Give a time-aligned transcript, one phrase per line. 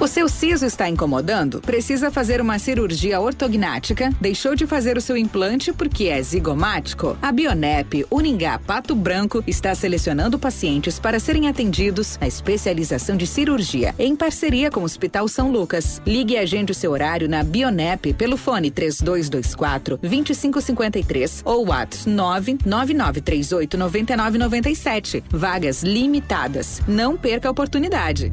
[0.00, 1.60] O seu siso está incomodando?
[1.60, 4.12] Precisa fazer uma cirurgia ortognática?
[4.20, 7.18] Deixou de fazer o seu implante porque é zigomático?
[7.20, 13.92] A Bionep Uningá Pato Branco está selecionando pacientes para serem atendidos na especialização de cirurgia
[13.98, 16.00] em parceria com o Hospital São Lucas.
[16.06, 23.76] Ligue e agende o seu horário na Bionep pelo fone 3224 2553 ou WhatsApp 99938
[23.76, 25.24] 9997.
[25.28, 26.80] Vagas limitadas.
[26.86, 28.32] Não perca a oportunidade.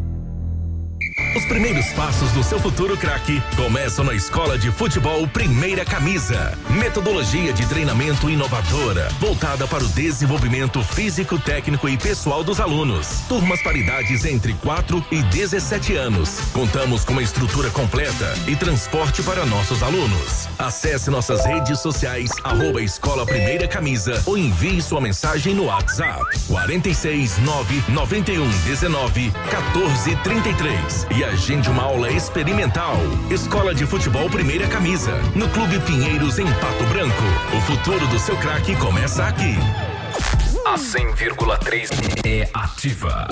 [1.36, 6.58] Os primeiros passos do seu futuro craque começam na Escola de Futebol Primeira Camisa.
[6.70, 13.22] Metodologia de treinamento inovadora, voltada para o desenvolvimento físico, técnico e pessoal dos alunos.
[13.30, 16.40] Turmas paridades entre 4 e 17 anos.
[16.52, 20.48] Contamos com uma estrutura completa e transporte para nossos alunos.
[20.60, 27.38] Acesse nossas redes sociais, arroba Escola Primeira Camisa ou envie sua mensagem no WhatsApp 46
[27.40, 32.96] 9 91 19 14 33 e agende uma aula experimental.
[33.30, 37.24] Escola de Futebol Primeira Camisa, no Clube Pinheiros, em Pato Branco.
[37.56, 39.56] O futuro do seu craque começa aqui.
[40.76, 41.88] A 100,3
[42.26, 43.30] é ativa.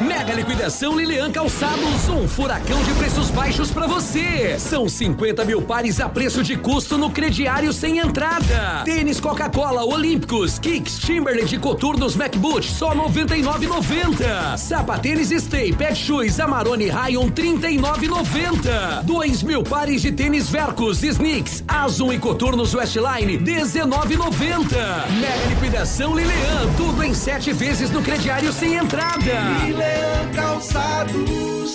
[0.00, 4.56] Mega liquidação Lilian Calçados, um furacão de preços baixos para você.
[4.60, 8.82] São 50 mil pares a preço de custo no crediário sem entrada.
[8.84, 14.56] Tênis Coca-Cola Olímpicos, Kicks, Timberland de Coturnos MacBoot, só 99,90.
[14.56, 19.02] Sapatênis Stay, Pet Shoes, Amarone Rayon, 39,90.
[19.02, 24.76] 2 mil pares de tênis Vercos, Sneaks, Azul e Coturnos Westline, 19,90.
[25.20, 26.43] Mega liquidação Lilian
[26.76, 29.40] tudo em sete vezes no crediário sem entrada.
[29.64, 31.74] Milean Calçados.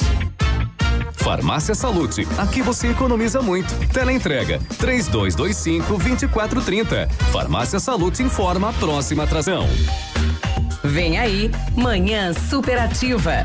[1.13, 3.73] Farmácia Salute, aqui você economiza muito.
[3.89, 7.07] Teleentrega, três dois, dois cinco, vinte e quatro, trinta.
[7.31, 9.67] Farmácia Salute informa a próxima atração.
[10.83, 13.43] Vem aí, Manhã Superativa.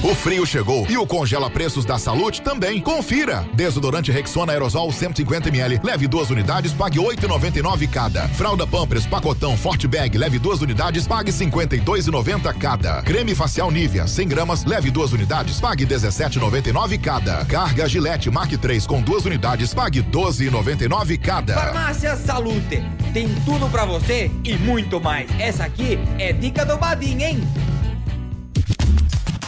[0.00, 2.80] O frio chegou e o congela preços da Salute também.
[2.80, 3.44] Confira.
[3.52, 8.28] Desodorante Rexona Aerosol 150 ml, leve duas unidades, pague 8,99 cada.
[8.28, 13.02] Fralda Pampers Pacotão Forte Bag, leve duas unidades, pague 52,90 cada.
[13.02, 17.44] Creme facial Nivea 100 gramas, leve duas unidades, pague 17,99 cada.
[17.46, 21.54] Carga Gillette Mark 3 com duas unidades, pague 12,99 cada.
[21.54, 25.28] Farmácia Salute, tem tudo para você e muito mais.
[25.40, 27.42] Essa aqui é dica do Badim, hein?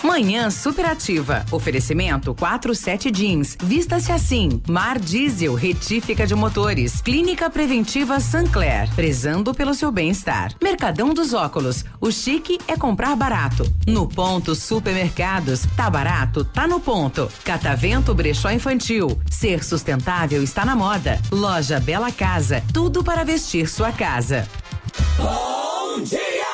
[0.02, 1.44] Manhã Superativa.
[1.50, 3.56] Oferecimento 47 Jeans.
[3.62, 4.62] Vista-se assim.
[4.66, 7.02] Mar Diesel, retífica de motores.
[7.02, 8.88] Clínica Preventiva Sancler.
[8.94, 10.54] Prezando pelo seu bem-estar.
[10.62, 11.84] Mercadão dos Óculos.
[12.00, 13.70] O chique é comprar barato.
[13.86, 15.66] No ponto Supermercados.
[15.76, 16.44] Tá barato?
[16.44, 17.30] Tá no ponto.
[17.44, 19.20] Catavento Brechó Infantil.
[19.30, 21.20] Ser sustentável está na moda.
[21.30, 22.62] Loja Bela Casa.
[22.72, 24.48] Tudo para vestir sua casa.
[25.18, 26.49] Bom dia!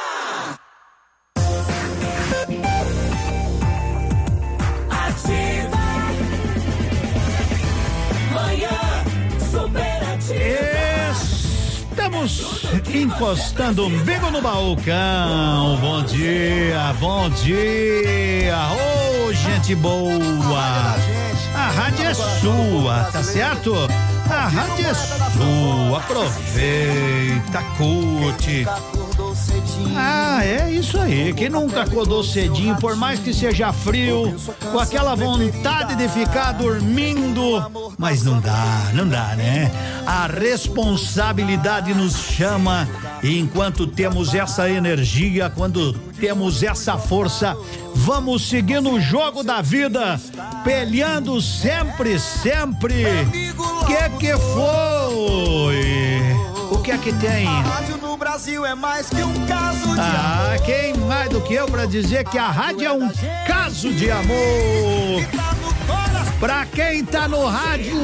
[12.27, 15.79] Estamos encostando o umbigo no balcão.
[15.81, 18.57] Bom dia, bom dia.
[19.29, 20.97] Ô, gente boa.
[21.55, 23.73] A rádio é sua, tá certo?
[24.31, 25.99] A rádio sua.
[25.99, 28.67] Aproveita, curte.
[29.97, 31.33] Ah, é isso aí.
[31.33, 34.35] Quem nunca acordou cedinho, por mais que seja frio,
[34.73, 37.65] com aquela vontade de ficar dormindo,
[37.99, 39.71] mas não dá, não dá, né?
[40.07, 42.89] A responsabilidade nos chama
[43.23, 47.57] e enquanto temos essa energia, quando temos essa força,
[47.97, 50.21] vamos seguir no jogo da vida,
[50.65, 53.05] peleando sempre, sempre.
[53.87, 56.21] Que que foi?
[56.71, 57.47] O que é que tem?
[57.47, 60.63] A rádio no Brasil é mais que um caso de Ah, amor.
[60.67, 63.09] quem mais do que eu pra dizer que a rádio é um
[63.47, 65.23] caso de amor?
[66.39, 67.97] Pra quem tá no rádio,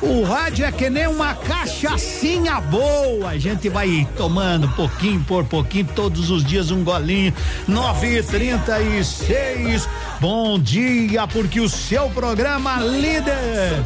[0.00, 3.30] o rádio é que nem uma cachaçinha boa.
[3.30, 7.32] A gente vai tomando pouquinho por pouquinho, todos os dias um golinho.
[7.68, 9.86] Nove e trinta e seis.
[10.18, 13.84] Bom dia, porque o seu programa líder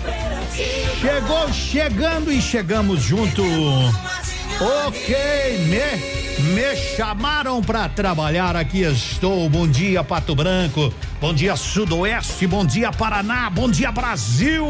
[1.01, 3.43] chegou chegando e chegamos junto.
[4.61, 5.15] Ok,
[5.69, 9.49] me, me chamaram para trabalhar, aqui estou.
[9.49, 10.93] Bom dia, Pato Branco.
[11.21, 12.45] Bom dia, Sudoeste.
[12.49, 13.49] Bom dia, Paraná.
[13.49, 14.67] Bom dia, Brasil.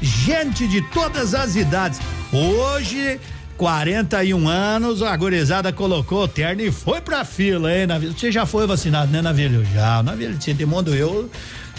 [0.00, 2.00] Gente de todas as idades.
[2.32, 3.20] Hoje,
[3.58, 8.18] 41 anos, a gurizada colocou o terno e foi pra fila, hein, Navilho?
[8.18, 9.66] Você já foi vacinado, né, Navilho?
[9.74, 11.30] Já, Navilho, você demandou eu,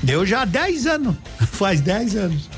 [0.03, 1.15] deu já 10 anos,
[1.51, 2.49] faz 10 anos.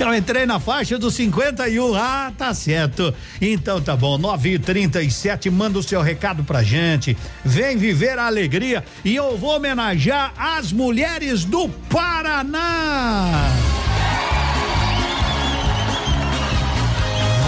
[0.00, 1.94] Eu entrei na faixa dos 51.
[1.94, 3.14] Ah, tá certo.
[3.38, 4.16] Então tá bom.
[4.16, 7.14] 9 e 37 manda o seu recado pra gente.
[7.44, 13.50] Vem viver a alegria e eu vou homenagear as mulheres do Paraná.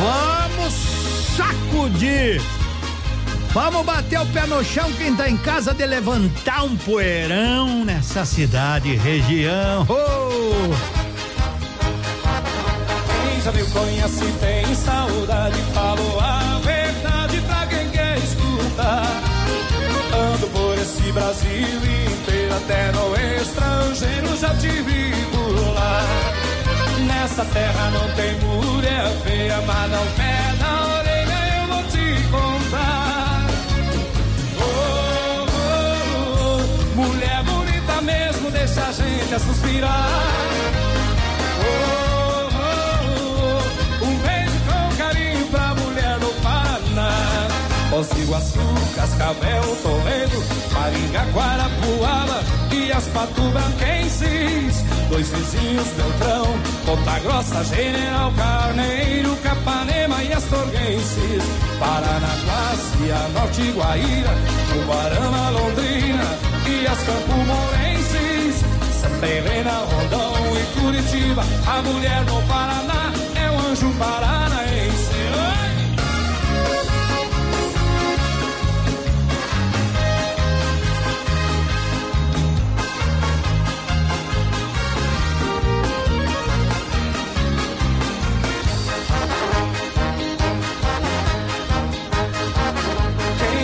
[0.03, 0.75] Vamos
[1.35, 2.39] sacudir.
[3.55, 8.27] Vamos bater o pé no chão quem tá em casa de levantar um poeirão nessa
[8.27, 9.87] cidade região.
[9.89, 11.12] Oh!
[13.45, 19.03] Já me conhece tem saudade, falou a verdade pra quem quer escutar.
[20.15, 26.03] Ando por esse Brasil inteiro, até no estrangeiro já te vi por lá.
[27.09, 33.47] Nessa terra não tem mulher feia, mas não pé na orelha eu vou te contar.
[34.61, 40.92] Oh, oh, oh, mulher bonita mesmo, deixa a gente a suspirar.
[47.93, 48.59] Foz do Iguaçu,
[48.97, 50.43] Cascavel, Toledo,
[50.73, 52.43] Maringá, Guarapuava
[52.73, 54.83] e as Patubranquenses.
[55.11, 56.47] Dois vizinhos, Beltrão,
[56.87, 61.45] Ponta Grossa, General Carneiro, Capanema e Astorguenses.
[61.79, 64.31] Paranaguá, Cianorte, Guaíra,
[64.75, 66.25] Ubarama, Londrina
[66.67, 68.65] e as Campo Morenses.
[69.03, 74.62] Santa Helena, Rondão e Curitiba, a mulher do Paraná é o anjo paranaense.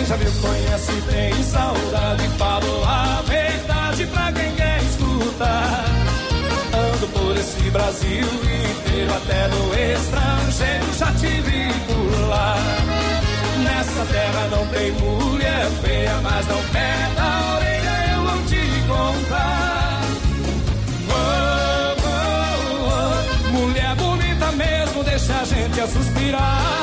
[0.09, 5.85] Já me conhece tem saudade, falo a verdade pra quem quer escutar.
[6.73, 12.57] Ando por esse Brasil inteiro, até no estrangeiro, já te vi por lá.
[13.63, 20.01] Nessa terra não tem mulher feia, mas não perde a orelha, eu vou te contar.
[21.11, 26.78] Oh, oh, oh, mulher bonita mesmo, deixa a gente a suspirar.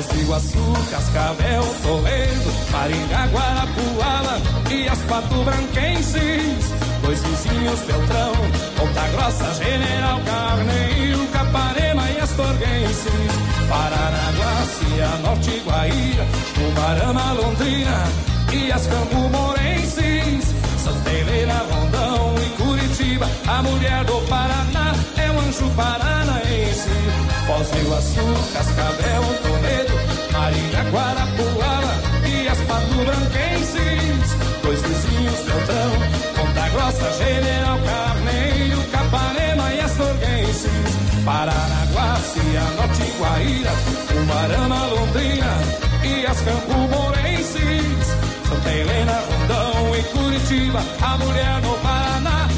[0.00, 6.72] Foz do Iguaçu, Cascavel, Toledo, Maringá, Guarapuava e as Pato Branquenses.
[7.02, 8.32] Dois vizinhos, Beltrão,
[8.78, 13.30] Ponta Grossa, General Carneiro, Capanema e Astorguenses.
[13.68, 16.26] Paranaguá, Cianorte, Guaíra,
[16.66, 18.04] Ubarama, Londrina
[18.54, 20.54] e as Campo Morenses.
[20.82, 26.88] Santa Helena, Rondão e Curitiba, a mulher do Paraná é um anjo paranaense.
[27.46, 29.59] Foz do Iguaçu, Cascavel, Toledo,
[30.80, 31.92] Maringá, Guarapuava
[32.26, 34.36] e as Pato Branquenses.
[34.62, 35.92] Dois vizinhos, Beltrão,
[36.36, 40.70] Ponta Grossa, General Carneiro, Capanema e Astorguenses.
[41.24, 43.70] Paranaguá, Cianorte, Guaíra,
[44.22, 45.58] Umarama, Londrina
[46.02, 48.06] e as Campo Morenses.
[48.48, 52.48] Santa Helena, Rondão e Curitiba, a mulher no Paraná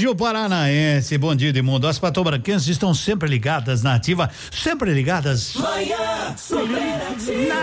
[0.00, 1.86] Anjo Paranaense, bom dia de mundo.
[1.86, 6.34] As patobranquenses estão sempre ligadas na ativa, sempre ligadas Manhã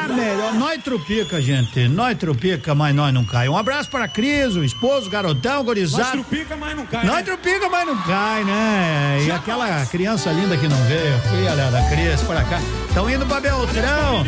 [0.08, 0.54] na melhor.
[0.54, 1.88] Nós trupica, gente.
[1.88, 3.50] Nós trupica, mas nós não cai.
[3.50, 6.12] Um abraço para Cris, o esposo, garotão, gorizado.
[6.12, 7.06] Trupica, mas não cai.
[7.08, 7.24] Nós né?
[7.24, 9.24] trupica, mas não cai, né?
[9.26, 12.62] E aquela criança linda que não veio, filha da Cris, para cá.
[12.88, 14.24] Estão indo pra Beltrão.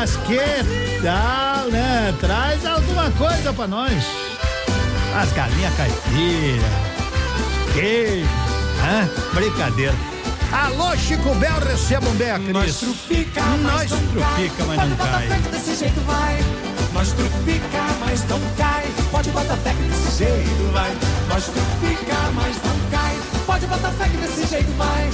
[0.00, 2.14] As que tal, né?
[2.20, 4.04] Traz alguma coisa pra nós.
[5.16, 7.03] As galinhas caipiras,
[7.74, 8.26] queijo,
[8.82, 9.08] hã?
[9.34, 9.94] Brincadeira.
[10.52, 12.52] Alô, Chico Bel, recebam bem a Cris.
[12.52, 14.88] Nós trupica, mas Nós não trupica, mas cai.
[14.88, 15.26] não Pode botar cai.
[15.28, 16.38] fé que desse jeito vai.
[16.92, 18.84] Nós trupica, mas não cai.
[19.10, 20.92] Pode botar fé que desse jeito vai.
[21.28, 23.16] Nós trupica, mas não cai.
[23.46, 25.10] Pode botar fé que desse jeito vai.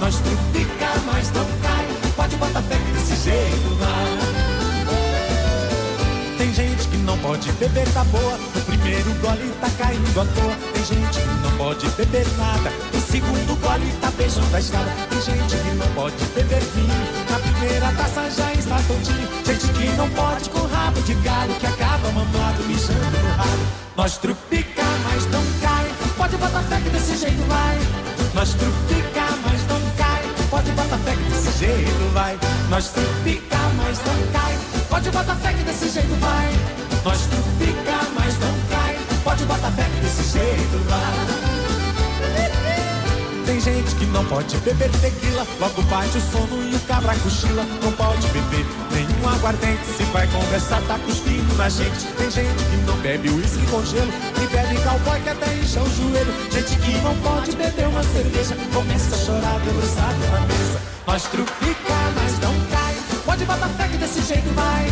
[0.00, 1.86] Nós trupica, mas não cai.
[2.16, 4.18] Pode botar fé que desse jeito vai.
[6.38, 8.38] Tem gente que não pode beber da boa.
[8.54, 10.56] No primeiro gole tá caindo à toa.
[10.72, 11.27] Tem gente que não
[11.58, 12.72] pode beber nada.
[12.94, 14.90] O segundo gole tá beijando a estrada.
[15.10, 17.28] Tem gente que não pode beber vinho.
[17.28, 19.28] Na primeira taça já está tontinho.
[19.44, 23.66] Gente que não pode com rabo de galo que acaba mamado mijando no ralo.
[23.96, 25.86] Nós trupica, mas não cai.
[26.16, 27.78] Pode botar fé que desse jeito vai.
[28.32, 30.22] Nós trupica, mas não cai.
[30.48, 32.38] Pode botar fé que desse jeito vai.
[32.70, 34.58] Nós trupica, mas não cai.
[34.88, 36.52] Pode botar fé que desse jeito vai.
[37.04, 38.98] Nós trupica, mas não cai.
[39.24, 41.17] Pode botar fé que desse jeito vai.
[43.68, 47.62] Gente que não pode beber tequila, logo bate o sono e o cabra cochila.
[47.82, 52.06] Não pode beber nenhum aguardente, se vai conversar tá cuspindo na gente.
[52.16, 54.10] Tem gente que não bebe uísque com gelo
[54.42, 56.32] e bebe cowboy que até incha o joelho.
[56.50, 60.80] Gente que não pode beber uma cerveja, começa a chorar debruçado na mesa.
[61.06, 62.94] Nós trupica, mas não cai.
[63.26, 64.90] Pode botar fé que desse jeito vai.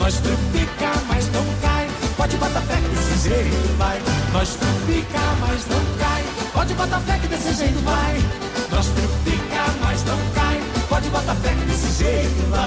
[0.00, 1.88] Nós trupica, mas não cai.
[2.16, 4.02] Pode botar fé que desse jeito vai.
[4.32, 6.25] Nós trupica, mas não cai.
[6.66, 8.18] Pode botar fé que desse jeito vai.
[8.72, 10.60] Nós trupica, mas não cai.
[10.88, 12.66] Pode botar fé que desse jeito vai.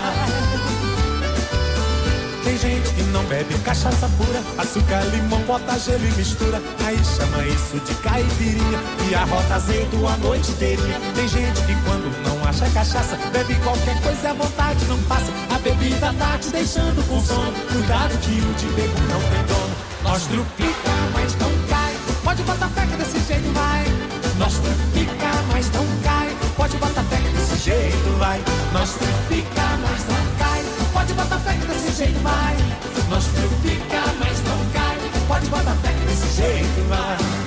[2.46, 6.62] Tem gente que não bebe cachaça pura, açúcar, limão, bota gelo e mistura.
[6.86, 8.80] Aí chama isso de caipirinha
[9.10, 10.98] e a rota azedo a noite inteirinha.
[11.14, 15.30] Tem gente que quando não acha cachaça, bebe qualquer coisa à vontade não passa.
[15.54, 17.52] A bebida tá te deixando com sono.
[17.70, 19.76] Cuidado que o de bebo não tem dono.
[20.04, 21.94] Nós trupica, mas não cai.
[22.24, 23.86] Pode botar fé que desse jeito vai.
[24.40, 26.36] Nós trupica, mas não cai.
[26.58, 28.42] Pode botar fé que desse jeito vai.
[28.74, 30.64] Nós trupica, mas não cai.
[30.92, 32.58] Pode botar fé que desse jeito vai.
[33.10, 34.98] Nós trupica, mas não cai.
[35.28, 37.39] Pode botar fé que desse jeito vai.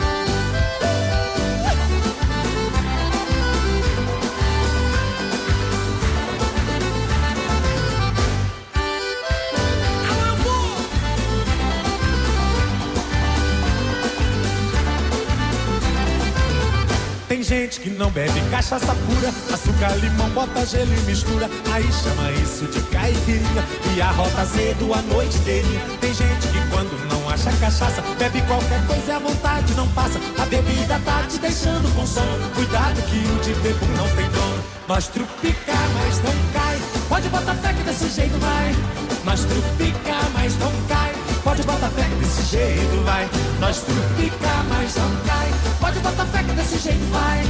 [17.33, 21.49] Tem gente que não bebe cachaça pura, açúcar, limão, bota gelo e mistura.
[21.73, 23.65] Aí chama isso de caipirinha
[23.97, 25.81] e a rota azedo a noite inteirinha.
[25.99, 30.21] Tem gente que quando não acha cachaça, bebe qualquer coisa à vontade não passa.
[30.39, 32.51] A bebida tá te deixando com sono.
[32.55, 34.65] Cuidado que o de bebo não tem dono.
[34.87, 36.79] Nós trupica, mas não cai.
[37.09, 38.77] Pode botar fé que desse jeito vai.
[39.25, 41.22] Nós trupica, mas não cai.
[41.45, 43.29] Pode botar fé que desse jeito vai.
[43.61, 45.49] Nós trupica, mas não cai.
[45.81, 47.45] Pode botar fé que desse jeito vai.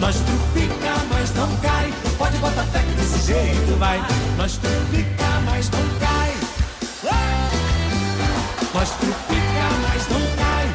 [0.00, 1.94] Nós trupica, mas não cai.
[2.18, 4.02] Pode botar fé que desse jeito vai.
[4.36, 6.34] Nós trupica, mas não cai.
[8.74, 10.74] Nós trupica, mas não cai.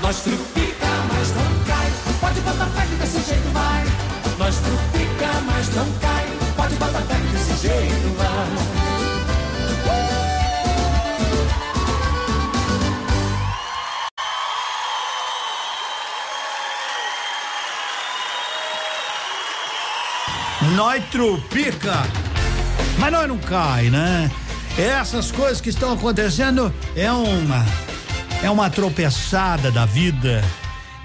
[0.00, 1.92] Nós trupica, mas não cai.
[2.20, 3.84] Pode botar fé que desse jeito vai.
[4.38, 6.26] Nós trupica, mas não cai.
[6.56, 8.27] Pode botar fé que desse jeito vai.
[20.74, 21.94] Nós trupica,
[22.98, 24.30] mas nós não cai, né?
[24.76, 27.64] Essas coisas que estão acontecendo é uma
[28.42, 30.44] é uma tropeçada da vida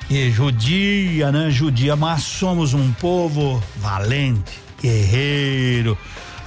[0.08, 1.50] que judia, né?
[1.50, 5.98] Judia, mas somos um povo valente, guerreiro.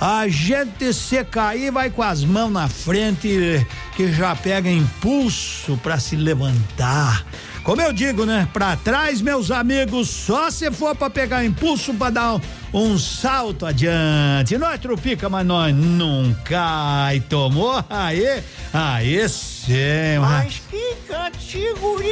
[0.01, 5.99] A gente se cair vai com as mãos na frente que já pega impulso para
[5.99, 7.25] se levantar.
[7.67, 8.49] Como eu digo, né?
[8.53, 12.41] Pra trás, meus amigos, só se for pra pegar impulso pra dar um,
[12.73, 14.57] um salto adiante.
[14.57, 17.19] Nós trupica, mas nós não cai.
[17.19, 17.85] Tomou?
[17.91, 18.41] Aê,
[18.73, 19.75] aê, sim.
[20.21, 22.09] Mas que categoria!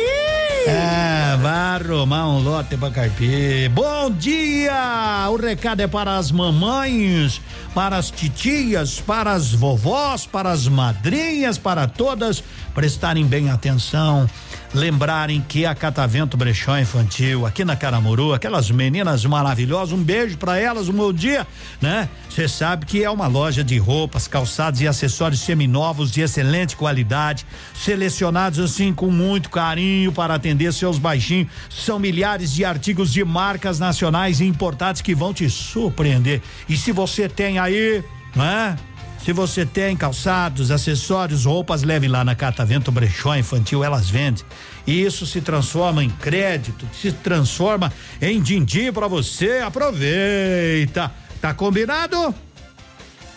[0.66, 3.70] É, vai arrumar um lote pra carpir.
[3.70, 5.28] Bom dia!
[5.30, 7.40] O recado é para as mamães,
[7.72, 12.42] para as titias, para as vovós, para as madrinhas, para todas
[12.74, 14.28] prestarem bem atenção
[14.74, 20.58] lembrarem que a Catavento Brechó Infantil aqui na Caramuru, aquelas meninas maravilhosas, um beijo para
[20.58, 21.46] elas, um bom dia,
[21.80, 22.08] né?
[22.28, 27.46] Você sabe que é uma loja de roupas, calçados e acessórios seminovos de excelente qualidade,
[27.72, 31.48] selecionados assim com muito carinho para atender seus baixinhos.
[31.70, 36.42] São milhares de artigos de marcas nacionais e importados que vão te surpreender.
[36.68, 38.02] E se você tem aí,
[38.34, 38.76] né?
[39.24, 44.44] Se você tem calçados, acessórios, roupas, leve lá na Catavento Brechó Infantil, elas vendem.
[44.86, 47.90] E isso se transforma em crédito, se transforma
[48.20, 49.60] em din-din pra você.
[49.60, 51.10] Aproveita.
[51.40, 52.34] Tá combinado?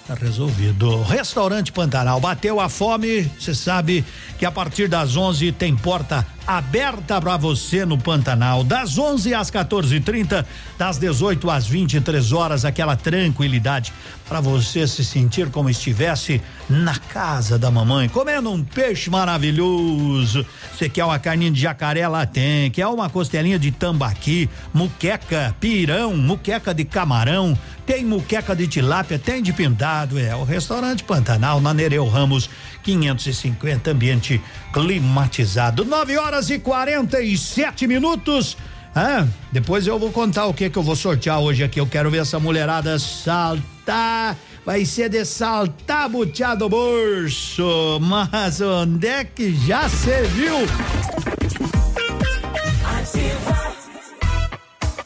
[0.08, 1.04] Tá resolvido.
[1.04, 3.30] Restaurante Pantanal bateu a fome.
[3.38, 4.06] Você sabe
[4.40, 9.52] que a partir das 11 tem porta aberta para você no Pantanal, das 11 às
[9.52, 10.46] 14:30,
[10.78, 13.92] das 18 às 23 horas, aquela tranquilidade
[14.30, 20.46] para você se sentir como estivesse na casa da mamãe, comendo um peixe maravilhoso.
[20.74, 26.16] Você quer uma carninha de jacaré lá tem, quer uma costelinha de tambaqui, muqueca, pirão,
[26.16, 27.58] muqueca de camarão,
[27.88, 32.50] tem muqueca de tilápia, tem de pintado, é o restaurante Pantanal na Nereu Ramos
[32.84, 34.42] 550, ambiente
[34.74, 35.86] climatizado.
[35.86, 38.58] 9 horas e 47 minutos.
[38.94, 41.80] Ah, depois eu vou contar o que que eu vou sortear hoje aqui.
[41.80, 44.36] Eu quero ver essa mulherada saltar.
[44.66, 48.00] Vai ser de saltar buteado bolso.
[48.02, 51.87] Mas onde é que já se viu?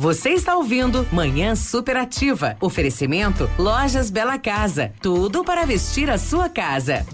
[0.01, 2.58] Você está ouvindo Manhã Superativa.
[2.60, 4.91] Oferecimento Lojas Bela Casa.
[5.00, 7.05] Tudo para vestir a sua casa.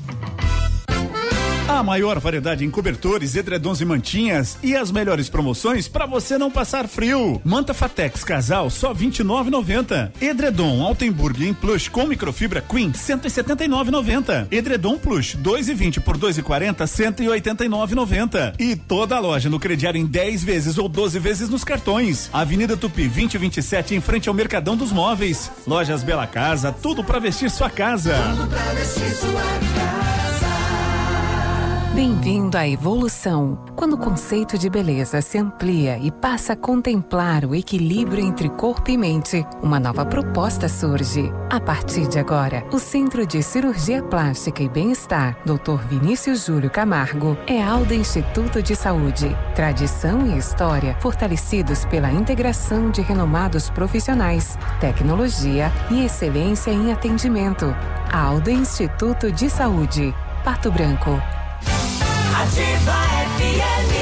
[1.68, 6.50] A maior variedade em cobertores, edredons e mantinhas e as melhores promoções para você não
[6.50, 7.42] passar frio.
[7.44, 10.12] Manta Fatex Casal só 29,90.
[10.22, 14.48] Edredom Altenburg em plush com microfibra Queen 179,90.
[14.50, 18.56] Edredom Plush 2,20 por 2,40 189,90.
[18.58, 22.30] E toda a loja no crediário em 10 vezes ou 12 vezes nos cartões.
[22.32, 25.52] Avenida Tupi 2027 em frente ao Mercadão dos Móveis.
[25.68, 28.16] Lojas Bela Casa, tudo para vestir sua casa.
[28.38, 30.07] Tudo pra vestir sua casa.
[31.98, 37.56] Bem-vindo à evolução, quando o conceito de beleza se amplia e passa a contemplar o
[37.56, 39.44] equilíbrio entre corpo e mente.
[39.64, 41.34] Uma nova proposta surge.
[41.50, 45.82] A partir de agora, o Centro de Cirurgia Plástica e Bem-Estar, Dr.
[45.90, 49.36] Vinícius Júlio Camargo, é Alda Instituto de Saúde.
[49.56, 57.76] Tradição e história fortalecidos pela integração de renomados profissionais, tecnologia e excelência em atendimento.
[58.14, 60.14] Alda Instituto de Saúde.
[60.44, 61.20] Pato Branco.
[62.40, 62.98] Ativa
[63.38, 63.97] FM.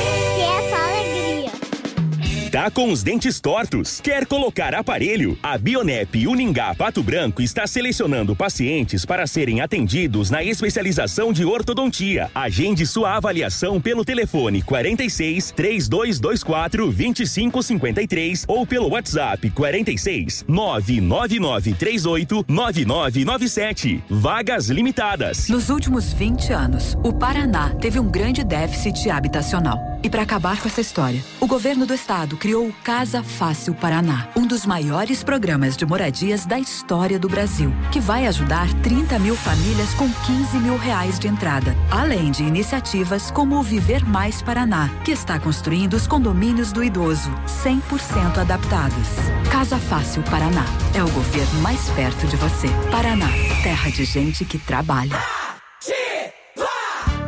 [2.55, 4.00] Tá com os dentes tortos?
[4.00, 5.38] Quer colocar aparelho?
[5.43, 12.31] A Bionep Uningá Pato Branco está selecionando pacientes para serem atendidos na especialização de ortodontia.
[12.33, 24.01] Agende sua avaliação pelo telefone 46 3224 2553 ou pelo WhatsApp 46 99938 9997.
[24.09, 25.50] Vagas limitadas.
[25.50, 30.00] Nos últimos 20 anos, o Paraná teve um grande déficit habitacional.
[30.01, 34.29] E para acabar com essa história, o governo do estado criou o Casa Fácil Paraná,
[34.35, 39.35] um dos maiores programas de moradias da história do Brasil, que vai ajudar 30 mil
[39.35, 44.91] famílias com 15 mil reais de entrada, além de iniciativas como o Viver Mais Paraná,
[45.03, 47.31] que está construindo os condomínios do idoso,
[47.63, 49.07] 100% adaptados.
[49.51, 52.67] Casa Fácil Paraná é o governo mais perto de você.
[52.91, 53.31] Paraná,
[53.63, 55.17] terra de gente que trabalha.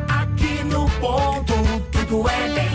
[0.10, 1.54] Aqui no ponto,
[1.92, 2.67] tudo é bem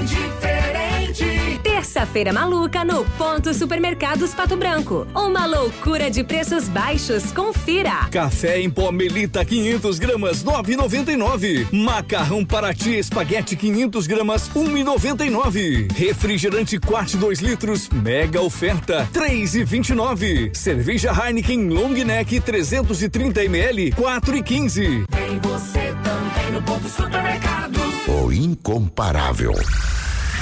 [2.03, 5.07] Terça-feira maluca no Ponto Supermercados Pato Branco.
[5.15, 7.31] Uma loucura de preços baixos.
[7.31, 8.09] Confira.
[8.11, 11.69] Café em pó Melita 500 gramas 9,99.
[11.71, 15.93] Macarrão Paraty espaguete 500 gramas 1,99.
[15.93, 20.53] Refrigerante Quart 2 litros mega oferta 3,29.
[20.57, 25.05] Cerveja Heineken Long Neck 330 ml 4,15.
[25.07, 27.79] Tem você também no ponto supermercado.
[28.09, 29.53] O incomparável.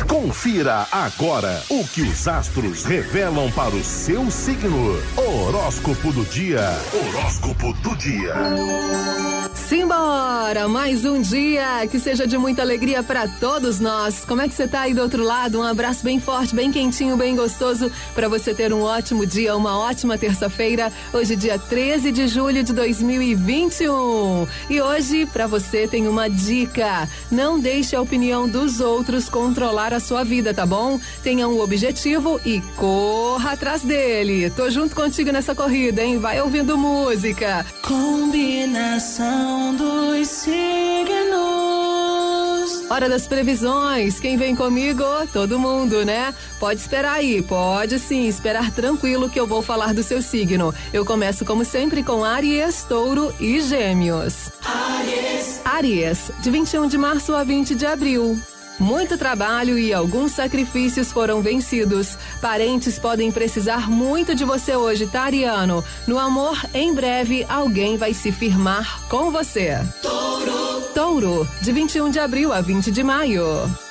[0.09, 5.01] Confira agora o que os astros revelam para o seu signo.
[5.17, 6.77] Horóscopo do dia.
[6.93, 8.35] Horóscopo do dia.
[9.55, 10.67] Simbora!
[10.67, 14.25] Mais um dia que seja de muita alegria para todos nós.
[14.25, 15.61] Como é que você tá aí do outro lado?
[15.61, 19.79] Um abraço bem forte, bem quentinho, bem gostoso para você ter um ótimo dia, uma
[19.79, 20.93] ótima terça-feira.
[21.13, 24.47] Hoje dia 13 de julho de 2021.
[24.69, 27.09] E hoje para você tem uma dica.
[27.31, 31.00] Não deixe a opinião dos outros controlar a sua vida, tá bom?
[31.22, 34.50] Tenha um objetivo e corra atrás dele.
[34.50, 36.18] Tô junto contigo nessa corrida, hein?
[36.18, 37.64] Vai ouvindo música.
[37.83, 41.70] Combinação dos signos.
[42.90, 44.18] Hora das previsões.
[44.18, 45.05] Quem vem comigo?
[45.33, 46.35] Todo mundo, né?
[46.59, 50.74] Pode esperar aí, pode sim, esperar tranquilo que eu vou falar do seu signo.
[50.92, 54.50] Eu começo como sempre com Aries, Touro e Gêmeos.
[54.64, 55.61] Aries.
[55.64, 58.37] Aries, de 21 de março a 20 de abril.
[58.81, 62.16] Muito trabalho e alguns sacrifícios foram vencidos.
[62.40, 65.85] Parentes podem precisar muito de você hoje, tá, Ariano?
[66.07, 69.79] No amor, em breve, alguém vai se firmar com você.
[70.01, 70.81] Touro.
[70.95, 73.45] Touro, de 21 de abril a 20 de maio.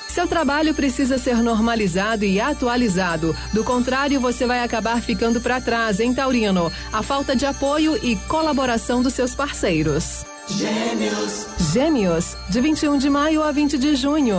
[0.07, 3.35] Seu trabalho precisa ser normalizado e atualizado.
[3.53, 6.71] Do contrário, você vai acabar ficando para trás, hein, Taurino?
[6.91, 10.25] A falta de apoio e colaboração dos seus parceiros.
[10.47, 11.45] Gêmeos.
[11.71, 14.35] Gêmeos, de 21 de maio a 20 de junho.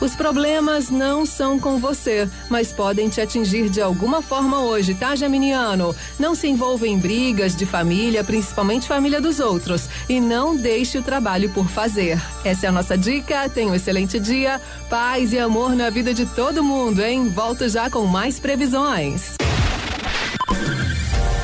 [0.00, 5.14] Os problemas não são com você, mas podem te atingir de alguma forma hoje, tá,
[5.14, 5.94] Geminiano?
[6.18, 11.02] Não se envolva em brigas de família, principalmente família dos outros, e não deixe o
[11.02, 12.18] trabalho por fazer.
[12.44, 13.48] Essa é a nossa dica.
[13.50, 17.28] Tenha um excelente dia, paz e amor na vida de todo mundo, hein?
[17.28, 19.34] Volto já com mais previsões.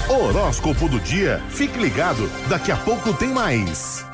[0.08, 1.42] Horóscopo do dia.
[1.50, 4.05] Fique ligado, daqui a pouco tem mais.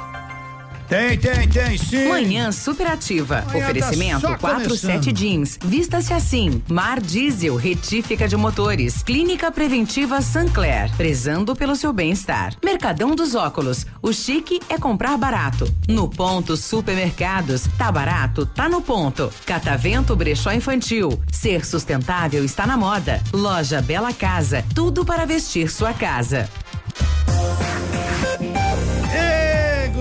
[0.93, 2.07] Tem, tem, tem, sim.
[2.07, 3.37] Manhã superativa.
[3.37, 5.17] Manhã tá Oferecimento só 47 começando.
[5.17, 5.59] Jeans.
[5.65, 6.63] Vista-se assim.
[6.69, 9.03] Mar Diesel, retífica de motores.
[9.03, 10.95] Clínica Preventiva Sancler.
[10.95, 12.53] Prezando pelo seu bem-estar.
[12.63, 13.87] Mercadão dos Óculos.
[14.03, 15.67] O chique é comprar barato.
[15.89, 17.67] No ponto Supermercados.
[17.79, 18.45] Tá barato?
[18.45, 19.33] Tá no ponto.
[19.47, 21.19] Catavento Brechó Infantil.
[21.33, 23.19] Ser sustentável está na moda.
[23.33, 24.63] Loja Bela Casa.
[24.75, 26.51] Tudo para vestir sua casa.
[29.15, 29.42] Ê,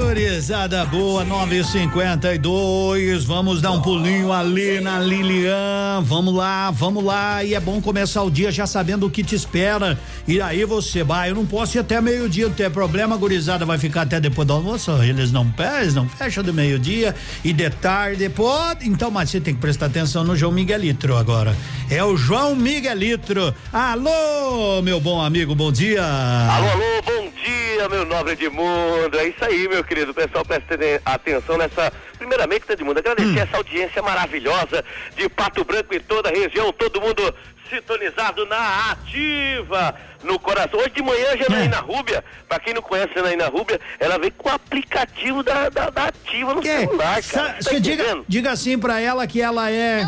[0.01, 3.23] gurizada boa, 952.
[3.23, 6.01] Vamos dar um pulinho ali na Lilian.
[6.01, 7.43] Vamos lá, vamos lá.
[7.43, 9.97] E é bom começar o dia já sabendo o que te espera.
[10.27, 11.29] E aí você vai.
[11.29, 13.63] Eu não posso ir até meio-dia, não tem problema, gurizada.
[13.63, 14.91] Vai ficar até depois do almoço.
[15.03, 18.27] Eles não, eles não fecham do meio-dia e de tarde.
[18.27, 18.89] Pode.
[18.89, 21.55] Então, mas você tem que prestar atenção no João Miguelitro agora.
[21.89, 23.53] É o João Miguelitro.
[23.71, 26.03] Alô, meu bom amigo, bom dia.
[26.03, 29.17] Alô, alô, bom dia, meu nobre Edmundo.
[29.17, 29.90] É isso aí, meu querido.
[29.95, 31.91] Pessoal, presta atenção nessa.
[32.17, 34.83] Primeiramente, Edmundo, agradecer essa audiência maravilhosa
[35.17, 37.33] de Pato Branco e toda a região, todo mundo
[37.69, 40.79] sintonizado na ativa no coração.
[40.79, 44.31] Hoje de manhã, a Janaína Rúbia, pra quem não conhece a Janaína Rúbia, ela veio
[44.33, 47.53] com o aplicativo da, da, da ativa no celular, Sa- cara.
[47.53, 50.03] Tá Você diga, diga assim pra ela que ela é.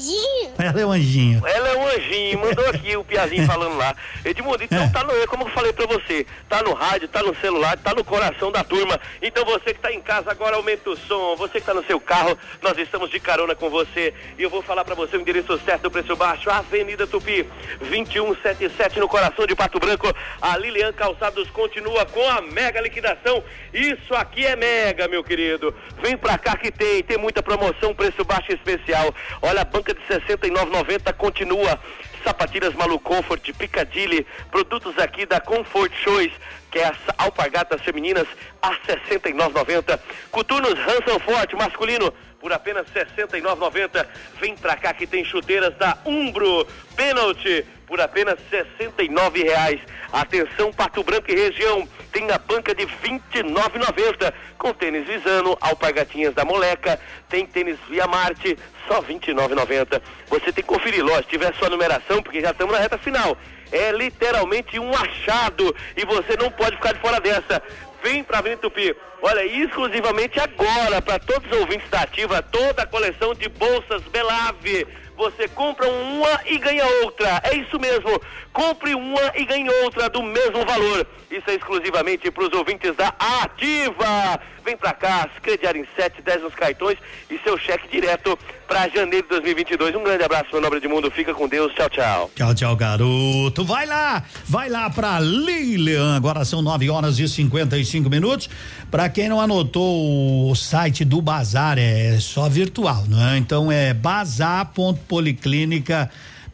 [0.00, 0.52] Anjinho?
[0.58, 1.46] Ela é um anjinho.
[1.46, 3.94] Ela é um anjinho, mandou aqui o Piazinho falando lá.
[4.24, 7.76] Edmundo, então tá no, como eu falei pra você, tá no rádio, tá no celular,
[7.78, 8.98] tá no coração da turma.
[9.20, 12.00] Então você que tá em casa agora aumenta o som, você que tá no seu
[12.00, 14.14] carro, nós estamos de carona com você.
[14.38, 17.46] E eu vou falar pra você o endereço certo do preço baixo, Avenida Tupi,
[17.80, 20.12] 2177 no coração de Pato Branco.
[20.40, 23.42] A Lilian Calçados continua com a mega liquidação.
[23.72, 25.74] Isso aqui é mega, meu querido.
[26.02, 29.14] Vem pra cá que tem, tem muita promoção, preço baixo especial.
[29.42, 31.78] Olha, a banca de 69,90 continua.
[32.24, 36.34] Sapatilhas Malu Comfort, Piccadilly, produtos aqui da Comfort Choice,
[36.70, 38.26] que é as alpargatas femininas
[38.60, 39.98] a 69,90.
[40.30, 44.06] Coturnos Hanson Forte masculino por apenas 69,90.
[44.40, 49.80] Vem pra cá que tem chuteiras da Umbro Penalty por apenas 69 reais.
[50.12, 56.44] Atenção Pato Branco e região, tem a banca de 29,90 com tênis Visano, alpargatinhas da
[56.44, 60.00] Moleca, tem tênis Via Marte, só 29,90.
[60.28, 63.36] Você tem que conferir, lógico, tiver sua numeração, porque já estamos na reta final.
[63.72, 67.60] É literalmente um achado e você não pode ficar de fora dessa.
[68.04, 68.96] Vem pra Avenida Tupi.
[69.20, 74.86] Olha, exclusivamente agora, para todos os ouvintes da Ativa, toda a coleção de bolsas Belave.
[75.20, 77.42] Você compra uma e ganha outra.
[77.44, 78.18] É isso mesmo.
[78.54, 81.06] Compre uma e ganhe outra do mesmo valor.
[81.30, 84.40] Isso é exclusivamente para os ouvintes da Ativa.
[84.64, 86.96] Vem pra cá, crediar em 7, 10 nos cartões
[87.30, 89.96] e seu cheque direto para janeiro de 2022.
[89.96, 91.10] Um grande abraço, meu nobre de mundo.
[91.10, 91.74] Fica com Deus.
[91.74, 92.30] Tchau, tchau.
[92.36, 93.64] Tchau, tchau, garoto.
[93.64, 96.14] Vai lá, vai lá pra Lilian.
[96.16, 98.48] Agora são 9 horas e 55 minutos.
[98.90, 103.36] Pra quem não anotou o site do Bazar, é só virtual, não é?
[103.38, 106.08] Então é bazar.policlínica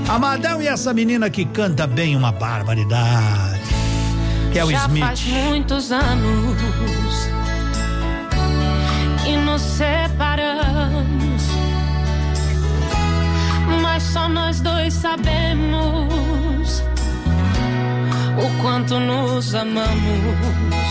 [0.07, 3.61] Amadão e essa menina que canta bem uma barbaridade.
[4.51, 5.03] Que é o Já Smith.
[5.03, 6.57] faz muitos anos
[9.23, 11.02] que nos separamos,
[14.03, 16.83] só nós dois sabemos
[18.63, 20.89] quanto nos amamos.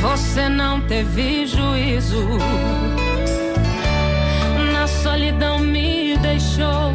[0.00, 2.26] Você não teve juízo,
[4.72, 6.92] na solidão me deixou.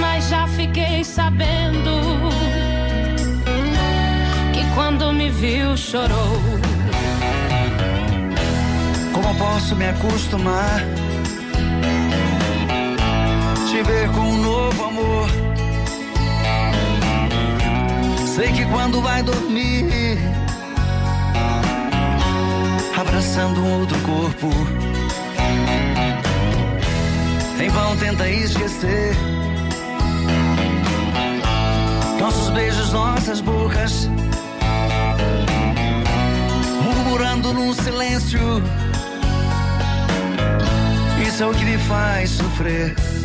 [0.00, 2.30] Mas já fiquei sabendo
[4.52, 6.40] que quando me viu chorou.
[9.12, 10.82] Como posso me acostumar?
[13.78, 15.28] Te ver com um novo amor.
[18.26, 20.18] Sei que quando vai dormir,
[22.98, 24.50] abraçando um outro corpo,
[27.60, 29.16] em vão tenta esquecer.
[32.18, 34.10] Nossos beijos, nossas bocas,
[36.82, 38.40] murmurando num silêncio.
[41.24, 43.17] Isso é o que me faz sofrer.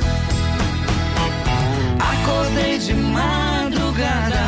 [2.23, 4.45] Acordei de madrugada,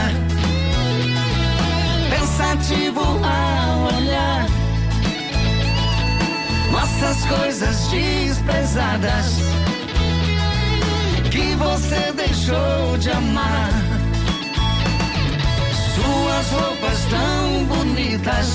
[2.10, 4.46] pensativo ao olhar
[6.72, 9.40] nossas coisas desprezadas
[11.30, 13.70] que você deixou de amar.
[15.96, 18.48] Suas roupas tão bonitas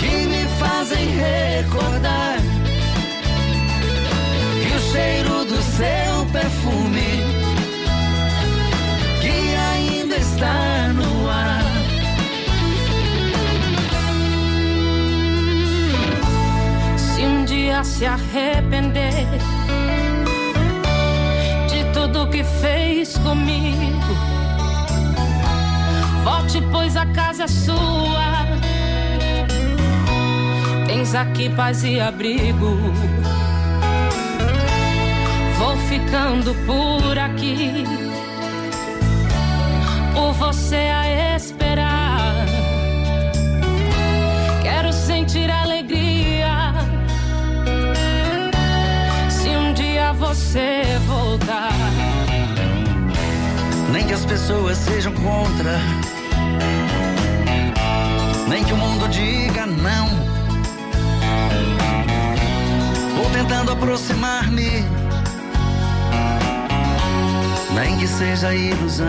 [0.00, 2.59] que me fazem recordar
[4.90, 7.10] cheiro do seu perfume
[9.20, 11.64] que ainda está no ar.
[16.96, 19.28] Se um dia se arrepender
[21.68, 24.14] de tudo que fez comigo,
[26.24, 28.30] volte, pois a casa é sua.
[30.86, 32.76] Tens aqui paz e abrigo.
[35.90, 37.84] Ficando por aqui,
[40.14, 42.46] por você a esperar.
[44.62, 46.72] Quero sentir alegria
[49.28, 51.72] se um dia você voltar.
[53.92, 55.76] Nem que as pessoas sejam contra,
[58.46, 60.06] nem que o mundo diga não.
[63.16, 64.84] Vou tentando aproximar-me,
[67.74, 69.06] nem que seja ilusão.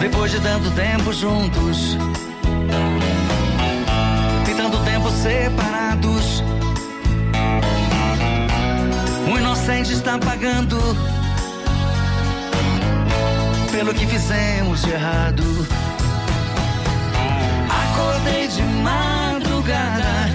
[0.00, 1.96] Depois de tanto tempo juntos,
[4.48, 6.42] e tanto tempo separados,
[9.32, 10.78] o inocente está pagando
[13.72, 15.42] pelo que fizemos de errado.
[17.68, 20.30] Acordei de madrugada,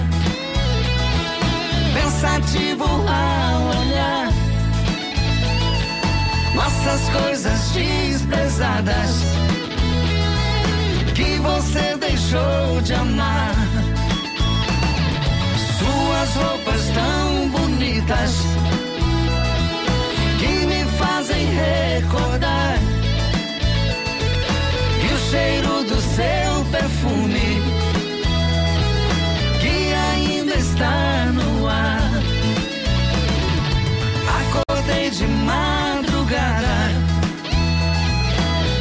[1.94, 4.21] pensativo ao olhar
[6.62, 9.10] nossas coisas desprezadas
[11.14, 13.54] que você deixou de amar.
[15.78, 18.30] Suas roupas tão bonitas
[20.38, 22.78] que me fazem recordar
[25.00, 27.62] que o cheiro do seu perfume
[29.60, 32.10] que ainda está no ar.
[34.40, 36.11] Acordei de madrugada,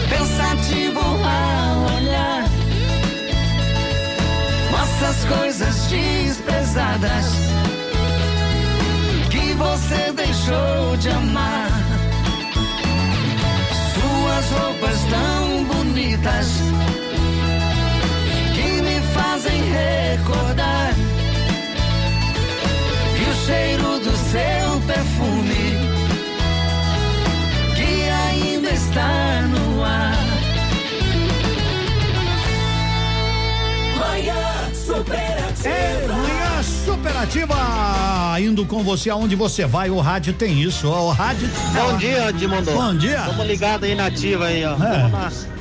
[0.09, 2.45] pensativo ao olhar.
[4.71, 7.25] Nossas coisas desprezadas
[9.29, 11.71] que você deixou de amar.
[13.93, 16.47] Suas roupas tão bonitas
[18.55, 20.93] que me fazem recordar.
[23.17, 24.60] Que o cheiro do seu
[37.31, 41.49] superativa, indo com você aonde você vai, o rádio tem isso, ó, o rádio.
[41.73, 42.71] Bom dia, Edmundo.
[42.71, 43.21] Bom dia.
[43.21, 44.73] Tamo ligado aí na ativa aí, ó.
[44.73, 44.75] É.
[44.75, 45.51] Vamos na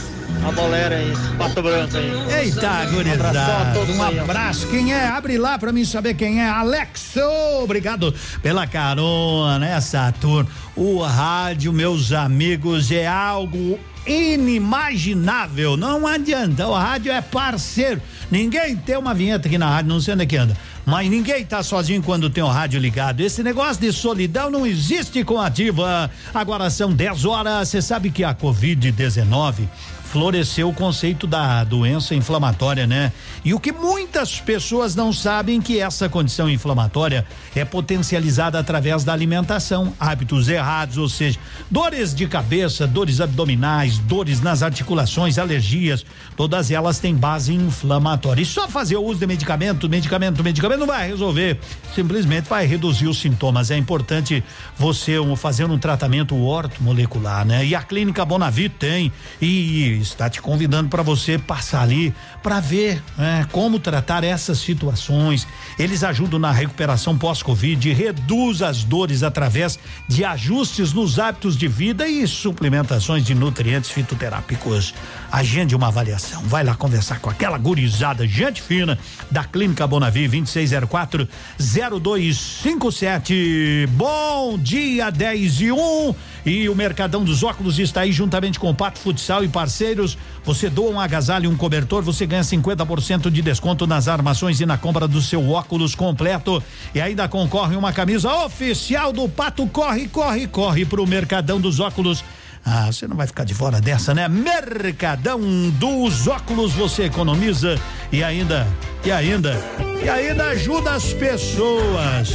[0.49, 2.45] a bolera aí, Pato Branco aí.
[2.45, 3.79] Eita, Um gurizada.
[3.81, 4.23] Um aí, ó.
[4.23, 4.67] abraço.
[4.69, 5.07] Quem é?
[5.07, 6.49] Abre lá pra mim saber quem é.
[6.49, 7.21] Alexo,
[7.63, 10.49] obrigado pela carona, né, Saturno?
[10.75, 15.77] O rádio, meus amigos, é algo inimaginável.
[15.77, 16.67] Não adianta.
[16.67, 18.01] O rádio é parceiro.
[18.31, 20.57] Ninguém tem uma vinheta aqui na rádio, não sei onde é que anda.
[20.91, 23.21] Mas ninguém tá sozinho quando tem o rádio ligado.
[23.21, 26.11] Esse negócio de solidão não existe com a ativa.
[26.35, 27.69] Agora são 10 horas.
[27.69, 29.69] Você sabe que a Covid-19
[30.11, 33.13] floresceu o conceito da doença inflamatória, né?
[33.45, 39.13] E o que muitas pessoas não sabem que essa condição inflamatória é potencializada através da
[39.13, 41.39] alimentação, hábitos errados, ou seja,
[41.71, 46.05] dores de cabeça, dores abdominais, dores nas articulações, alergias,
[46.37, 48.43] todas elas têm base inflamatória.
[48.43, 51.61] E só fazer o uso de medicamento, medicamento, medicamento não vai resolver,
[51.95, 53.71] simplesmente vai reduzir os sintomas.
[53.71, 54.43] É importante
[54.77, 57.65] você fazer um tratamento ortomolecular, né?
[57.65, 63.03] E a clínica Bonavit tem e está te convidando para você passar ali para ver
[63.17, 65.47] né, como tratar essas situações.
[65.79, 72.09] Eles ajudam na recuperação pós-Covid, reduz as dores através de ajustes nos hábitos de vida
[72.09, 74.95] e suplementações de nutrientes fitoterápicos.
[75.31, 76.43] Agende uma avaliação.
[76.45, 78.99] Vai lá conversar com aquela gurizada, gente fina,
[79.31, 83.87] da Clínica Bonavi 2604 0257.
[83.91, 86.15] Bom dia, 10 e 1.
[86.47, 90.17] E o Mercadão dos Óculos está aí juntamente com o Pato Futsal e parceiros.
[90.45, 94.67] Você doa um agasalho e um cobertor, você ganha 50% de desconto nas armações e
[94.67, 96.63] na compra do seu óculos completo.
[96.95, 99.67] E ainda concorre uma camisa oficial do Pato.
[99.67, 102.25] Corre, corre, corre pro Mercadão dos Óculos.
[102.65, 104.29] Ah, você não vai ficar de fora dessa, né?
[104.29, 105.41] Mercadão
[105.71, 107.81] dos óculos, você economiza
[108.13, 108.67] e ainda,
[109.03, 109.57] e ainda,
[110.05, 112.35] e ainda ajuda as pessoas.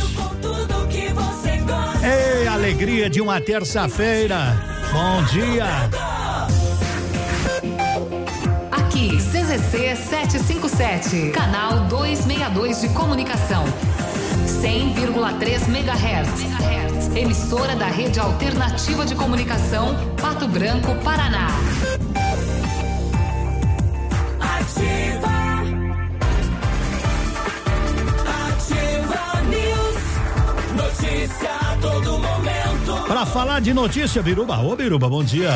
[2.04, 4.58] Ei, alegria de uma terça-feira.
[4.92, 5.90] Bom dia.
[9.56, 13.64] CZC 757, canal 262 de comunicação.
[14.46, 17.16] 100,3 MHz.
[17.16, 21.48] Emissora da Rede Alternativa de Comunicação, Pato Branco, Paraná.
[24.42, 25.32] Ativa.
[28.50, 30.04] Ativa News.
[30.76, 33.08] Notícia a todo momento.
[33.08, 34.60] Para falar de notícia, Biruba.
[34.60, 35.50] Ô, Biruba, bom dia.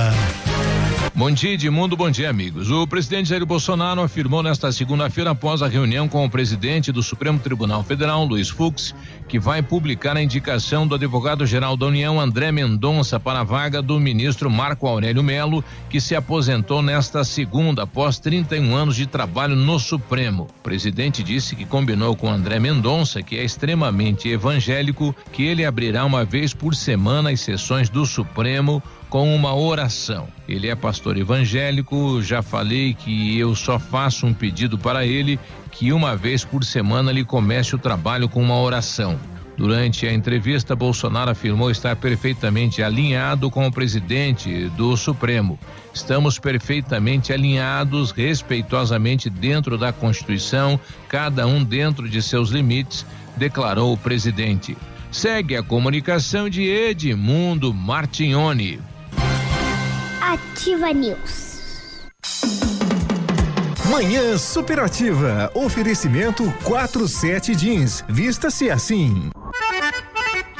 [1.15, 1.97] Bom dia, Edmundo.
[1.97, 2.69] Bom dia, amigos.
[2.71, 7.39] O presidente Jair Bolsonaro afirmou nesta segunda-feira, após a reunião com o presidente do Supremo
[7.39, 8.95] Tribunal Federal, Luiz Fux,
[9.27, 13.99] que vai publicar a indicação do advogado-geral da União, André Mendonça, para a vaga do
[13.99, 19.77] ministro Marco Aurélio Melo, que se aposentou nesta segunda, após 31 anos de trabalho no
[19.79, 20.47] Supremo.
[20.59, 26.05] O presidente disse que combinou com André Mendonça, que é extremamente evangélico, que ele abrirá
[26.05, 30.27] uma vez por semana as sessões do Supremo com uma oração.
[30.47, 35.39] Ele é pastor evangélico, já falei que eu só faço um pedido para ele
[35.71, 39.19] que uma vez por semana ele comece o trabalho com uma oração.
[39.57, 45.59] Durante a entrevista, Bolsonaro afirmou estar perfeitamente alinhado com o presidente do Supremo.
[45.93, 53.97] Estamos perfeitamente alinhados, respeitosamente dentro da Constituição, cada um dentro de seus limites, declarou o
[53.97, 54.77] presidente.
[55.11, 58.79] Segue a comunicação de Edmundo Martignoni.
[60.21, 62.10] Ativa News.
[63.89, 65.49] Manhã Superativa.
[65.55, 68.03] Oferecimento 47 Jeans.
[68.08, 69.29] Vista-se assim.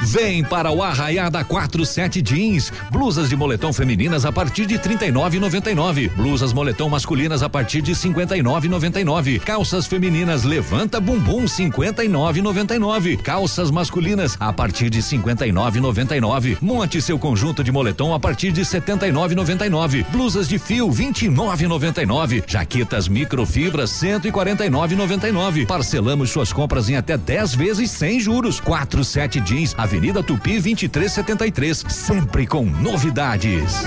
[0.02, 2.72] Vem para o Arraiá da 47 Jeans.
[2.90, 6.10] Blusas de moletom femininas a partir de 39,99.
[6.14, 9.40] Blusas moletom masculinas a partir de 59,99.
[9.40, 13.18] Calças femininas Levanta Bumbum 59,99.
[13.18, 16.56] Calças masculinas a partir de 59,99.
[16.62, 20.06] Monte seu conjunto de moletom a partir de 79,99.
[20.10, 22.42] Blusas de fio 29,99.
[22.46, 25.66] Jaquetas microfibras 149,99.
[25.66, 28.60] Parcelamos suas compras em até 10 vezes sem juros.
[28.60, 33.82] 47 Jeans, Avenida Tupi 2373, sempre com novidades.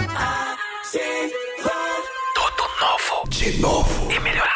[2.35, 3.29] Tudo novo.
[3.29, 4.11] De novo.
[4.11, 4.52] E melhorado.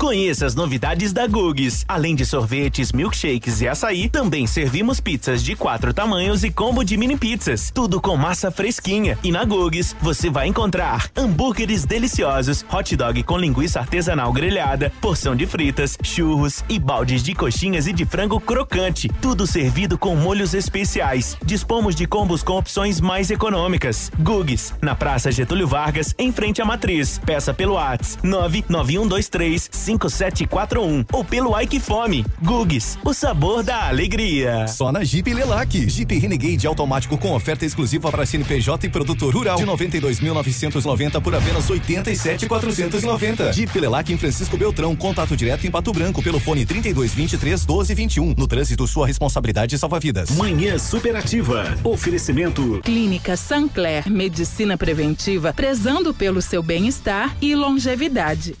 [0.00, 1.84] Conheça as novidades da Gugs.
[1.86, 6.96] Além de sorvetes, milkshakes e açaí, também servimos pizzas de quatro tamanhos e combo de
[6.96, 7.70] mini pizzas.
[7.70, 9.18] Tudo com massa fresquinha.
[9.22, 15.36] E na Gugs você vai encontrar hambúrgueres deliciosos, hot dog com linguiça artesanal grelhada, porção
[15.36, 19.06] de fritas, churros e baldes de coxinhas e de frango crocante.
[19.20, 21.36] Tudo servido com molhos especiais.
[21.44, 24.10] Dispomos de combos com opções mais econômicas.
[24.18, 27.20] Gugs, na Praça Getúlio Vargas, em frente à Matriz.
[27.26, 32.24] Peça pelo WhatsApp 99123 5741 ou pelo Ike Fome.
[32.42, 34.66] Gugs, o sabor da alegria.
[34.68, 35.88] Só na Jeep Lelac.
[35.88, 41.68] Jeep Renegade automático com oferta exclusiva para CNPJ e produtor rural de 92.990 por apenas
[41.68, 43.52] 87.490.
[43.52, 44.94] Jeep Lelac em Francisco Beltrão.
[44.94, 48.34] Contato direto em Pato Branco pelo fone 3223 1221.
[48.36, 50.30] No trânsito, sua responsabilidade salva vidas.
[50.30, 51.76] Manhã Superativa.
[51.82, 58.56] Oferecimento Clínica Sancler, medicina preventiva, prezando pelo seu bem-estar e longevidade.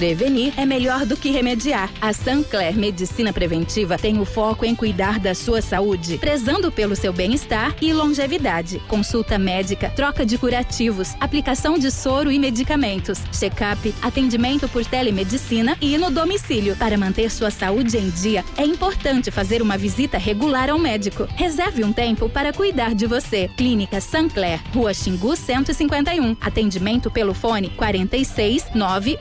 [0.00, 1.90] Prevenir é melhor do que remediar.
[2.00, 7.12] A Sancler Medicina Preventiva tem o foco em cuidar da sua saúde, prezando pelo seu
[7.12, 8.78] bem-estar e longevidade.
[8.88, 15.98] Consulta médica, troca de curativos, aplicação de soro e medicamentos, check-up, atendimento por telemedicina e
[15.98, 16.74] no domicílio.
[16.76, 21.28] Para manter sua saúde em dia, é importante fazer uma visita regular ao médico.
[21.36, 23.50] Reserve um tempo para cuidar de você.
[23.54, 26.38] Clínica Sancler, Rua Xingu 151.
[26.40, 29.18] Atendimento pelo fone 46 9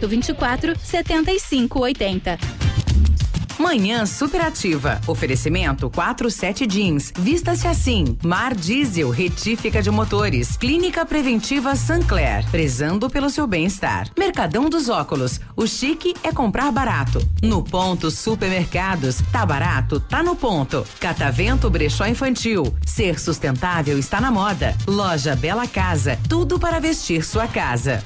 [0.00, 2.38] 88 24 75 80.
[3.58, 4.98] Manhã superativa.
[5.06, 7.12] Oferecimento 47 Jeans.
[7.18, 8.16] Vista-se assim.
[8.24, 10.56] Mar Diesel, retífica de motores.
[10.56, 12.50] Clínica Preventiva Sancler.
[12.50, 14.08] Prezando pelo seu bem-estar.
[14.18, 15.40] Mercadão dos Óculos.
[15.54, 17.20] O chique é comprar barato.
[17.42, 19.18] No ponto Supermercados.
[19.30, 20.00] Tá barato?
[20.00, 20.82] Tá no ponto.
[20.98, 22.74] Catavento Brechó Infantil.
[22.86, 24.74] Ser sustentável está na moda.
[24.86, 26.18] Loja Bela Casa.
[26.30, 28.02] Tudo para vestir sua casa.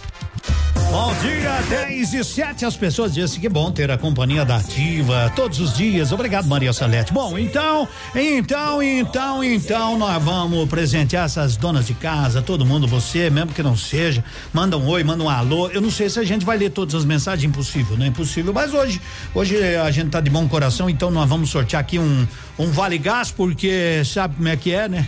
[0.95, 2.65] Bom dia, 10 e 7.
[2.65, 6.13] As pessoas dizem que bom ter a companhia da Ativa todos os dias.
[6.13, 7.13] Obrigado, Maria Salete.
[7.13, 13.29] Bom, então, então, então, então, nós vamos presentear essas donas de casa, todo mundo, você,
[13.29, 14.25] mesmo que não seja.
[14.53, 15.69] Manda um oi, manda um alô.
[15.71, 18.53] Eu não sei se a gente vai ler todas as mensagens, impossível, não é impossível.
[18.53, 19.01] Mas hoje,
[19.35, 22.25] hoje a gente tá de bom coração, então nós vamos sortear aqui um,
[22.57, 25.05] um Vale Gás, porque sabe como é que é, né?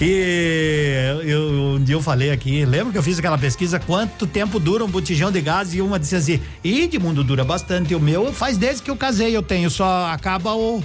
[0.00, 4.58] E eu, um dia eu falei aqui, lembra que eu fiz aquela pesquisa quanto tempo
[4.58, 8.00] dura um botijão de gás e uma disse assim, e de mundo dura bastante, o
[8.00, 10.82] meu faz desde que eu casei eu tenho, só acaba o,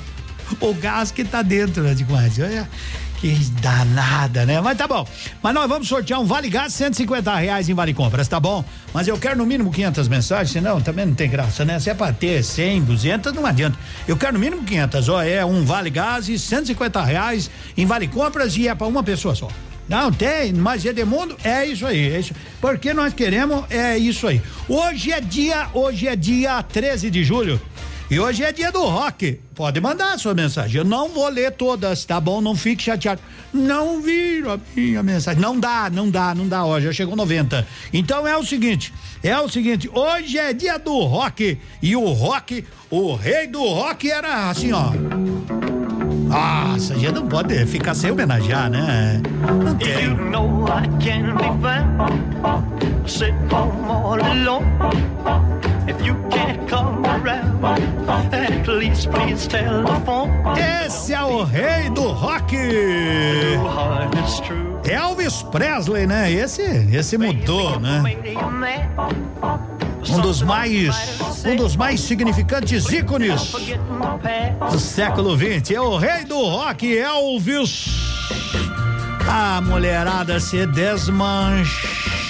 [0.60, 1.94] o gás que tá dentro, né?
[1.94, 2.14] Digo,
[3.18, 4.62] que danada, né?
[4.62, 5.06] Mas tá bom.
[5.42, 8.64] Mas nós vamos sortear um Vale Gás 150 reais em Vale Compras, tá bom?
[8.94, 11.80] Mas eu quero no mínimo 500 mensagens, senão também não tem graça, né?
[11.80, 13.78] Se é pra ter 100, 200, não adianta.
[14.08, 18.08] Eu quero no mínimo 500, ó, é um Vale Gás e 150 reais em Vale
[18.08, 19.48] Compras e é pra uma pessoa só.
[19.90, 22.34] Não tem, mas é de mundo, é isso aí, é isso.
[22.60, 24.42] Porque nós queremos, é isso aí.
[24.68, 27.60] Hoje é dia, hoje é dia 13 de julho.
[28.10, 29.40] E hoje é dia do rock.
[29.54, 30.78] Pode mandar a sua mensagem.
[30.78, 32.40] Eu não vou ler todas, tá bom?
[32.40, 33.20] Não fique chateado.
[33.54, 35.42] Não viram a minha mensagem.
[35.42, 36.64] Não dá, não dá, não dá.
[36.64, 37.68] Ó, já chegou 90.
[37.92, 41.60] Então é o seguinte: é o seguinte, hoje é dia do rock.
[41.82, 44.92] E o rock, o rei do rock era assim, ó.
[46.28, 49.22] Nossa, a gente não pode ficar sem homenagear, né?
[49.64, 50.06] Não tem.
[50.06, 54.66] You know I can be found sit home all alone.
[55.88, 57.64] If you can't come around,
[58.34, 60.30] at least please telephone.
[60.58, 62.58] Esse é o rei do rock.
[64.84, 66.32] Elvis Presley, né?
[66.32, 66.62] Esse,
[66.92, 68.04] esse mudou, né?
[70.10, 73.54] Um dos mais, um dos mais significantes ícones
[74.70, 75.72] do século XX.
[75.72, 77.86] É o rei do rock, Elvis.
[79.30, 80.66] A mulherada se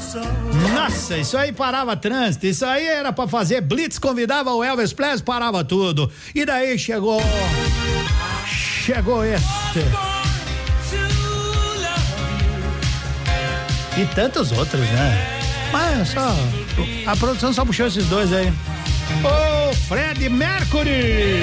[0.00, 0.20] So.
[0.72, 5.24] Nossa, isso aí parava trânsito, isso aí era pra fazer blitz, convidava o Elvis Presley,
[5.24, 6.10] parava tudo.
[6.34, 7.20] E daí chegou
[8.46, 9.44] chegou esse.
[13.96, 15.40] E tantos outros, né?
[15.72, 16.34] Mas só
[17.06, 18.52] a produção só puxou esses dois aí.
[19.24, 21.42] Ô, Fred Mercury!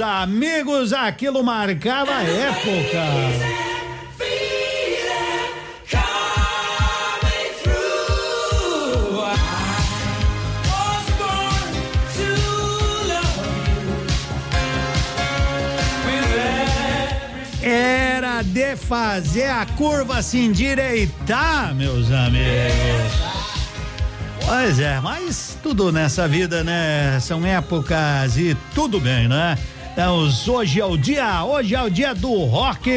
[0.00, 3.58] Amigos, aquilo marcava a época.
[17.62, 23.38] Era de fazer a curva se endireitar, meus amigos.
[24.46, 27.18] Pois é, mas tudo nessa vida, né?
[27.20, 29.58] São épocas e tudo bem, né?
[30.00, 32.88] Então, hoje é o dia, hoje é o dia do rock.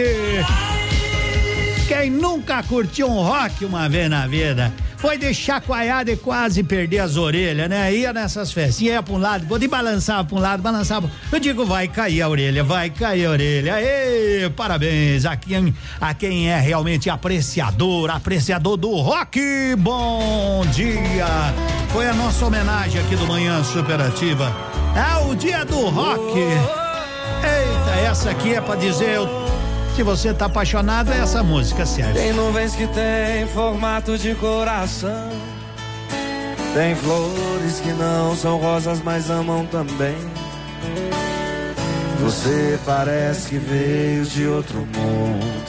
[1.87, 4.71] Quem nunca curtiu um rock uma vez na vida?
[4.97, 7.91] Foi de chacoalhada e quase perder as orelhas, né?
[7.91, 11.09] Ia nessas festas, ia pra um lado, quando balançava pra um lado, balançava.
[11.31, 13.73] Eu digo, vai cair a orelha, vai cair a orelha.
[13.73, 19.41] Aê, parabéns a quem, a quem é realmente apreciador, apreciador do rock.
[19.79, 21.25] Bom dia!
[21.91, 24.55] Foi a nossa homenagem aqui do Manhã Superativa.
[24.95, 26.90] É o dia do rock.
[27.43, 29.15] Eita, essa aqui é pra dizer.
[29.15, 29.29] eu-
[29.95, 32.13] se você tá apaixonado, essa música serve.
[32.13, 35.29] Tem nuvens que tem formato de coração.
[36.73, 40.15] Tem flores que não são rosas, mas amam também.
[42.21, 45.65] Você parece que veio de outro mundo.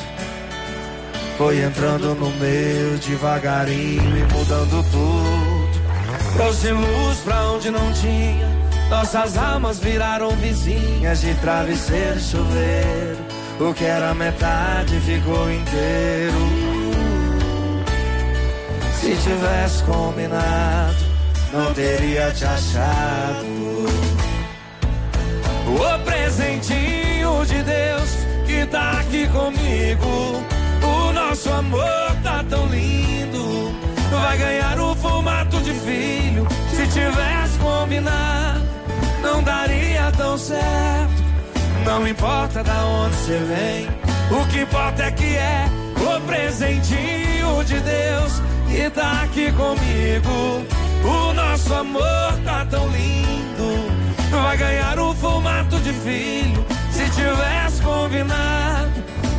[1.38, 6.32] Foi entrando no meu devagarinho e mudando tudo.
[6.36, 8.61] Trouxe luz pra onde não tinha.
[8.92, 13.18] Nossas almas viraram vizinhas de travesseiro e chuveiro.
[13.58, 16.36] O que era metade ficou inteiro.
[19.00, 20.96] Se tivesse combinado,
[21.54, 23.46] não teria te achado.
[25.68, 28.10] O presentinho de Deus
[28.46, 30.44] que tá aqui comigo.
[30.82, 33.74] O nosso amor tá tão lindo.
[34.10, 36.46] Vai ganhar o formato de filho.
[36.76, 38.72] Se tivesse combinado,
[39.42, 41.22] não daria tão certo.
[41.84, 43.88] Não importa da onde você vem,
[44.40, 45.66] o que importa é que é
[45.96, 50.64] o presentinho de Deus que tá aqui comigo.
[51.04, 53.90] O nosso amor tá tão lindo,
[54.30, 56.64] vai ganhar o formato de filho.
[56.92, 58.92] Se tivesse combinado,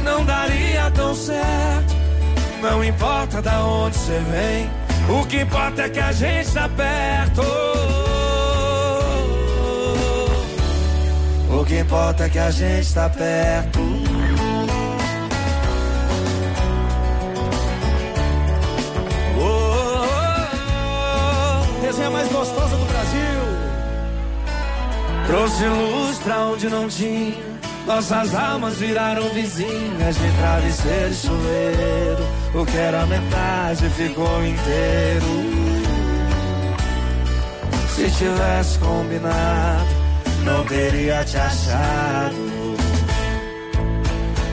[0.04, 1.96] não daria tão certo.
[2.62, 4.70] Não importa da onde você vem,
[5.18, 7.93] o que importa é que a gente tá perto.
[11.54, 13.80] O que importa é que a gente tá perto.
[19.38, 20.06] Oh, oh,
[21.62, 23.44] oh, Desenha mais gostosa do Brasil.
[25.28, 27.54] Trouxe luz pra onde não tinha.
[27.86, 32.24] Nossas almas viraram vizinhas de travesseiro e chuveiro.
[32.56, 35.54] O que era metade ficou inteiro.
[37.90, 40.03] Se tivesse combinado,
[40.44, 42.54] não teria te achado.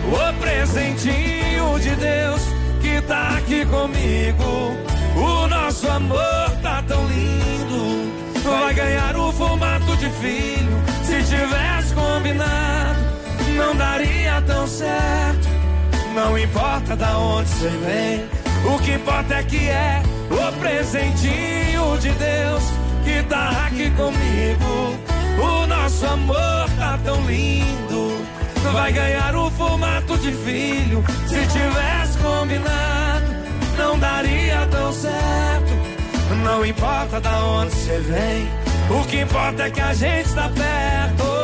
[0.06, 2.42] O presentinho de Deus
[2.80, 4.76] que tá aqui comigo.
[5.16, 8.10] O nosso amor tá tão lindo.
[8.42, 10.82] Vai ganhar o formato de filho.
[11.04, 13.00] Se tivesse combinado,
[13.56, 15.48] não daria tão certo.
[16.14, 18.24] Não importa da onde você vem,
[18.64, 22.62] o que importa é que é o presentinho de Deus
[23.04, 25.09] que tá aqui comigo.
[25.38, 28.24] O nosso amor tá tão lindo.
[28.72, 31.04] Vai ganhar o formato de filho.
[31.26, 33.26] Se tivesse combinado,
[33.76, 35.72] não daria tão certo.
[36.44, 38.48] Não importa da onde você vem,
[38.90, 41.40] o que importa é que a gente tá perto.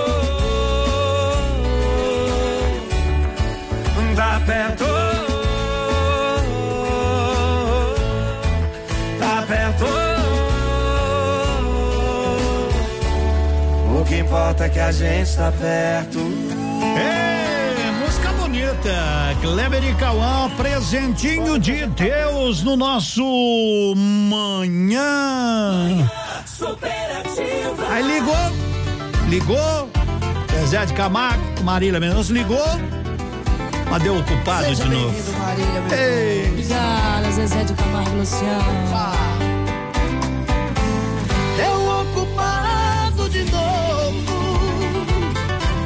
[4.16, 5.05] Tá perto.
[14.26, 16.18] Importa é que a gente tá perto.
[16.98, 18.92] É, música bonita.
[19.40, 23.22] Kleber e Cauã, presentinho de Deus no nosso
[23.96, 24.98] manhã.
[26.44, 27.86] Superativa.
[27.88, 28.34] Aí ligou,
[29.28, 29.88] ligou,
[30.60, 32.66] Zezé de Camargo, Marília Mendonça ligou,
[33.88, 35.14] mas deu ocupado Seja de novo.
[35.38, 36.48] Marília, Ei.
[36.50, 38.64] Obrigada, Zezé de Camargo Luciano.
[38.90, 39.25] Eu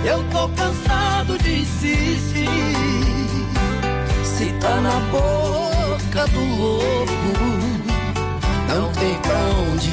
[0.04, 2.48] Eu tô cansado de insistir.
[4.24, 7.06] Se tá na boca do lobo,
[8.68, 9.38] não tem pra
[9.70, 9.90] onde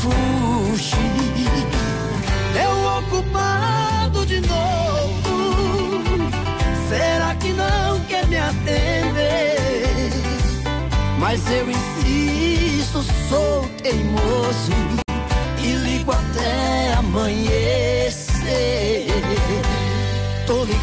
[0.00, 0.96] fugir.
[2.54, 5.22] Eu ocupado de novo.
[6.88, 10.12] Será que não quer me atender?
[11.18, 14.72] Mas eu insisto, sou teimoso
[15.62, 17.81] e ligo até amanhecer.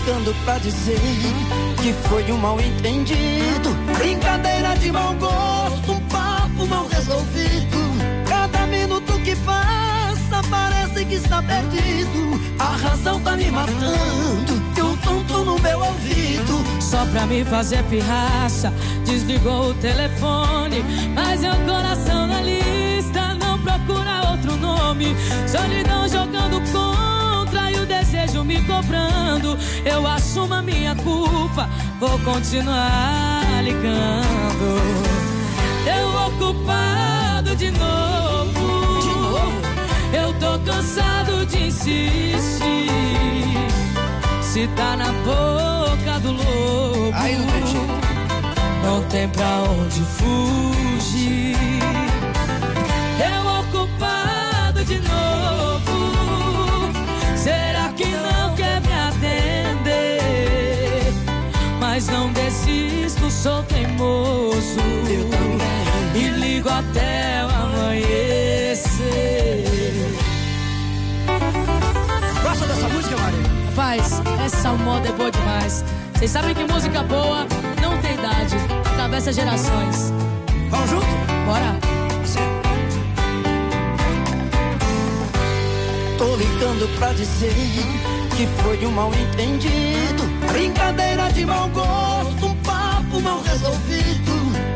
[0.10, 1.00] Ligando pra dizer
[1.84, 7.78] que foi um mal entendido, brincadeira de mau gosto, um papo mal resolvido.
[8.28, 12.42] Cada minuto que passa parece que está perdido.
[12.58, 16.82] A razão tá me matando e tonto no meu ouvido.
[16.82, 18.74] Só pra me fazer pirraça,
[19.06, 20.84] desligou o telefone.
[21.14, 25.16] Mas é o coração na lista, não procura outro nome.
[25.48, 27.19] Solidão jogando contra
[28.30, 29.58] o desejo me cobrando.
[29.86, 31.70] Eu assumo a minha culpa,
[32.00, 34.80] vou continuar ligando.
[35.86, 39.00] Eu ocupado de novo.
[39.02, 39.52] De novo?
[40.14, 42.90] Eu tô cansado de insistir.
[44.42, 47.88] Se tá na boca do lobo, Aí não tem jeito.
[48.84, 51.56] não tem pra onde fugir.
[53.20, 55.59] Eu ocupado de novo.
[63.42, 64.80] Sou teimoso.
[65.10, 66.22] Eu também.
[66.22, 68.90] E ligo até o amanhecer.
[72.44, 73.40] Gosta dessa música, Maria?
[73.70, 75.86] Rapaz, essa moda é boa demais.
[76.14, 77.48] Vocês sabem que música boa
[77.82, 78.56] não tem idade,
[78.92, 80.12] atravessa gerações.
[80.70, 81.06] Vamos junto?
[81.46, 81.80] Bora.
[86.18, 87.54] Tô ligando pra dizer
[88.36, 90.24] que foi um mal entendido.
[90.52, 92.19] Brincadeira de mau gosto,
[93.10, 94.32] papo mal resolvido.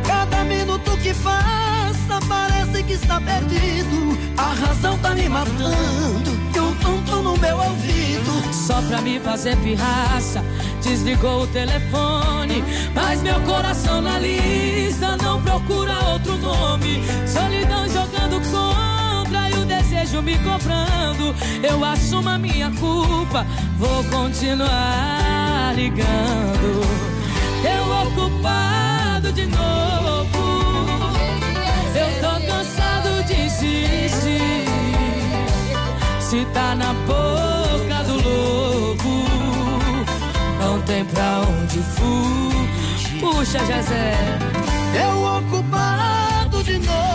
[0.06, 4.18] Cada minuto que passa parece que está perdido.
[4.38, 8.54] A razão tá me matando e um tonto no meu ouvido.
[8.54, 10.44] Só pra me fazer pirraça,
[10.82, 12.64] desligou o telefone.
[12.94, 17.04] Mas meu coração na lista não procura outro nome.
[17.28, 21.36] Solidão jogando contra e o desejo me cobrando.
[21.62, 23.46] Eu assumo a minha culpa,
[23.78, 27.13] vou continuar ligando.
[27.64, 30.44] Eu ocupado de novo.
[31.96, 34.66] Eu tô cansado de insistir.
[36.20, 39.26] Se tá na boca do lobo,
[40.60, 43.20] não tem pra onde fugir.
[43.20, 44.14] Puxa, Jezé.
[44.94, 47.13] Eu ocupado de novo.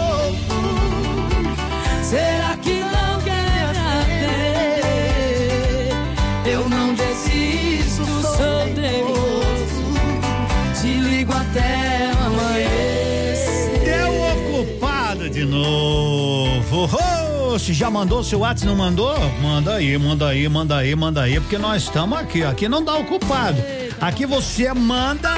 [17.58, 19.16] Se já mandou seu WhatsApp, não mandou?
[19.42, 22.44] Manda aí, manda aí, manda aí, manda aí, porque nós estamos aqui.
[22.44, 23.60] Aqui não dá ocupado.
[24.00, 25.30] Aqui você manda.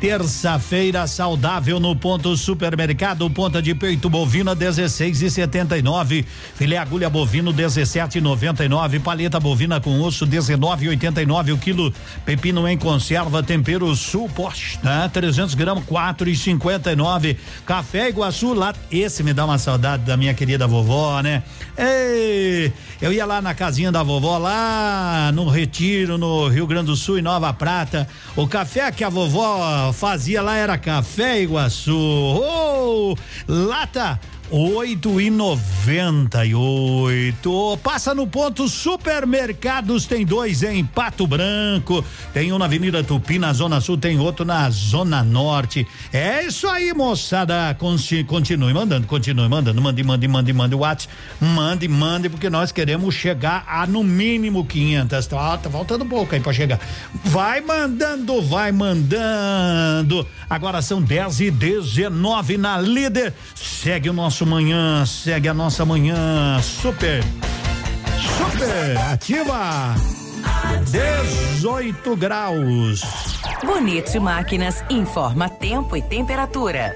[0.00, 6.24] Terça-feira saudável no ponto supermercado, ponta de peito bovina 16 e 79,
[6.54, 11.92] filé agulha bovino 17 e 99, paleta bovina com osso 19 e 89 o quilo,
[12.24, 15.10] pepino em conserva, tempero suposto, né?
[15.12, 17.36] 300 gramas 4 e 59,
[17.66, 21.42] café Iguaçu lá, esse me dá uma saudade da minha querida vovó, né?
[21.76, 22.72] Ei,
[23.02, 27.18] eu ia lá na casinha da vovó lá no Retiro, no Rio Grande do Sul
[27.18, 31.94] e Nova Prata, o café que a vovó fazia lá era café Iguaçu.
[31.96, 33.14] Oh,
[33.46, 34.20] lata
[34.50, 37.78] oito e noventa e oito.
[37.82, 43.52] Passa no ponto supermercados, tem dois em Pato Branco, tem um na Avenida Tupi, na
[43.52, 45.86] Zona Sul, tem outro na Zona Norte.
[46.12, 47.74] É isso aí, moçada.
[47.78, 52.72] Conti- Continue mandando, continue mandando, mande, mande, mande, mande o WhatsApp, mande, mande, porque nós
[52.72, 55.26] queremos chegar a no mínimo 500.
[55.26, 56.80] Tá, tá faltando pouco aí pra chegar.
[57.24, 60.26] Vai mandando, vai mandando.
[60.48, 63.32] Agora são 10 e 19 na líder.
[63.54, 66.60] Segue o nosso manhã, segue a nossa manhã.
[66.62, 67.22] Super,
[68.18, 69.94] super ativa.
[70.90, 73.00] 18 graus.
[73.64, 76.94] Bonito Máquinas informa tempo e temperatura.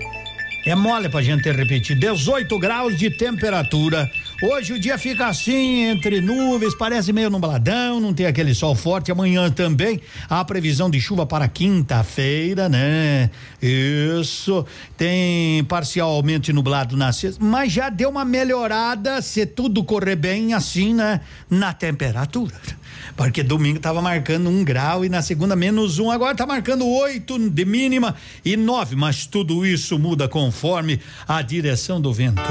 [0.67, 1.99] É mole pra gente repetir.
[1.99, 4.11] 18 graus de temperatura.
[4.43, 9.13] Hoje o dia fica assim, entre nuvens, parece meio nubladão, não tem aquele sol forte.
[9.13, 13.31] Amanhã também há previsão de chuva para quinta-feira, né?
[13.63, 14.67] Isso.
[14.97, 20.95] Tem parcialmente nublado na sexta, mas já deu uma melhorada, se tudo correr bem assim,
[20.95, 21.21] né?
[21.49, 22.55] Na temperatura.
[23.17, 27.39] Porque domingo tava marcando um grau e na segunda menos um, agora tá marcando oito
[27.39, 32.43] de mínima e nove, mas tudo isso muda conforme a direção do vento.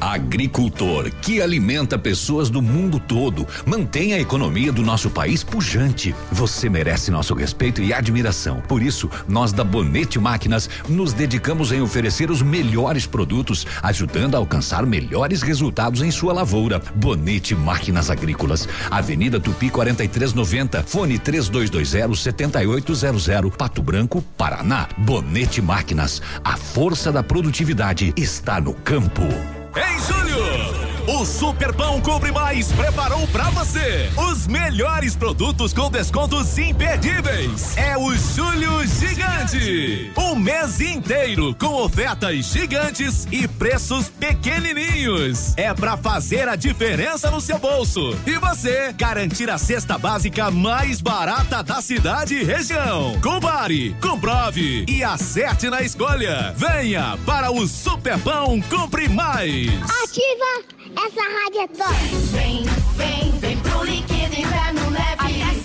[0.00, 6.14] Agricultor que alimenta pessoas do mundo todo, mantém a economia do nosso país pujante.
[6.30, 8.60] Você merece nosso respeito e admiração.
[8.68, 14.38] Por isso, nós da Bonete Máquinas nos dedicamos em oferecer os melhores produtos, ajudando a
[14.38, 16.80] alcançar melhores resultados em sua lavoura.
[16.94, 24.88] Bonete Máquinas Agrícolas, Avenida Tupi 4390, fone 3220 7800, Pato Branco, Paraná.
[24.96, 29.57] Bonete Máquinas, a força da produtividade está no campo.
[29.76, 36.56] Em julho, o Super Pão Compre Mais preparou pra você os melhores produtos com descontos
[36.58, 37.76] imperdíveis.
[37.76, 40.10] É o Julho Gigante.
[40.16, 45.54] Um mês inteiro com ofertas gigantes e preços pequenininhos.
[45.56, 51.00] É pra fazer a diferença no seu bolso e você garantir a cesta básica mais
[51.00, 53.18] barata da cidade e região.
[53.20, 56.54] Compare, comprove e acerte na escolha.
[56.56, 59.57] Venha para o Super Pão Compre Mais.
[59.66, 60.62] Ativa
[61.04, 61.94] essa rádio é top.
[62.30, 62.62] Vem,
[62.94, 65.57] vem, vem pro líquido inverno leve.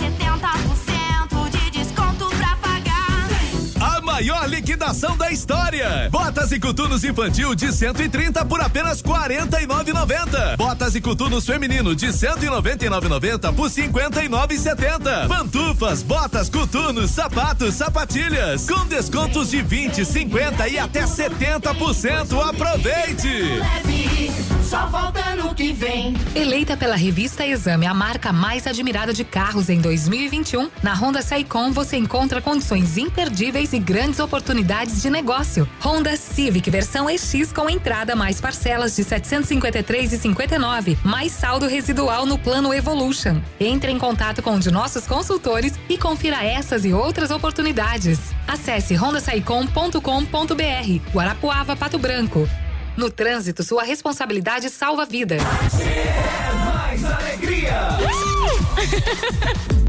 [4.14, 6.08] Maior liquidação da história.
[6.12, 10.56] Botas e coturnos infantil de 130 por apenas 49,90.
[10.56, 15.28] Botas e coturnos feminino de 199,90 por 59,70.
[15.28, 22.40] Pantufas, botas, coturnos, sapatos, sapatilhas com descontos de 20, 50 e até 70%.
[22.40, 23.64] Aproveite!
[24.64, 26.16] Só volta no que vem.
[26.36, 31.72] Eleita pela revista Exame a marca mais admirada de carros em 2021, na Honda Saicom
[31.72, 35.68] você encontra condições imperdíveis e grandes oportunidades de negócio.
[35.82, 42.74] Honda Civic versão EX com entrada mais parcelas de 753,59, mais saldo residual no plano
[42.74, 43.42] Evolution.
[43.60, 48.20] Entre em contato com um de nossos consultores e confira essas e outras oportunidades.
[48.48, 51.12] Acesse hondasaicom.com.br.
[51.14, 52.48] Guarapuava Pato Branco.
[52.96, 55.42] No trânsito, sua responsabilidade salva vidas.
[55.42, 58.33] mais alegria.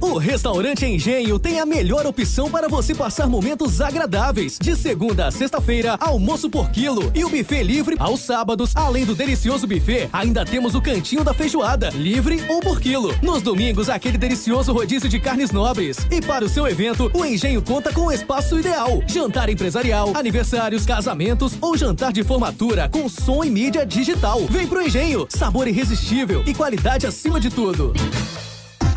[0.00, 4.58] O restaurante Engenho tem a melhor opção para você passar momentos agradáveis.
[4.60, 8.72] De segunda a sexta-feira, almoço por quilo e o buffet livre aos sábados.
[8.74, 13.14] Além do delicioso buffet, ainda temos o cantinho da feijoada, livre ou por quilo.
[13.22, 15.96] Nos domingos, aquele delicioso rodízio de carnes nobres.
[16.10, 20.84] E para o seu evento, o Engenho conta com o espaço ideal: jantar empresarial, aniversários,
[20.84, 24.40] casamentos ou jantar de formatura com som e mídia digital.
[24.50, 27.94] Vem pro Engenho, sabor irresistível e qualidade acima de tudo.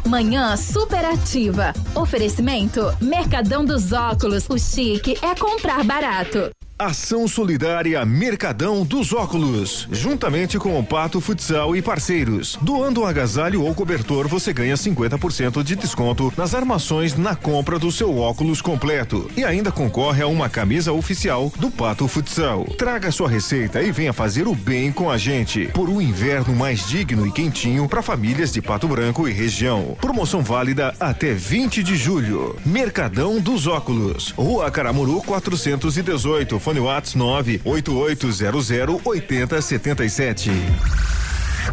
[0.08, 1.74] Manhã superativa.
[1.94, 4.48] Oferecimento Mercadão dos Óculos.
[4.50, 6.50] O chique é comprar barato.
[6.80, 12.56] Ação Solidária Mercadão dos Óculos, juntamente com o Pato Futsal e parceiros.
[12.62, 17.92] Doando um agasalho ou cobertor, você ganha 50% de desconto nas armações na compra do
[17.92, 22.66] seu óculos completo e ainda concorre a uma camisa oficial do Pato Futsal.
[22.78, 26.88] Traga sua receita e venha fazer o bem com a gente por um inverno mais
[26.88, 29.98] digno e quentinho para famílias de Pato Branco e região.
[30.00, 32.56] Promoção válida até 20 de julho.
[32.64, 40.52] Mercadão dos Óculos, Rua Caramuru 418 Fone Whats 98800 8077.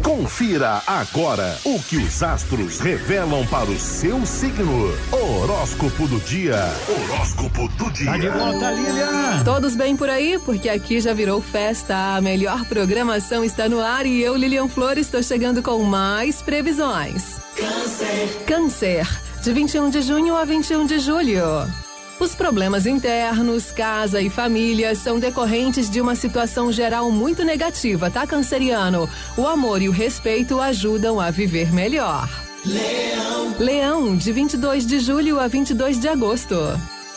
[0.01, 4.97] Confira agora o que os astros revelam para o seu signo.
[5.11, 6.71] Horóscopo do dia.
[6.87, 8.05] Horóscopo do dia.
[8.05, 9.43] Tá de volta, Lilian.
[9.43, 10.39] Todos bem por aí?
[10.45, 12.15] Porque aqui já virou festa.
[12.15, 17.35] A melhor programação está no ar e eu, Lilian Flores, estou chegando com mais previsões.
[17.57, 18.43] Câncer.
[18.47, 19.07] Câncer,
[19.43, 21.84] de 21 de junho a 21 de julho.
[22.17, 28.25] Os problemas internos, casa e família são decorrentes de uma situação geral muito negativa, tá,
[28.25, 29.09] canceriano?
[29.35, 32.29] O amor e o respeito ajudam a viver melhor.
[32.65, 33.55] Leão.
[33.59, 36.55] Leão, de 22 de julho a 22 de agosto.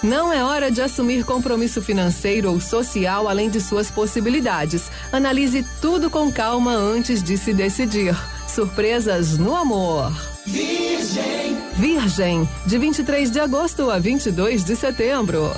[0.03, 4.90] Não é hora de assumir compromisso financeiro ou social além de suas possibilidades.
[5.12, 8.16] Analise tudo com calma antes de se decidir.
[8.49, 10.12] Surpresas no amor.
[10.49, 11.57] Virgem.
[11.76, 15.53] Virgem, de 23 de agosto a 22 de setembro.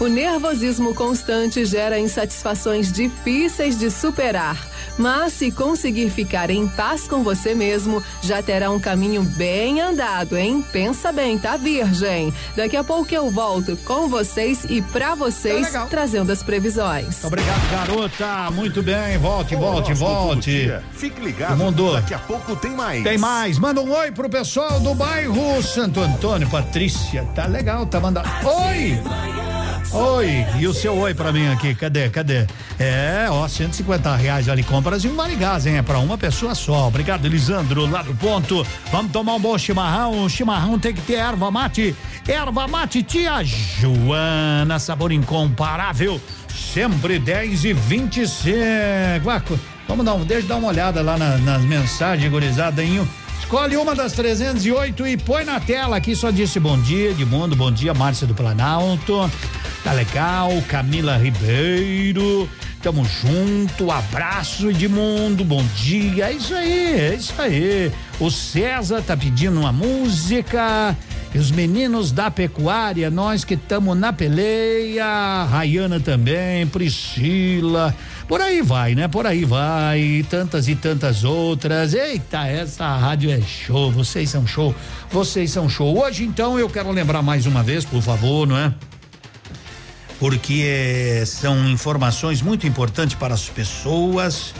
[0.00, 4.56] O nervosismo constante gera insatisfações difíceis de superar,
[4.98, 10.36] mas se conseguir ficar em paz com você mesmo, já terá um caminho bem andado,
[10.36, 10.64] hein?
[10.72, 12.34] Pensa bem, tá, Virgem?
[12.56, 17.22] Daqui a pouco eu volto com vocês e pra vocês, Tá trazendo as previsões.
[17.22, 18.50] Obrigado, garota.
[18.50, 19.18] Muito bem.
[19.18, 20.72] Volte, volte, volte.
[20.92, 21.56] Fique ligado.
[21.56, 21.92] Mundo.
[21.92, 23.04] Daqui a pouco tem mais.
[23.04, 23.58] Tem mais.
[23.58, 26.48] Manda um oi pro pessoal do bairro Santo Antônio.
[26.50, 28.28] Patrícia, tá legal, tá mandando.
[28.44, 29.00] Oi!
[29.90, 32.46] Oi, e o seu oi pra mim aqui, cadê, cadê?
[32.78, 35.76] É, ó, 150 reais ali compras e um vale gás, hein?
[35.76, 36.88] É pra uma pessoa só.
[36.88, 38.66] Obrigado, Elisandro, lá do ponto.
[38.90, 40.24] Vamos tomar um bom chimarrão.
[40.24, 41.94] O chimarrão tem que ter erva mate.
[42.26, 46.18] Erva mate, tia Joana, sabor incomparável.
[46.48, 49.28] Sempre 10 e 25.
[49.30, 49.42] Ah,
[49.88, 52.82] Vamos dar um, deixa eu dar uma olhada lá na- nas mensagens, gurizada?
[53.52, 56.16] Escolhe uma das 308 e põe na tela aqui.
[56.16, 57.54] Só disse bom dia, Edmundo.
[57.54, 59.30] Bom dia, Márcia do Planalto.
[59.84, 60.50] Tá legal.
[60.66, 62.48] Camila Ribeiro.
[62.82, 63.90] Tamo junto.
[63.90, 65.44] Abraço, Edmundo.
[65.44, 66.30] Bom dia.
[66.30, 67.92] É isso aí, é isso aí.
[68.18, 70.96] O César tá pedindo uma música.
[71.34, 75.44] E os meninos da pecuária, nós que estamos na peleia.
[75.44, 77.94] Rayana também, Priscila.
[78.28, 79.08] Por aí vai, né?
[79.08, 80.24] Por aí vai.
[80.28, 81.94] Tantas e tantas outras.
[81.94, 83.90] Eita, essa rádio é show.
[83.90, 84.74] Vocês são show.
[85.10, 85.98] Vocês são show.
[85.98, 88.72] Hoje, então, eu quero lembrar mais uma vez, por favor, não é?
[90.18, 94.54] Porque eh, são informações muito importantes para as pessoas.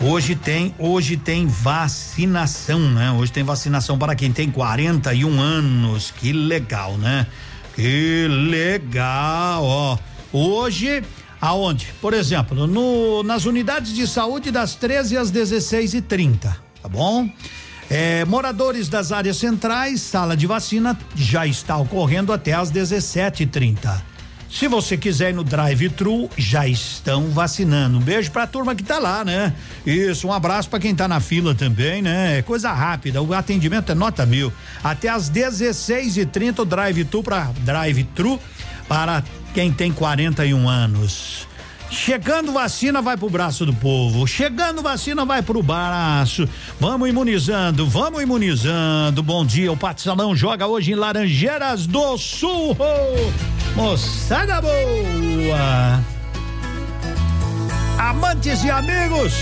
[0.00, 3.12] Hoje tem, hoje tem vacinação, né?
[3.12, 6.10] Hoje tem vacinação para quem tem 41 anos.
[6.10, 7.26] Que legal, né?
[7.74, 9.98] Que legal, ó.
[10.32, 11.02] Hoje,
[11.46, 11.92] aonde?
[12.00, 17.28] Por exemplo, no, nas unidades de saúde das 13 às 16 e 30 tá bom?
[17.88, 23.46] É, moradores das áreas centrais, sala de vacina já está ocorrendo até às 17 e
[23.46, 24.02] 30
[24.50, 27.98] Se você quiser ir no drive-thru, já estão vacinando.
[27.98, 29.54] Um beijo pra turma que tá lá, né?
[29.86, 32.38] Isso, um abraço pra quem tá na fila também, né?
[32.38, 34.52] É coisa rápida, o atendimento é nota mil.
[34.82, 38.38] Até às 16 e 30 o drive-thru para drive-thru
[38.86, 39.24] para
[39.54, 41.46] quem tem 41 anos.
[41.88, 44.26] Chegando vacina, vai pro braço do povo.
[44.26, 46.48] Chegando vacina, vai pro braço.
[46.80, 49.22] Vamos imunizando, vamos imunizando.
[49.22, 52.76] Bom dia, o Patsalão joga hoje em Laranjeiras do Sul.
[53.76, 56.02] Moçada boa!
[57.96, 59.32] Amantes e amigos,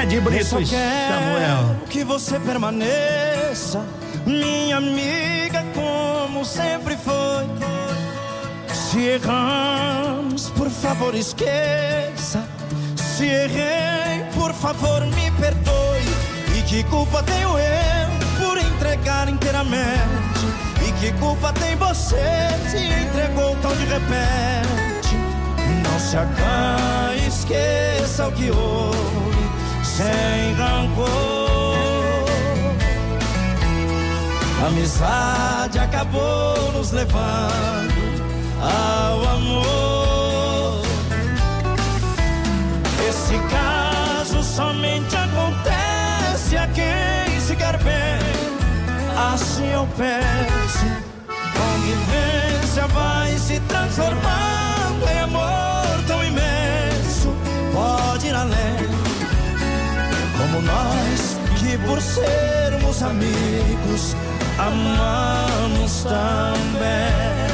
[0.00, 1.76] Ed Brito e Samuel.
[1.90, 3.84] que você permaneça,
[4.24, 7.91] minha amiga, como sempre foi.
[8.92, 12.46] Se erramos, por favor, esqueça.
[12.94, 16.04] Se errei, por favor, me perdoe.
[16.58, 20.44] E que culpa tenho eu por entregar inteiramente?
[20.86, 25.16] E que culpa tem você se entregou tão de repente?
[25.82, 29.50] Não se acanhe, esqueça o que houve,
[29.82, 31.08] sem rancor.
[34.62, 38.01] A amizade acabou nos levando
[38.62, 40.82] ao amor.
[43.08, 48.20] Esse caso somente acontece a quem se quer bem.
[49.32, 50.86] Assim eu peço.
[51.58, 57.34] Convivência vai se transformando em amor tão imenso.
[57.72, 58.88] Pode ir além.
[60.38, 64.16] Como nós que por sermos amigos
[64.58, 67.51] amamos também.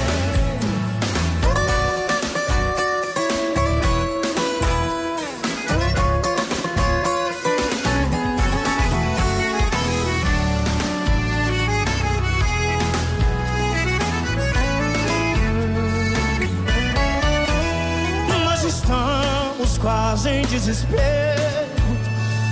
[20.59, 21.69] Desespero,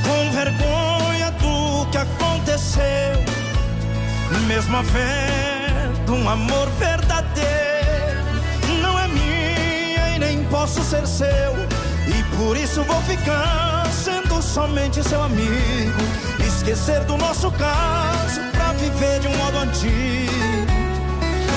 [0.04, 2.84] com vergonha do que aconteceu.
[4.46, 8.22] Mesmo havendo um amor verdadeiro,
[8.80, 11.56] não é minha e nem posso ser seu.
[12.06, 16.00] E por isso vou ficar sendo somente seu amigo.
[16.46, 20.30] Esquecer do nosso caso pra viver de um modo antigo.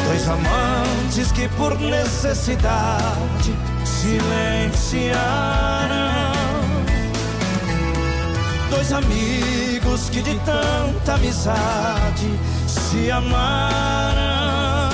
[0.07, 5.88] Dois amantes que por necessidade silenciaram.
[8.89, 12.27] Dois amigos que de tanta amizade
[12.65, 14.89] se amaram.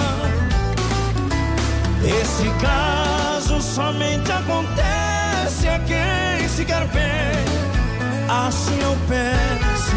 [2.03, 7.45] Esse caso somente acontece a quem se quer bem.
[8.27, 9.95] Assim eu penso.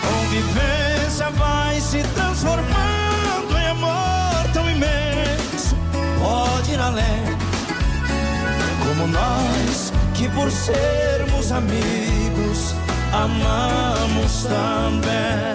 [0.00, 5.76] Convivência vai se transformando em amor tão imenso.
[6.18, 7.38] Pode ir além.
[8.88, 12.19] Como nós que por sermos amigos
[13.12, 15.54] amamos também.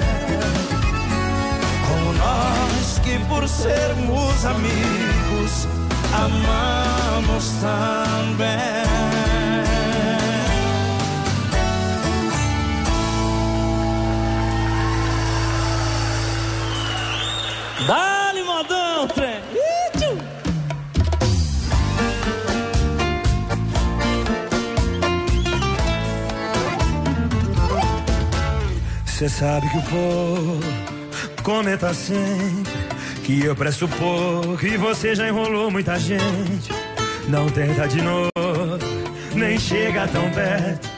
[1.88, 5.68] Como nós que por sermos amigos
[6.14, 8.86] amamos também.
[17.88, 19.65] Dá-lhe, modão, trem!
[29.16, 30.60] Cê sabe que o povo
[31.42, 32.74] comenta sempre
[33.24, 36.70] que eu presto pouco e você já enrolou muita gente.
[37.30, 38.30] Não tenta de novo,
[39.34, 40.90] nem chega tão perto.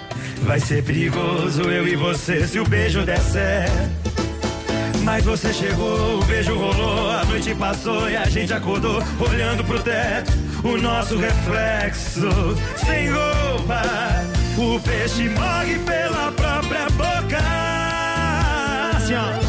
[0.42, 4.12] Vai ser perigoso eu e você se o beijo der certo.
[5.04, 9.80] Mas você chegou, o beijo rolou, a noite passou e a gente acordou olhando pro
[9.84, 10.34] teto.
[10.64, 12.30] O nosso reflexo,
[12.84, 13.84] sem roupa,
[14.58, 16.47] o peixe morre pela boca.
[19.08, 19.47] Assim,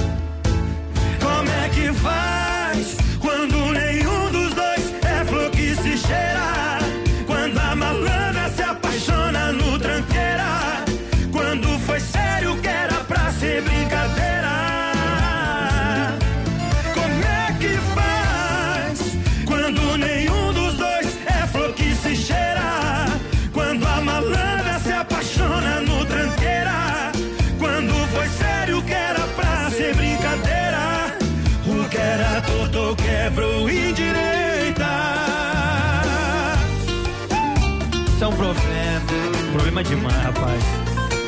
[39.82, 40.62] Demais, rapaz.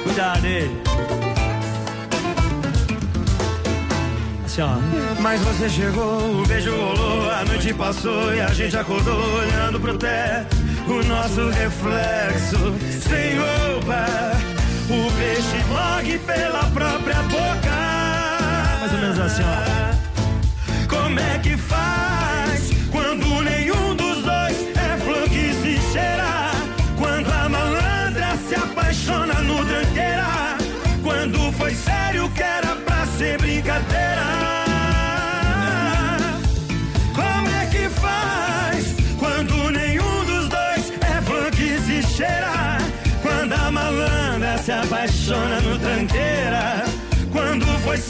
[0.05, 0.91] Cuidado dele.
[4.51, 5.21] assim, ó.
[5.21, 9.97] Mas você chegou, o beijo rolou, a noite passou e a gente acordou olhando pro
[9.97, 10.57] teto.
[10.89, 14.07] O nosso reflexo sem roupa,
[14.89, 18.81] o peixe morre pela própria boca.
[18.81, 20.87] Mais ou menos assim, ó.
[20.89, 22.20] Como é que faz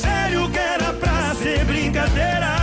[0.01, 2.57] Sério que era pra ser brincadeira?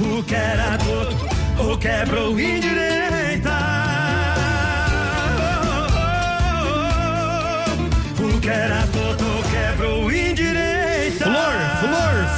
[0.00, 1.26] O que era torto,
[1.72, 3.58] o quebrou indireita?
[8.18, 8.86] O que era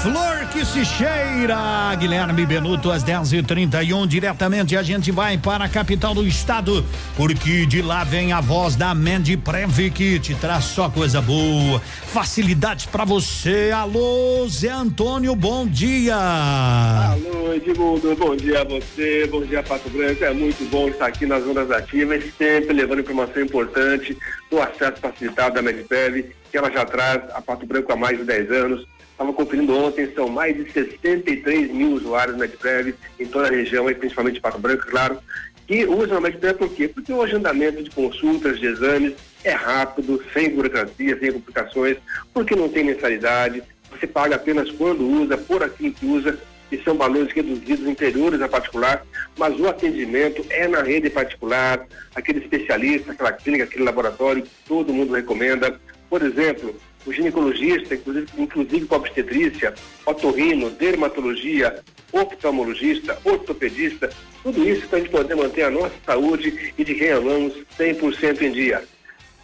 [0.02, 1.94] flor, que se cheira.
[1.96, 6.84] Guilherme Benuto, às 10h31, diretamente a gente vai para a capital do estado,
[7.16, 11.80] porque de lá vem a voz da Mandy Prev que te traz só coisa boa,
[11.80, 13.70] facilidades para você.
[13.72, 16.16] Alô, Zé Antônio, bom dia.
[16.16, 20.24] Alô, Edmundo, bom dia a você, bom dia Pato Branco.
[20.24, 24.18] É muito bom estar aqui nas ondas ativas, sempre levando informação importante
[24.50, 28.24] do acesso facilitado da Medpev, que ela já traz a Pato Branco há mais de
[28.24, 28.91] 10 anos.
[29.12, 33.94] Estava conferindo ontem, são mais de 63 mil usuários Medprev em toda a região, e
[33.94, 35.18] principalmente Pato Branco, claro,
[35.66, 36.88] que usam a Medprev por quê?
[36.88, 41.96] Porque o agendamento de consultas, de exames, é rápido, sem burocracia, sem complicações,
[42.32, 46.38] porque não tem mensalidade, você paga apenas quando usa, por aquilo que usa,
[46.72, 49.04] e são valores reduzidos interiores a particular,
[49.36, 55.12] mas o atendimento é na rede particular, aquele especialista, aquela clínica, aquele laboratório todo mundo
[55.12, 55.78] recomenda.
[56.08, 56.74] Por exemplo,
[57.06, 59.74] o ginecologista, inclusive, inclusive com obstetrícia,
[60.06, 61.80] otorrino, dermatologia,
[62.12, 64.10] oftalmologista, ortopedista,
[64.42, 68.42] tudo isso para a gente poder manter a nossa saúde e de quem amamos 100%
[68.42, 68.82] em dia.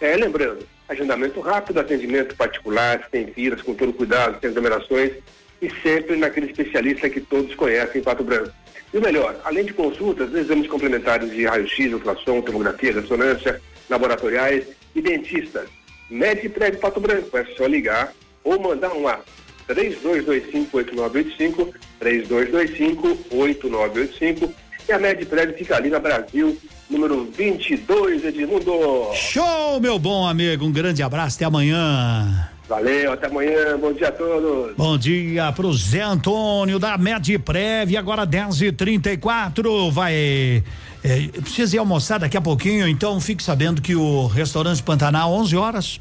[0.00, 5.12] É, lembrando, agendamento rápido, atendimento particular, sem filas, com todo cuidado, sem aglomerações
[5.61, 8.52] e sempre naquele especialista que todos conhecem em Pato Branco.
[8.92, 15.02] E o melhor, além de consultas, exames complementares de raio-x, ultrassom, tomografia, ressonância, laboratoriais e
[15.02, 15.68] dentistas.
[16.11, 19.38] Medprev Pato Branco, é só ligar ou mandar um WhatsApp.
[19.68, 24.50] 3225-8985, 3225-8985
[24.88, 26.56] e a Medprev fica ali na Brasil,
[26.88, 29.12] número 22, Edmundo.
[29.14, 32.48] Show, meu bom amigo, um grande abraço, até amanhã.
[32.66, 34.74] Valeu, até amanhã, bom dia a todos.
[34.76, 40.62] Bom dia pro Zé Antônio da Medprev, agora 10 e 34 vai.
[41.09, 45.56] É, precisa ir almoçar daqui a pouquinho, então fique sabendo que o restaurante Pantanal, 11
[45.56, 45.98] horas,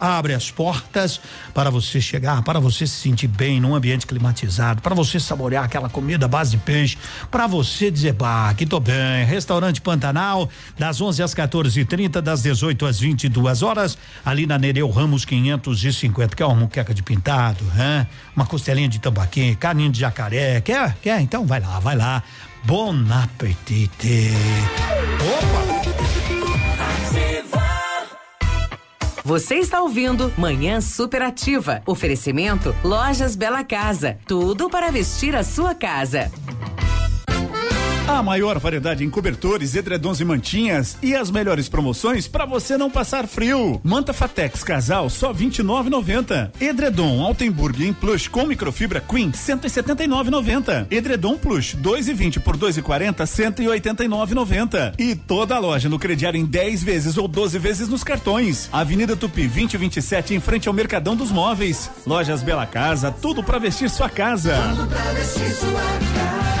[0.00, 1.20] abre as portas
[1.54, 5.88] para você chegar, para você se sentir bem num ambiente climatizado, para você saborear aquela
[5.88, 6.98] comida base de peixe,
[7.30, 9.24] para você dizer, bah, que tô bem.
[9.24, 10.48] Restaurante Pantanal,
[10.78, 16.36] das 11 às 14h30, das 18 às 22 horas, ali na Nereu Ramos 550.
[16.36, 18.06] Quer uma muqueca de pintado, hein?
[18.34, 20.60] uma costelinha de tambaqui, carninho de jacaré?
[20.60, 20.96] Quer?
[21.00, 21.20] Quer?
[21.20, 22.22] Então vai lá, vai lá.
[22.66, 24.30] Bon apetite.
[25.22, 25.66] Opa!
[29.24, 31.82] Você está ouvindo Manhã Superativa.
[31.84, 34.18] Oferecimento Lojas Bela Casa.
[34.26, 36.30] Tudo para vestir a sua casa.
[38.08, 42.88] A maior variedade em cobertores, edredons e mantinhas e as melhores promoções para você não
[42.88, 43.80] passar frio.
[43.82, 46.52] Manta Fatex Casal só 29,90.
[46.60, 50.86] Edredom Altenburg em plush com microfibra Queen 179,90.
[50.88, 54.94] Edredom Plush 2,20 por 2,40 189,90.
[55.00, 58.68] E toda a loja no crediário em 10 vezes ou 12 vezes nos cartões.
[58.72, 61.90] Avenida Tupi 2027 em frente ao Mercadão dos Móveis.
[62.06, 64.54] Lojas Bela Casa, tudo para vestir sua casa.
[64.76, 66.55] Tudo pra vestir sua casa.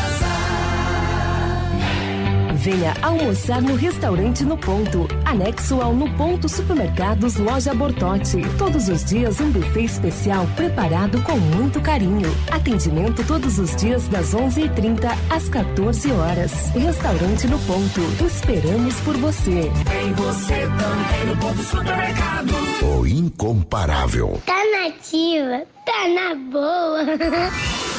[2.66, 8.38] Venha almoçar no restaurante No Ponto, anexo ao No Ponto Supermercados Loja Bortote.
[8.58, 12.28] Todos os dias um buffet especial preparado com muito carinho.
[12.50, 16.70] Atendimento todos os dias das 11:30 às 14 horas.
[16.70, 18.00] Restaurante No Ponto.
[18.26, 19.70] Esperamos por você.
[19.88, 22.52] Tem você também no Ponto Supermercado.
[22.82, 24.42] O incomparável.
[24.44, 27.86] Tá nativa, tá na boa.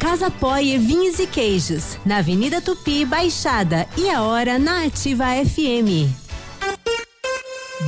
[0.00, 6.08] Casa Poie Vinhos e Queijos, na Avenida Tupi, Baixada e a hora na Ativa FM.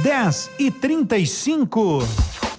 [0.03, 2.01] 10 e 35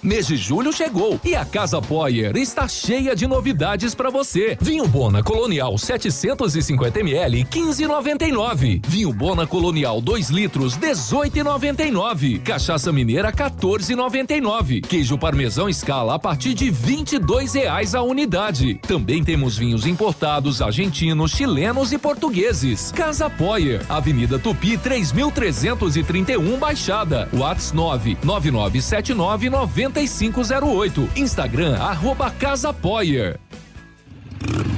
[0.02, 4.58] Mês de julho chegou e a Casa Poyer está cheia de novidades para você.
[4.60, 8.84] Vinho Bona Colonial 750 ml 15,99.
[8.84, 12.42] Vinho Bona Colonial 2 litros 18,99.
[12.42, 14.84] Cachaça Mineira 14,99.
[14.84, 18.80] Queijo parmesão escala a partir de 22 reais a unidade.
[18.82, 22.90] Também temos vinhos importados argentinos, chilenos e portugueses.
[22.90, 27.28] Casa Poyer, Avenida Tupi 3331 Baixada.
[27.32, 31.08] Whats 99979 9508.
[31.16, 33.38] Instagram arroba Casa Poyer.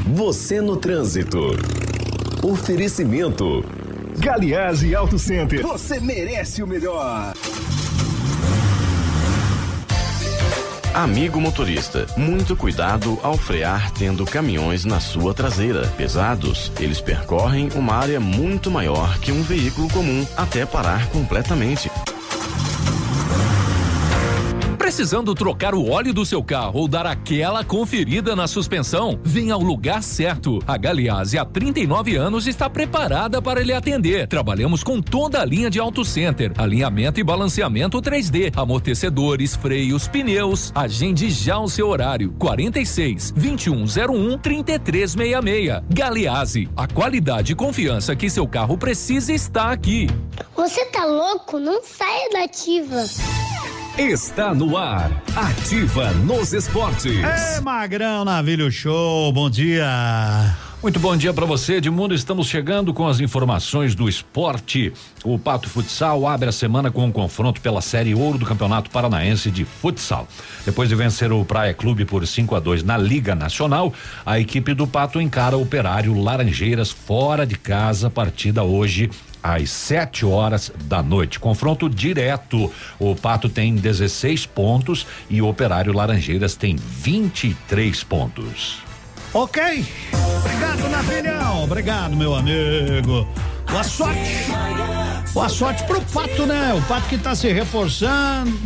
[0.06, 1.38] Você no trânsito.
[2.42, 3.64] Oferecimento.
[4.18, 5.62] Galiase Auto Center.
[5.62, 7.32] Você merece o melhor.
[10.92, 15.88] Amigo motorista, muito cuidado ao frear tendo caminhões na sua traseira.
[15.96, 21.90] Pesados, eles percorrem uma área muito maior que um veículo comum até parar completamente.
[24.94, 29.18] Precisando trocar o óleo do seu carro ou dar aquela conferida na suspensão?
[29.24, 30.60] Venha ao lugar certo.
[30.68, 34.28] A Galiase há 39 anos está preparada para lhe atender.
[34.28, 40.70] Trabalhamos com toda a linha de Auto Center, alinhamento e balanceamento 3D, amortecedores, freios, pneus.
[40.76, 42.30] Agende já o seu horário.
[42.38, 45.82] 46 2101 3366.
[45.90, 50.06] Galiase, a qualidade e confiança que seu carro precisa está aqui.
[50.54, 51.58] Você tá louco?
[51.58, 53.53] Não saia da ativa.
[53.96, 55.22] Está no ar.
[55.36, 57.22] Ativa nos esportes.
[57.22, 59.86] É Magrão Navilho Show, bom dia.
[60.82, 62.12] Muito bom dia para você, Edmundo.
[62.12, 64.92] Estamos chegando com as informações do esporte.
[65.22, 69.48] O Pato Futsal abre a semana com um confronto pela Série Ouro do Campeonato Paranaense
[69.48, 70.26] de Futsal.
[70.66, 73.94] Depois de vencer o Praia Clube por 5 a 2 na Liga Nacional,
[74.26, 79.08] a equipe do Pato encara o Operário Laranjeiras fora de casa, partida hoje
[79.44, 81.38] às 7 horas da noite.
[81.38, 82.72] Confronto direto.
[82.98, 88.78] O Pato tem 16 pontos e o Operário Laranjeiras tem 23 pontos.
[89.34, 89.86] Ok.
[90.38, 91.64] Obrigado, Navilhão.
[91.64, 93.28] Obrigado, meu amigo.
[93.70, 94.30] Boa sorte.
[95.34, 96.72] Boa sorte pro Pato, né?
[96.72, 98.58] O Pato que tá se reforçando.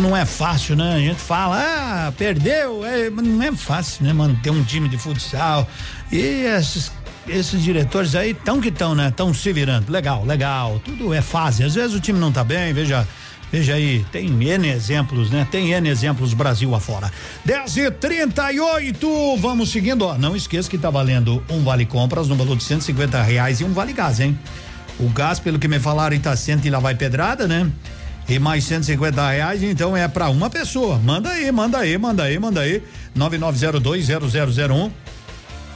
[0.00, 0.94] Não é fácil, né?
[0.96, 2.84] A gente fala, ah, perdeu.
[2.84, 4.12] É, não é fácil, né?
[4.12, 5.66] Manter um time de futsal.
[6.10, 6.90] E esses
[7.28, 9.12] esses diretores aí tão que tão, né?
[9.14, 9.90] Tão se virando.
[9.90, 10.80] Legal, legal.
[10.84, 11.64] Tudo é fase.
[11.64, 13.06] Às vezes o time não tá bem, veja.
[13.50, 15.46] Veja aí, tem N exemplos, né?
[15.48, 17.12] Tem N exemplos Brasil afora.
[17.44, 20.18] 10 e 38 vamos seguindo, ó.
[20.18, 23.72] Não esqueça que tá valendo um vale compras no valor de 150 reais e um
[23.72, 24.36] vale gás, hein?
[24.98, 27.70] O gás, pelo que me falaram, tá cento e lá vai pedrada, né?
[28.28, 30.98] E mais 150 reais, então é para uma pessoa.
[30.98, 32.82] Manda aí, manda aí, manda aí, manda aí.
[33.16, 34.90] 99020001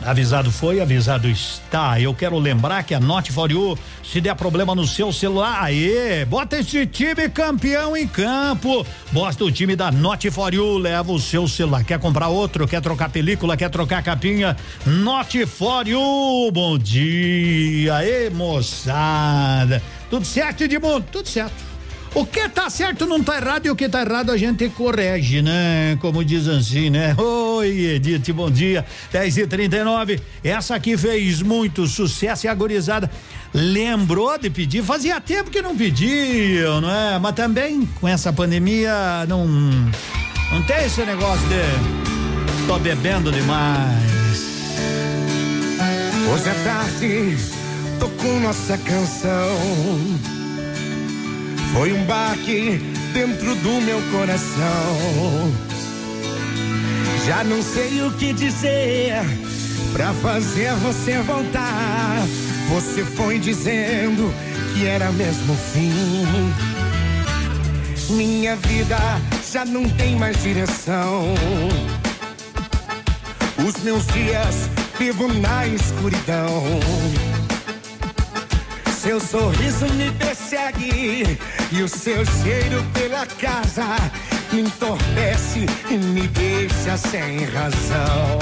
[0.04, 2.00] Avisado foi, avisado está.
[2.00, 6.24] Eu quero lembrar que a Note for You, se der problema no seu celular, aí,
[6.24, 8.86] bota esse time campeão em campo.
[9.12, 11.84] Bota o time da Note for You, leva o seu celular.
[11.84, 12.66] Quer comprar outro?
[12.66, 13.56] Quer trocar película?
[13.56, 14.56] Quer trocar capinha?
[14.86, 19.82] Note for You, bom dia, aí, moçada.
[20.08, 21.06] Tudo certo, Edmundo?
[21.12, 21.69] Tudo certo.
[22.12, 25.42] O que tá certo não tá errado e o que tá errado a gente corrige,
[25.42, 25.96] né?
[26.00, 27.14] Como diz assim, né?
[27.16, 28.84] Oi, Edith, bom dia.
[29.12, 33.08] 10 e 39 Essa aqui fez muito sucesso e agorizada.
[33.54, 34.82] Lembrou de pedir?
[34.82, 37.18] Fazia tempo que não pediam, não é?
[37.20, 39.46] Mas também com essa pandemia não.
[39.46, 42.66] Não tem esse negócio de.
[42.66, 44.10] Tô bebendo demais.
[46.32, 47.36] Hoje à tarde,
[48.00, 50.39] tô com nossa canção.
[51.72, 52.78] Foi um baque
[53.12, 55.52] dentro do meu coração.
[57.26, 59.14] Já não sei o que dizer
[59.92, 62.26] pra fazer você voltar.
[62.70, 64.32] Você foi dizendo
[64.72, 65.92] que era mesmo o fim.
[68.10, 68.98] Minha vida
[69.52, 71.34] já não tem mais direção.
[73.66, 74.68] Os meus dias
[74.98, 76.80] vivo na escuridão.
[79.00, 81.38] Seu sorriso me persegue
[81.72, 83.96] e o seu cheiro pela casa
[84.52, 88.38] me entorpece e me deixa sem razão.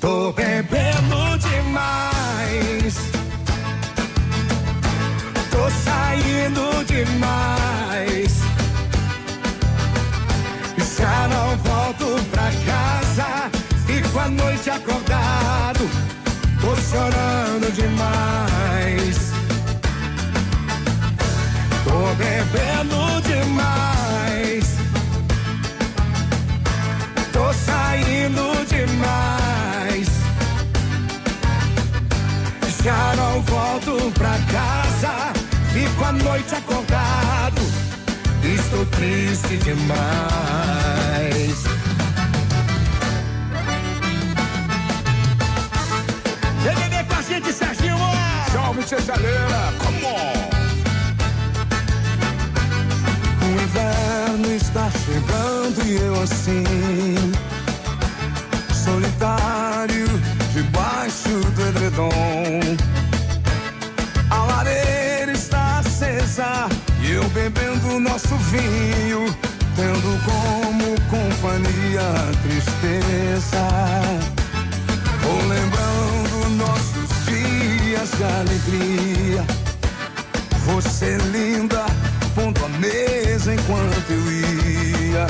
[0.00, 2.96] Tô bebendo demais.
[5.52, 8.40] Tô saindo demais.
[10.98, 13.50] Já não volto pra casa.
[13.86, 15.13] Fico a noite acordado.
[16.94, 19.32] Chorando demais.
[21.82, 24.76] Tô bebendo demais.
[27.32, 30.08] Tô saindo demais.
[32.84, 35.32] Já não volto pra casa.
[35.72, 37.60] Fico a noite acordado.
[38.44, 40.04] estou triste demais.
[48.94, 50.50] Cesaleira, come on!
[53.42, 56.64] O inverno está chegando e eu assim,
[58.72, 60.06] solitário,
[60.52, 62.76] debaixo do edredom.
[64.30, 66.68] A lareira está acesa
[67.02, 69.26] e eu bebendo nosso vinho,
[69.74, 74.33] tendo como companhia a tristeza.
[77.94, 79.44] Dias de alegria.
[80.66, 81.86] Você linda,
[82.34, 85.26] pondo a mesa enquanto eu ia.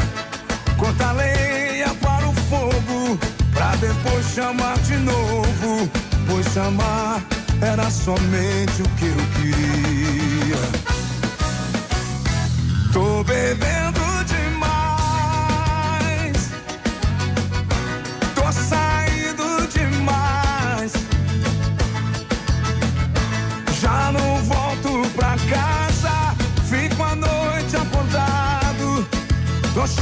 [0.79, 3.19] Corta lenha para o fogo,
[3.53, 5.91] pra depois chamar de novo.
[6.27, 7.23] Pois chamar
[7.61, 10.57] era somente o que eu queria.
[12.93, 14.04] Tô bebendo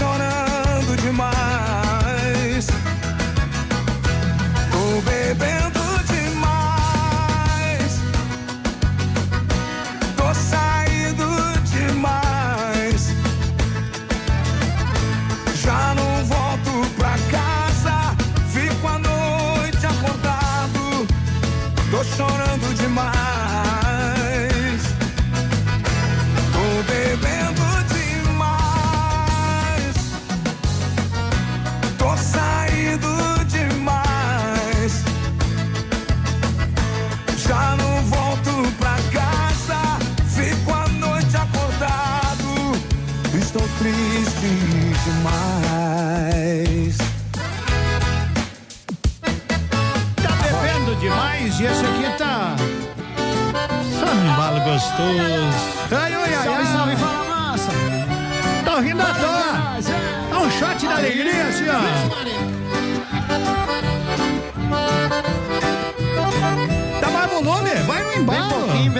[0.02, 0.51] Tô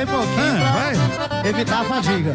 [0.05, 0.63] bem pouquinho.
[0.65, 2.35] Ah, pra Evitar a fadiga.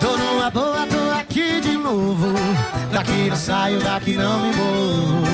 [0.00, 2.34] Tô numa boa, tô aqui de novo.
[2.92, 5.26] Daqui não saio, daqui não me movo.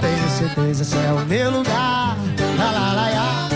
[0.00, 2.16] Tenho certeza, esse é o meu lugar.
[2.58, 3.48] Lá, lá, lá, lá.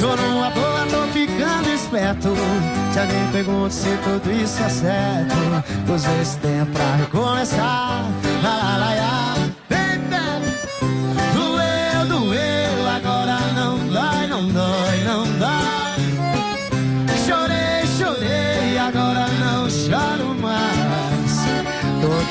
[0.00, 2.34] Tô numa boa, tô ficando esperto.
[2.94, 5.92] Já nem pergunto se tudo isso é certo.
[5.92, 8.04] Usei esse tempo pra recomeçar.
[8.42, 9.27] Lá, lá, lá, lá.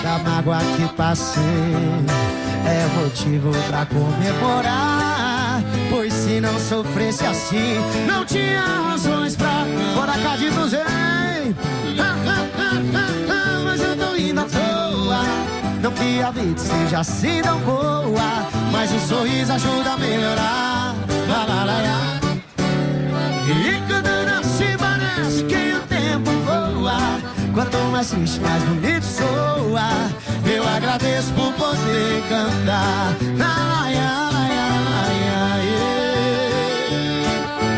[0.01, 1.43] Toda mágoa que passei
[2.65, 5.61] é motivo pra comemorar.
[5.89, 7.75] Pois se não sofresse assim,
[8.07, 9.65] não tinha razões pra
[9.95, 10.49] bora cá de
[13.63, 15.21] mas eu tô indo à toa.
[15.81, 20.95] Não que a vida seja assim tão boa, mas o sorriso ajuda a melhorar.
[21.27, 22.19] Lá, lá, lá, lá.
[23.47, 24.16] E quando
[27.57, 29.89] Quanto mais triste, mais bonito soa
[30.45, 36.17] Eu agradeço por poder cantar la, ya, la, ya, yeah.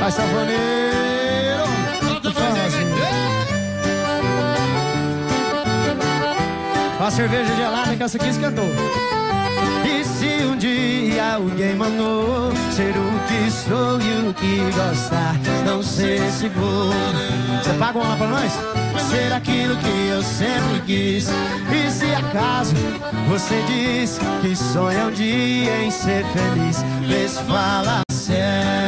[0.02, 1.64] Vai, sanfoneiro
[2.46, 2.90] assim.
[7.00, 8.68] A cerveja gelada que essa aqui esquentou
[9.86, 15.36] e se um dia alguém mandou ser o que sou e o que gostar,
[15.66, 16.92] não sei se vou.
[17.64, 18.52] Você paga uma pra nós?
[19.10, 21.30] Ser aquilo que eu sempre quis.
[21.74, 22.76] E se acaso
[23.28, 28.79] você diz que sonha um dia em ser feliz, vê fala sério.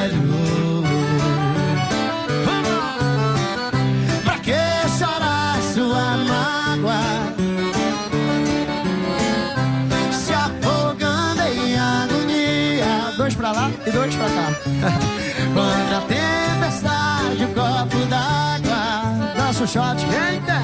[19.61, 20.59] O shot, eita!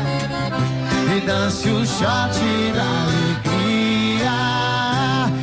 [1.15, 2.33] E dance o shot
[2.73, 4.35] da alegria.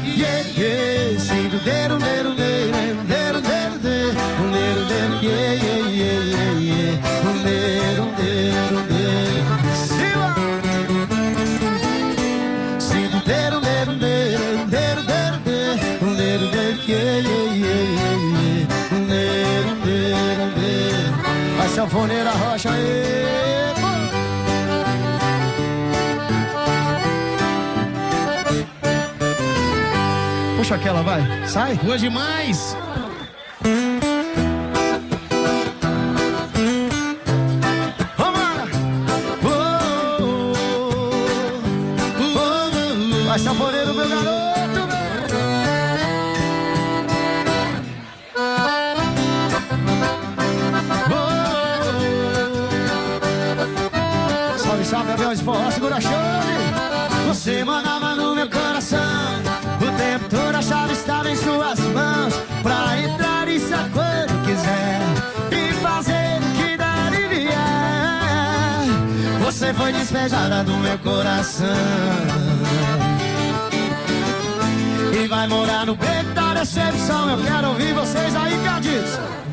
[0.04, 2.74] Yeah, yeah, do dedo, dedo, dedo,
[3.06, 6.98] dedo, dedo, dedo, um dedo, dedo, yeah, yeah, yeah, yeah, yeah,
[7.28, 9.52] um dedo, dedo, dedo,
[9.86, 10.28] Siwa!
[12.80, 18.96] Sim, do dedo, dedo, dedo, dedo, dedo, dedo, um dedo, dedo, yeah, yeah, yeah, yeah,
[18.96, 21.56] um dedo, dedo, dedo.
[21.56, 23.23] Vai, sanfoneira rocha aí.
[30.64, 31.20] Puxa aquela, vai.
[31.46, 31.74] Sai.
[31.74, 32.74] Boa demais.
[43.26, 44.24] Vai, sanfoneiro, meu garoto.
[54.56, 56.54] Salve, salve, aviões de forró, segura a chave.
[57.28, 58.13] Você mandava no
[61.36, 62.34] suas mãos.
[62.62, 65.00] Pra entrar e sair quando quiser.
[65.50, 68.88] E fazer o que der e vier.
[69.44, 71.66] Você foi despejada do meu coração.
[75.12, 77.30] E vai morar no beco da decepção.
[77.30, 79.43] Eu quero ouvir vocês aí, perdidos.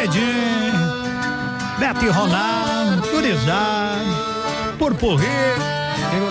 [0.00, 1.78] Shot cedinho.
[1.78, 5.79] Beto e Ronaldo, Gurizado, Purpurri.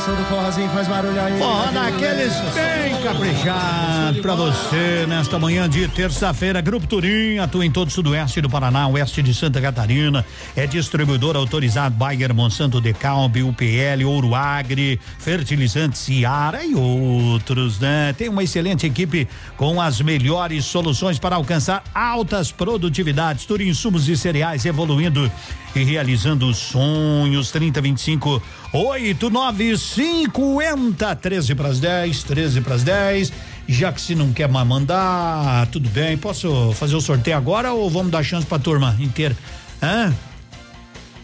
[0.10, 1.38] Do forrozinho faz barulho aí.
[1.38, 6.61] Forró daqueles bem caprichado pra você nesta manhã de terça-feira.
[6.61, 10.26] Grupo Turim atua em todo o sudoeste do Paraná, oeste de Santa Catarina.
[10.56, 18.14] É distribuidor autorizado Bayer, Monsanto, Decalbe, UPL, Ouro Agri, Fertilizantes Ciara e outros, né?
[18.18, 23.45] Tem uma excelente equipe com as melhores soluções para alcançar altas produtividades.
[23.45, 25.31] Turim Insumos e Cereais evoluindo
[25.76, 27.52] e realizando sonhos.
[27.52, 28.41] 30, 25,
[28.74, 33.34] 8, 9, 50, 13 para as 10, 13 para as 10.
[33.68, 36.18] Já que se não quer mais mandar, tudo bem.
[36.18, 39.38] Posso fazer o sorteio agora ou vamos dar chance pra turma inteira?
[39.82, 40.14] Hã?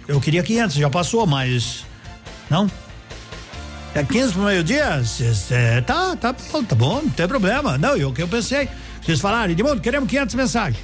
[0.08, 1.84] Eu queria 500, já passou, mas.
[2.50, 2.70] Não?
[3.96, 5.02] É 15 pro meio-dia?
[5.52, 7.78] É, tá, tá bom, tá bom, não tem problema.
[7.78, 8.70] Não, eu que eu pensei.
[9.02, 10.84] Vocês falaram, Edmundo, queremos 500 mensagens.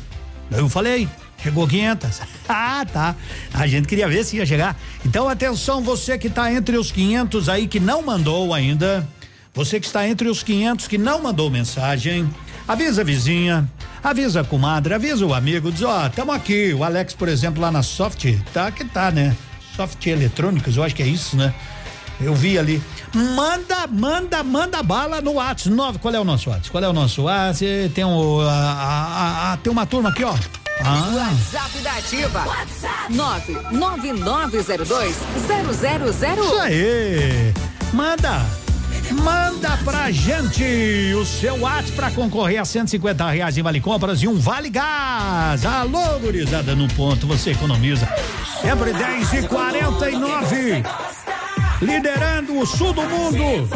[0.50, 1.08] Eu falei,
[1.42, 2.22] chegou 500.
[2.48, 3.16] ah, tá.
[3.54, 4.78] A gente queria ver se ia chegar.
[5.06, 9.08] Então, atenção, você que está entre os 500 aí que não mandou ainda.
[9.54, 12.30] Você que está entre os 500 que não mandou mensagem.
[12.68, 13.70] Avisa a vizinha,
[14.04, 16.74] avisa a comadre, avisa o amigo, diz, ó, tamo aqui.
[16.74, 19.36] O Alex, por exemplo, lá na Soft, tá que tá, né?
[19.76, 21.54] Soft Eletrônicos, eu acho que é isso, né?
[22.20, 22.82] Eu vi ali.
[23.14, 25.98] Manda, manda, manda bala no WhatsApp.
[26.00, 26.72] Qual é o nosso WhatsApp?
[26.72, 27.92] Qual é o nosso WhatsApp?
[27.94, 30.36] Tem um, a, a, a, tem uma turma aqui, ó.
[30.84, 31.10] Ah.
[31.14, 32.46] WhatsApp da Ativa.
[32.46, 35.16] WhatsApp 99902
[35.48, 36.44] 0001.
[36.44, 37.54] Isso aí.
[37.94, 38.46] Manda.
[39.12, 40.64] Manda pra gente
[41.16, 45.66] o seu WhatsApp pra concorrer a 150 reais em Vale Compras e um Vale Gás.
[45.66, 48.08] Alô, gurizada no ponto, você economiza.
[48.62, 50.84] Sempre 10 e 49
[51.82, 53.68] Liderando o sul do mundo.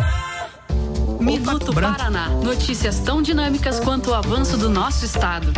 [1.19, 2.29] Minuto Paraná.
[2.29, 5.51] Notícias tão dinâmicas quanto o avanço do nosso estado.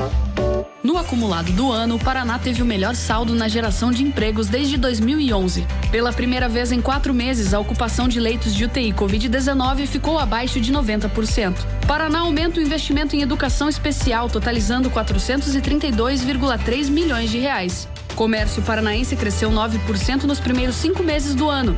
[0.84, 4.78] No acumulado do ano, o Paraná teve o melhor saldo na geração de empregos desde
[4.78, 5.66] 2011.
[5.92, 10.62] Pela primeira vez em quatro meses, a ocupação de leitos de UTI Covid-19 ficou abaixo
[10.62, 11.56] de 90%.
[11.88, 17.88] Paraná aumenta o investimento em educação especial, totalizando 432,3 milhões de reais.
[18.16, 21.76] Comércio paranaense cresceu 9% nos primeiros cinco meses do ano.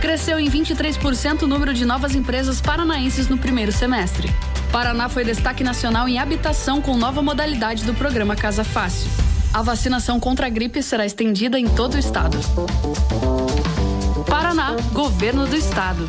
[0.00, 4.28] Cresceu em 23% o número de novas empresas paranaenses no primeiro semestre.
[4.72, 9.10] Paraná foi destaque nacional em habitação com nova modalidade do programa Casa Fácil.
[9.52, 12.38] A vacinação contra a gripe será estendida em todo o estado.
[14.28, 16.08] Paraná, Governo do Estado.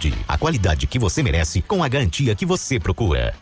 [0.27, 3.33] a qualidade que você merece com a garantia que você procura.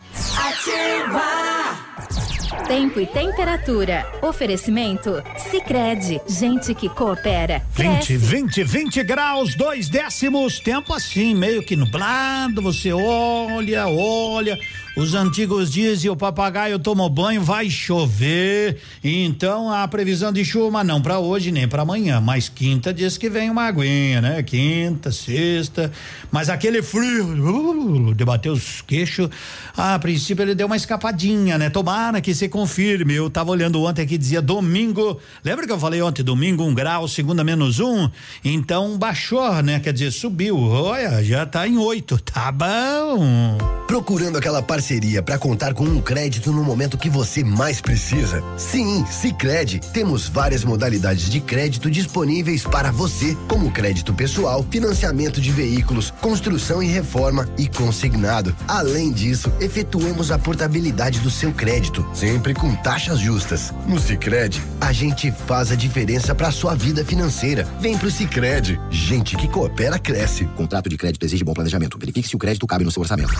[2.68, 4.06] Tempo e temperatura.
[4.22, 5.24] Oferecimento?
[5.50, 7.64] Sicredi Gente que coopera.
[7.74, 8.18] 20, Cresce.
[8.18, 14.60] 20, 20 graus, dois décimos, tempo assim, meio que nublado, você olha, olha,
[15.00, 18.80] Os antigos dizem o papagaio tomou banho, vai chover.
[19.02, 23.30] Então a previsão de chuva não para hoje nem para amanhã, mas quinta diz que
[23.30, 24.44] vem uma aguinha, né?
[24.44, 25.90] Quinta, sexta,
[26.30, 29.30] mas aquele frio uh, debateu os queixos.
[29.78, 31.70] A princípio ele deu uma escapadinha, né?
[31.70, 33.14] Tomara que se confirme.
[33.14, 35.18] Eu tava olhando ontem aqui dizia domingo.
[35.46, 38.10] Lembra que eu falei ontem domingo um grau, segunda menos um?
[38.44, 39.80] Então baixou, né?
[39.80, 40.60] Quer dizer subiu.
[40.60, 42.20] Olha, já tá em oito.
[42.20, 43.58] Tá bom.
[43.88, 44.89] Procurando aquela parceria
[45.24, 48.44] para contar com um crédito no momento que você mais precisa?
[48.58, 49.80] Sim, Sicredi.
[49.94, 56.82] Temos várias modalidades de crédito disponíveis para você, como crédito pessoal, financiamento de veículos, construção
[56.82, 58.56] e reforma e consignado.
[58.68, 63.72] Além disso, efetuamos a portabilidade do seu crédito, sempre com taxas justas.
[63.86, 67.64] No Sicredi, a gente faz a diferença para sua vida financeira.
[67.80, 68.82] Vem pro Sicredi.
[68.90, 70.46] Gente que coopera cresce.
[70.56, 72.00] Contrato de crédito exige bom planejamento.
[72.00, 73.34] Verifique se o crédito cabe no seu orçamento.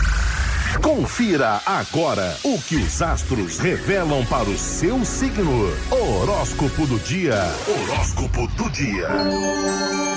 [0.78, 5.68] Confira agora o que os astros revelam para o seu signo.
[5.90, 7.42] Horóscopo do dia.
[7.66, 9.08] Horóscopo do dia.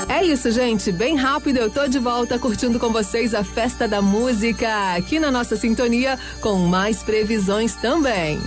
[0.07, 0.91] É isso, gente.
[0.91, 5.31] Bem rápido, eu tô de volta curtindo com vocês a festa da música aqui na
[5.31, 8.39] nossa sintonia com mais previsões também.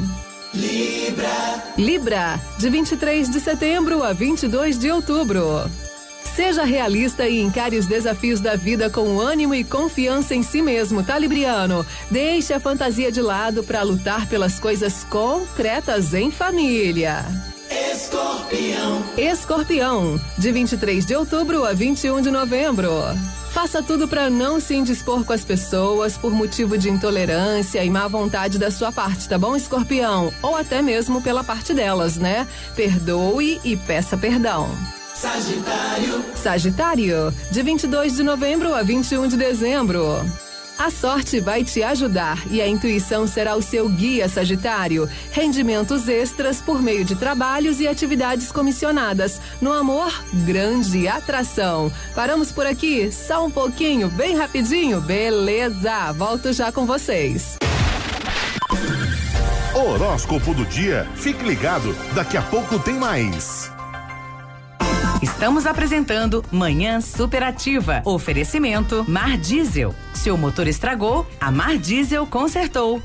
[0.54, 1.62] Libra.
[1.76, 5.68] Libra, de 23 de setembro a 22 de outubro.
[6.36, 11.02] Seja realista e encare os desafios da vida com ânimo e confiança em si mesmo,
[11.02, 11.84] tá, Libriano?
[12.10, 17.24] Deixe a fantasia de lado para lutar pelas coisas concretas em família.
[17.70, 19.02] Escorpião.
[19.16, 22.92] Escorpião, de 23 de outubro a 21 de novembro.
[23.50, 28.06] Faça tudo para não se indispor com as pessoas por motivo de intolerância e má
[28.08, 30.30] vontade da sua parte, tá bom, escorpião?
[30.42, 32.46] Ou até mesmo pela parte delas, né?
[32.74, 34.68] Perdoe e peça perdão.
[35.20, 36.24] Sagitário.
[36.34, 40.04] Sagitário, de 22 de novembro a 21 de dezembro.
[40.78, 45.08] A sorte vai te ajudar e a intuição será o seu guia, Sagitário.
[45.32, 49.40] Rendimentos extras por meio de trabalhos e atividades comissionadas.
[49.58, 50.12] No amor,
[50.44, 51.90] grande atração.
[52.14, 55.00] Paramos por aqui, só um pouquinho, bem rapidinho?
[55.00, 57.56] Beleza, volto já com vocês.
[59.74, 61.08] Horóscopo do dia.
[61.14, 63.74] Fique ligado, daqui a pouco tem mais.
[65.22, 68.02] Estamos apresentando Manhã Superativa.
[68.04, 69.94] Oferecimento Mar Diesel.
[70.12, 73.02] Seu motor estragou, a Mar Diesel consertou.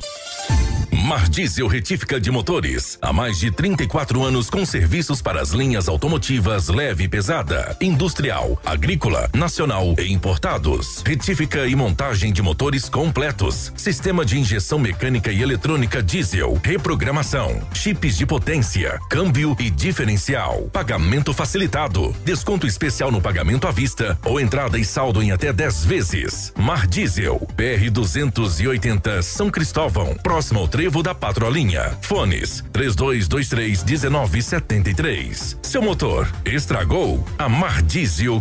[1.03, 2.99] Mar Diesel Retífica de Motores.
[3.02, 8.61] Há mais de 34 anos com serviços para as linhas automotivas leve e pesada, industrial,
[8.64, 11.02] agrícola, nacional e importados.
[11.03, 13.73] Retífica e montagem de motores completos.
[13.76, 16.61] Sistema de injeção mecânica e eletrônica diesel.
[16.64, 17.60] Reprogramação.
[17.73, 18.99] Chips de potência.
[19.10, 20.69] Câmbio e diferencial.
[20.72, 22.15] Pagamento facilitado.
[22.23, 26.53] Desconto especial no pagamento à vista ou entrada e saldo em até 10 vezes.
[26.56, 27.40] Mar Diesel.
[27.57, 30.15] PR 280 São Cristóvão.
[30.22, 31.97] Próximo ao trevo da Patrolinha.
[32.01, 35.57] Fones 3223 1973.
[35.61, 37.26] Seu motor estragou?
[37.38, 37.81] A Mar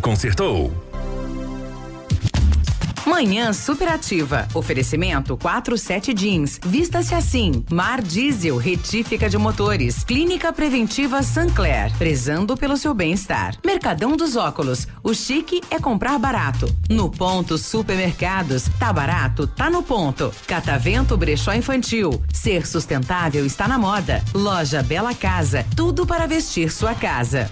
[0.01, 0.90] consertou.
[3.07, 4.47] Manhã Superativa.
[4.55, 6.61] Oferecimento 47 Jeans.
[6.65, 7.65] Vista-se assim.
[7.71, 10.05] Mar Diesel, retífica de motores.
[10.05, 11.91] Clínica Preventiva Sancler.
[11.97, 13.57] Prezando pelo seu bem-estar.
[13.65, 14.87] Mercadão dos Óculos.
[15.03, 16.67] O chique é comprar barato.
[16.89, 18.69] No ponto Supermercados.
[18.79, 19.47] Tá barato?
[19.47, 20.33] Tá no ponto.
[20.47, 22.23] Catavento Brechó Infantil.
[22.33, 24.23] Ser sustentável está na moda.
[24.35, 25.65] Loja Bela Casa.
[25.75, 27.51] Tudo para vestir sua casa.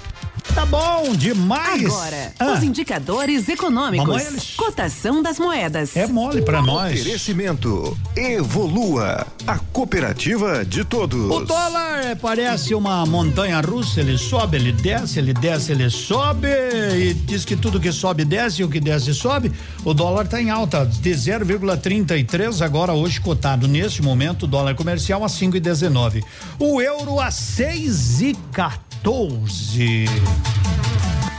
[0.55, 1.85] Tá bom demais.
[1.85, 2.53] Agora, Ah.
[2.53, 4.07] os indicadores econômicos.
[4.09, 5.97] Mamãe, eles- Cotação das moedas.
[5.97, 7.01] É mole pra nós.
[7.01, 11.31] Oferecimento Evolua, a cooperativa de todos.
[11.31, 16.49] O dólar parece uma montanha russa, ele sobe, ele desce, ele desce, ele sobe
[16.97, 19.53] e diz que tudo que sobe desce e o que desce sobe.
[19.85, 25.25] O dólar está em alta de 0,33 agora hoje cotado neste momento, o dólar comercial
[25.25, 26.25] a 5,19.
[26.59, 28.88] O euro a 6,14.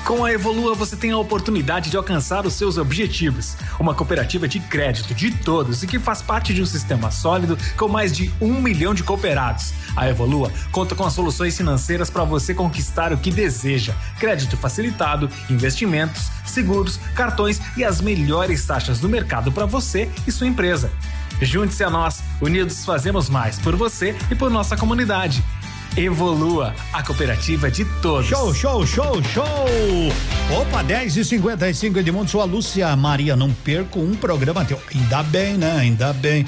[0.05, 3.55] Com a Evolua você tem a oportunidade de alcançar os seus objetivos.
[3.79, 7.87] Uma cooperativa de crédito de todos e que faz parte de um sistema sólido com
[7.87, 9.71] mais de um milhão de cooperados.
[9.95, 15.29] A Evolua conta com as soluções financeiras para você conquistar o que deseja: crédito facilitado,
[15.49, 20.89] investimentos, seguros, cartões e as melhores taxas do mercado para você e sua empresa.
[21.41, 25.43] Junte-se a nós, unidos fazemos mais por você e por nossa comunidade.
[25.97, 28.27] Evolua, a cooperativa de todos.
[28.27, 29.65] Show, show, show, show!
[30.61, 33.35] Opa, 10 e 55 Edmundo, sou a Lúcia Maria.
[33.35, 34.79] Não perco um programa teu.
[34.93, 35.71] Ainda bem, né?
[35.77, 36.45] Ainda bem.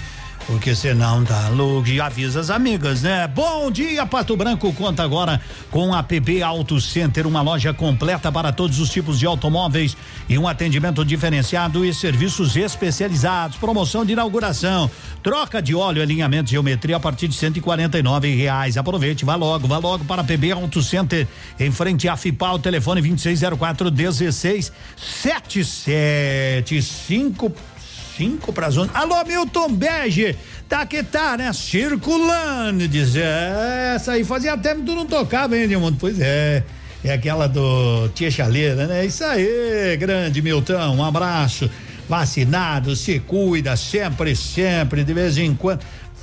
[0.51, 3.25] Porque senão tá louco e avisa as amigas, né?
[3.25, 5.39] Bom dia, Pato Branco conta agora
[5.71, 9.95] com a PB Auto Center, uma loja completa para todos os tipos de automóveis
[10.27, 13.55] e um atendimento diferenciado e serviços especializados.
[13.55, 14.91] Promoção de inauguração,
[15.23, 18.75] troca de óleo, alinhamento, geometria a partir de 149 reais.
[18.75, 21.25] Aproveite, vá logo, vá logo para a PB Auto Center,
[21.57, 27.53] em frente à FIPAL, telefone 2604 16 775 cinco
[28.53, 28.89] para as onze.
[28.93, 30.35] Alô, Milton Bege,
[30.67, 31.51] tá que tá, né?
[31.53, 35.97] Circulando, diz, é, essa aí fazia tempo que tu não tocava, hein, Edmundo?
[35.99, 36.63] Pois é,
[37.03, 39.05] é aquela do Tia Chaleira, né?
[39.05, 41.69] Isso aí, grande Milton, um abraço.
[42.09, 45.79] Vacinado, se cuida sempre, sempre, de vez em quando.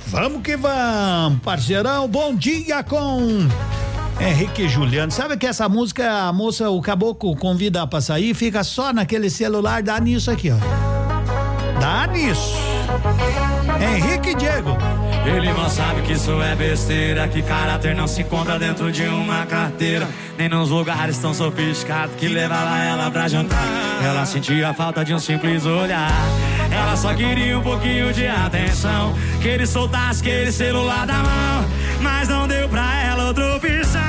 [0.07, 3.47] Vamos que vamos, parceirão, bom dia com
[4.19, 5.11] Henrique Juliano.
[5.11, 9.81] Sabe que essa música, a moça, o caboclo convida pra sair, fica só naquele celular,
[9.81, 10.98] dá nisso aqui, ó.
[11.79, 12.57] Dá nisso.
[13.79, 14.77] Henrique Diego.
[15.25, 19.45] Ele não sabe que isso é besteira, que caráter não se encontra dentro de uma
[19.45, 20.07] carteira,
[20.37, 23.63] nem nos lugares tão sofisticados que levava ela pra jantar.
[24.03, 26.11] Ela sentia a falta de um simples olhar.
[26.71, 31.65] Ela só queria um pouquinho de atenção, que ele soltasse aquele celular da mão,
[32.01, 34.01] mas não deu pra ela outra opção.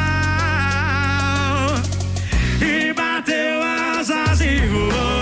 [2.60, 3.62] E bateu
[3.98, 5.19] asas e voou.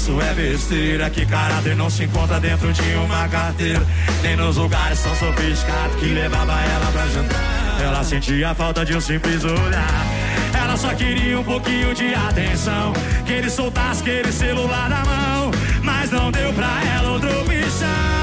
[0.00, 3.86] Isso é besteira, que caráter não se encontra dentro de uma carteira,
[4.22, 7.78] nem nos lugares tão sofisticados que levava ela pra jantar.
[7.82, 10.06] Ela sentia falta de um simples olhar.
[10.54, 12.94] Ela só queria um pouquinho de atenção,
[13.26, 15.50] que ele soltasse aquele celular da mão,
[15.82, 18.19] mas não deu pra ela outra opção.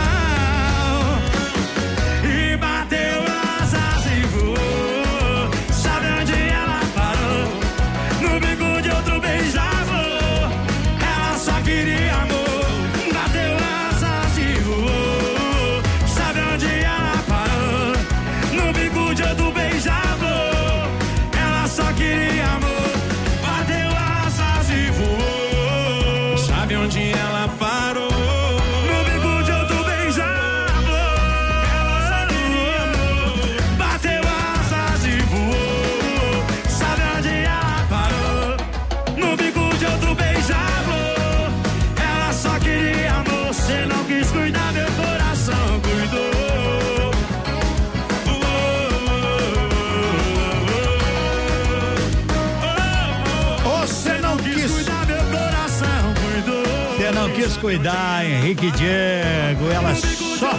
[57.62, 59.70] Cuidar, Henrique Diego.
[59.74, 60.52] Ela só.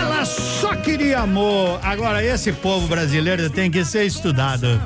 [0.00, 1.80] Ela só queria amor.
[1.82, 4.80] Agora, esse povo brasileiro tem que ser estudado.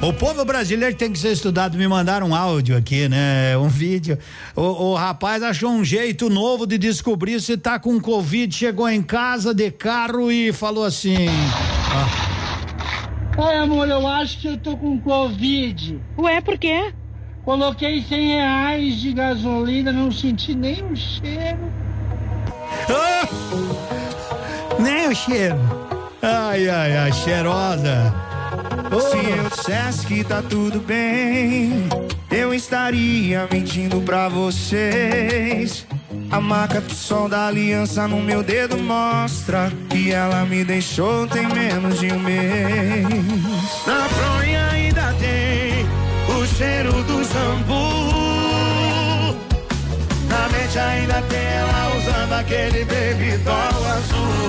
[0.00, 1.76] O povo brasileiro tem que ser estudado.
[1.76, 3.58] Me mandaram um áudio aqui, né?
[3.58, 4.16] Um vídeo.
[4.54, 8.54] O, o rapaz achou um jeito novo de descobrir se tá com Covid.
[8.54, 11.26] Chegou em casa de carro e falou assim.
[13.36, 16.00] ó, Ai, amor, eu acho que eu tô com Covid.
[16.16, 16.92] Ué, por quê?
[17.48, 21.72] Coloquei 100 reais de gasolina, não senti nem o cheiro.
[24.78, 25.56] Nem o cheiro.
[26.20, 28.14] Ai, ai, ai, cheirosa.
[29.00, 31.88] Se eu dissesse que tá tudo bem,
[32.30, 35.86] eu estaria mentindo pra vocês.
[36.30, 41.48] A marca do sol da aliança no meu dedo mostra que ela me deixou tem
[41.48, 43.86] menos de um mês.
[43.86, 45.67] Na fronha ainda tem
[46.38, 47.76] o cheiro do shampoo.
[50.28, 54.48] Na mente ainda tem ela usando aquele baby doll azul.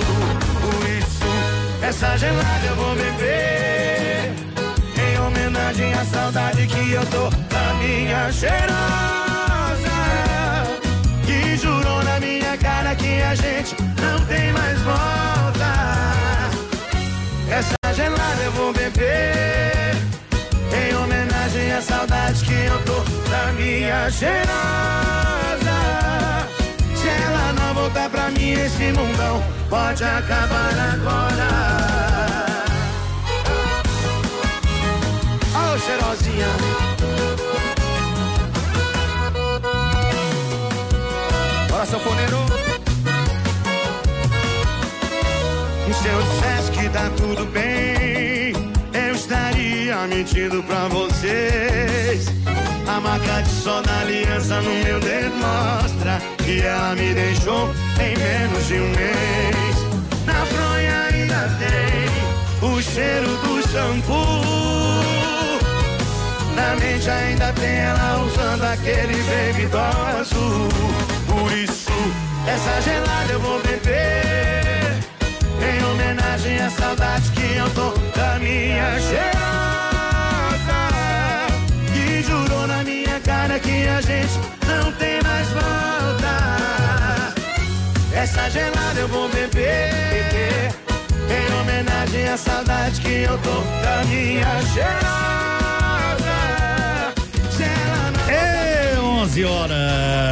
[0.61, 1.25] Por isso,
[1.81, 4.33] essa gelada eu vou beber.
[4.97, 9.89] Em homenagem à saudade que eu tô da minha cheirosa.
[11.25, 15.69] Que jurou na minha cara que a gente não tem mais volta.
[17.49, 19.78] Essa gelada eu vou beber.
[21.80, 22.95] À saudade que eu tô
[23.30, 24.49] da minha cheirosa.
[26.93, 31.47] Se ela não voltar pra mim, esse mundão pode acabar agora.
[35.56, 36.47] Ô, cheirosinha.
[41.69, 42.39] Bora, sanfoneiro.
[46.91, 47.98] tá tudo bem.
[50.10, 52.26] Mentindo pra vocês.
[52.88, 57.69] A marca de sol da aliança no meu dedo mostra que ela me deixou
[57.99, 59.76] em menos de um mês.
[60.26, 64.15] Na fronha ainda tem o cheiro do shampoo.
[66.56, 70.69] Na mente ainda tem ela usando aquele baby doll azul.
[71.27, 71.91] Por isso,
[72.48, 74.98] essa gelada eu vou beber.
[75.61, 79.68] Em homenagem à saudade que eu tô da minha cheirosa.
[83.60, 87.34] Que a gente não tem mais volta.
[88.14, 90.72] Essa gelada eu vou beber.
[91.30, 96.40] Em homenagem à saudade que eu tô da minha cheirosa.
[98.30, 100.30] É 11 horas.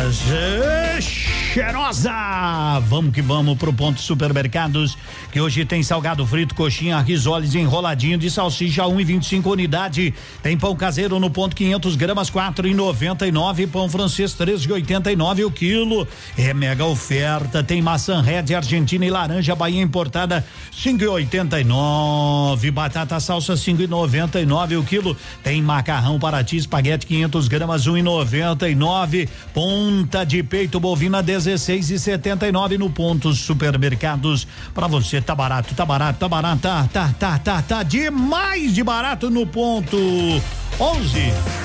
[1.58, 2.80] Cheirosa!
[2.82, 4.96] Vamos que vamos pro ponto supermercados,
[5.32, 10.14] que hoje tem salgado frito, coxinha, risoles enroladinho de salsicha 1,25 unidade.
[10.44, 13.72] Tem pão caseiro no ponto 500 gramas 4,99.
[13.72, 16.08] Pão francês 3,89 o quilo.
[16.38, 17.64] É mega oferta.
[17.64, 22.70] Tem maçã red argentina e laranja Bahia importada 5,89.
[22.70, 25.18] Batata salsa 5,99 o quilo.
[25.42, 29.28] Tem macarrão Paraty espaguete 500 gramas 1,99.
[29.56, 34.46] Ponta de peito bovina 16 e 79 no pontos supermercados.
[34.74, 38.84] Pra você tá barato, tá barato, tá barato, tá, tá, tá, tá, tá demais de
[38.84, 41.20] barato no ponto 11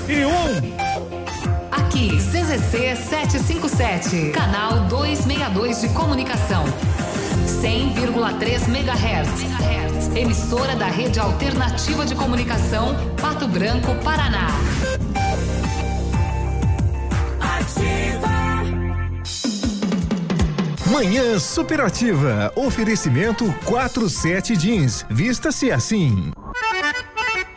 [0.09, 0.31] e 1.
[1.73, 6.65] Aqui, CZC 757, canal 262 de comunicação.
[7.61, 10.17] 100,3 MHz.
[10.17, 14.47] Emissora da Rede Alternativa de Comunicação, Pato Branco, Paraná.
[20.93, 22.53] Manhã Superativa.
[22.55, 25.07] Oferecimento 47 Jeans.
[25.09, 26.31] Vista-se assim.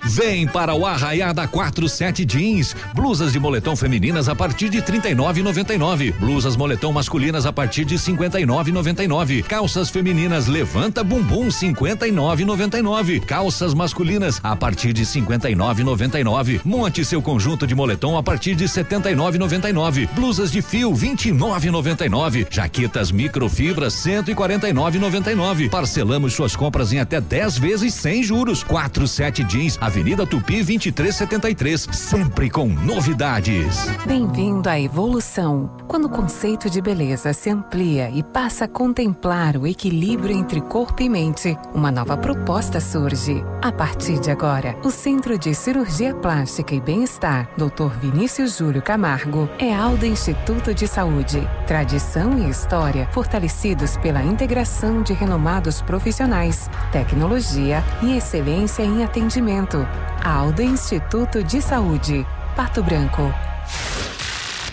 [0.08, 2.76] Vem para o Arraiá da 47 Jeans.
[2.94, 6.14] Blusas de moletom femininas a partir de 39,99.
[6.20, 9.44] Blusas moletom masculinas a partir de 59,99.
[9.44, 13.26] Calças femininas Levanta Bumbum 59,99.
[13.26, 16.62] Calças masculinas a partir de 59,99.
[16.64, 20.08] Monte seu conjunto de moletom a partir de 79,99.
[20.14, 22.46] Blusas de fio 29,99.
[22.50, 25.70] Jaquetas microfibras 149,99.
[25.70, 28.64] Parcelamos suas compras em até 10 vezes sem juros.
[28.64, 33.88] 47 Jeans, Avenida Tupi 2373, sempre com novidades.
[34.06, 35.70] Bem-vindo à evolução.
[35.88, 41.02] Quando o conceito de beleza se amplia e passa a contemplar o equilíbrio entre corpo
[41.02, 43.42] e mente, uma nova proposta surge.
[43.62, 47.98] A partir de agora, o Centro de Cirurgia Plástica e Bem-Estar, Dr.
[48.02, 51.48] Vinícius Júlio Camargo, é Alda Instituto de Saúde.
[51.66, 59.85] Tradição e história fortalecidos pela integração de renomados profissionais, tecnologia e excelência em atendimento.
[60.24, 62.26] Alda Instituto de Saúde,
[62.56, 63.34] Pato Branco.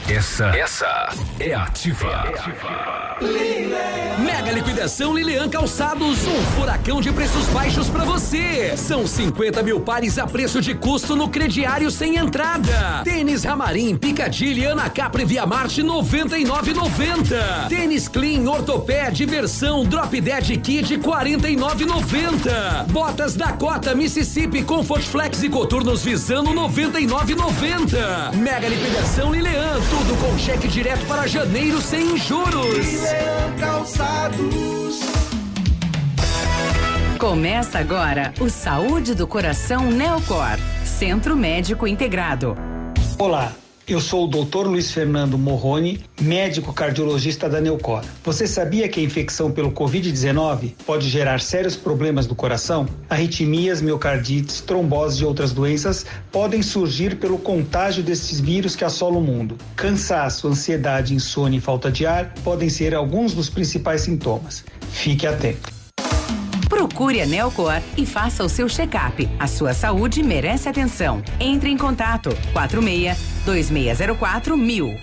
[0.08, 2.24] Essa, essa é ativa.
[4.18, 8.76] Mega liquidação Lilian Calçados, um furacão de preços baixos pra você.
[8.76, 13.02] São 50 mil pares a preço de custo no crediário sem entrada.
[13.04, 17.68] Tênis Ramarim, Picadilly, Ana Capri Via Marte 99,90.
[17.68, 22.86] Tênis Clean, Ortopé, Diversão, Drop Dead Kid 49,90.
[22.88, 28.34] Botas Dakota, Mississippi, Comfort Flex e Coturnos Visano 99,90.
[28.34, 32.86] Mega liquidação Lilian, tudo com cheque direto para janeiro sem juros.
[33.60, 35.00] Calçados.
[37.18, 42.56] Começa agora o Saúde do Coração Neocor, Centro Médico Integrado.
[43.18, 43.52] Olá,
[43.86, 44.66] eu sou o Dr.
[44.66, 48.02] Luiz Fernando Morrone, médico cardiologista da Neucor.
[48.24, 52.86] Você sabia que a infecção pelo Covid-19 pode gerar sérios problemas do coração?
[53.10, 59.24] Arritmias, miocardites, tromboses e outras doenças podem surgir pelo contágio desses vírus que assolam o
[59.24, 59.56] mundo.
[59.74, 64.64] Cansaço, ansiedade, insônia e falta de ar podem ser alguns dos principais sintomas.
[64.90, 65.72] Fique atento.
[66.68, 69.28] Procure a Nelcor e faça o seu check-up.
[69.38, 71.22] A sua saúde merece atenção.
[71.38, 74.96] Entre em contato 46 2604 mil.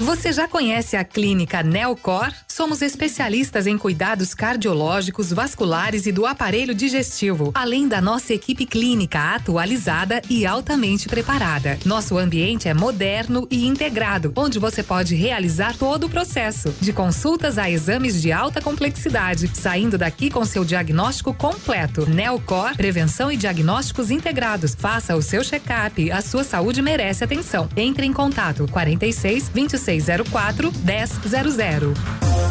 [0.00, 2.32] Você já conhece a clínica Neocor?
[2.54, 9.34] Somos especialistas em cuidados cardiológicos, vasculares e do aparelho digestivo, além da nossa equipe clínica
[9.34, 11.76] atualizada e altamente preparada.
[11.84, 17.58] Nosso ambiente é moderno e integrado, onde você pode realizar todo o processo, de consultas
[17.58, 22.08] a exames de alta complexidade, saindo daqui com seu diagnóstico completo.
[22.08, 24.76] Neocor, prevenção e diagnósticos integrados.
[24.76, 27.68] Faça o seu check-up, a sua saúde merece atenção.
[27.76, 32.43] Entre em contato 46 2604 1000.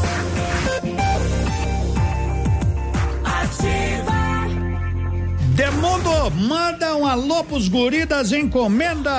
[5.56, 9.14] Demundo, manda um alô pros guri das encomendas.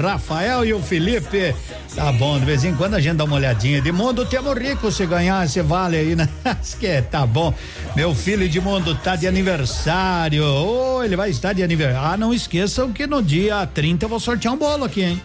[0.00, 1.54] Rafael e o Felipe.
[1.94, 3.78] Tá bom, de vez em quando a gente dá uma olhadinha.
[3.78, 6.28] Edmundo, temos rico se ganhar esse vale aí, né?
[6.80, 7.54] Que é, tá bom.
[7.94, 10.44] Meu filho Edmundo tá de aniversário.
[10.44, 12.14] Ô, ele vai estar de aniversário.
[12.14, 15.22] Ah, não esqueçam que no dia 30 eu vou sortear um bolo aqui, hein?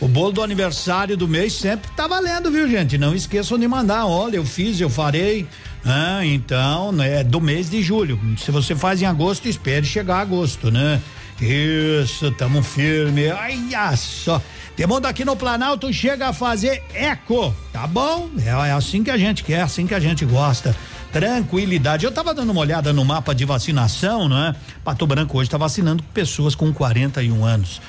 [0.00, 2.96] O bolo do aniversário do mês sempre tá valendo, viu, gente?
[2.96, 4.06] Não esqueçam de mandar.
[4.06, 5.44] Olha, eu fiz, eu farei.
[5.84, 8.20] Ah, então, né, é do mês de julho.
[8.38, 11.00] Se você faz em agosto, espere chegar agosto, né?
[11.40, 13.28] Isso, tamo firme.
[13.30, 14.40] Olha só.
[14.76, 18.30] Temos aqui no Planalto chega a fazer eco, tá bom?
[18.38, 20.76] É, é assim que a gente quer, é assim que a gente gosta.
[21.12, 22.04] Tranquilidade.
[22.04, 24.54] Eu tava dando uma olhada no mapa de vacinação, né?
[24.84, 27.80] Pato Branco hoje tá vacinando pessoas com 41 anos.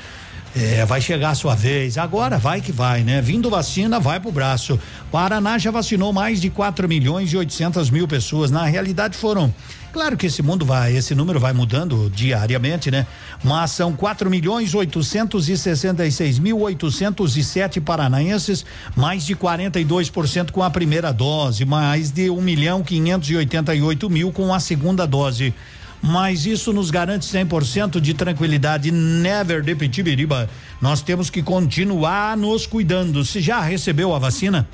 [0.56, 1.98] É, vai chegar a sua vez.
[1.98, 3.22] Agora vai que vai, né?
[3.22, 4.80] Vindo vacina, vai pro braço.
[5.12, 8.50] Paraná já vacinou mais de 4 milhões e 800 mil pessoas.
[8.50, 9.54] Na realidade foram.
[9.92, 13.08] Claro que esse mundo vai, esse número vai mudando diariamente, né?
[13.44, 18.64] Mas são 4 milhões 866 mil 807 paranaenses,
[18.96, 24.60] mais de 42% com a primeira dose, mais de 1 milhão 588 mil com a
[24.60, 25.56] segunda dose
[26.02, 28.92] mas isso nos garante 100% de tranquilidade.
[28.92, 30.50] Never de Pitibiriba.
[30.82, 33.24] Nós temos que continuar nos cuidando.
[33.26, 34.68] Se já recebeu a vacina?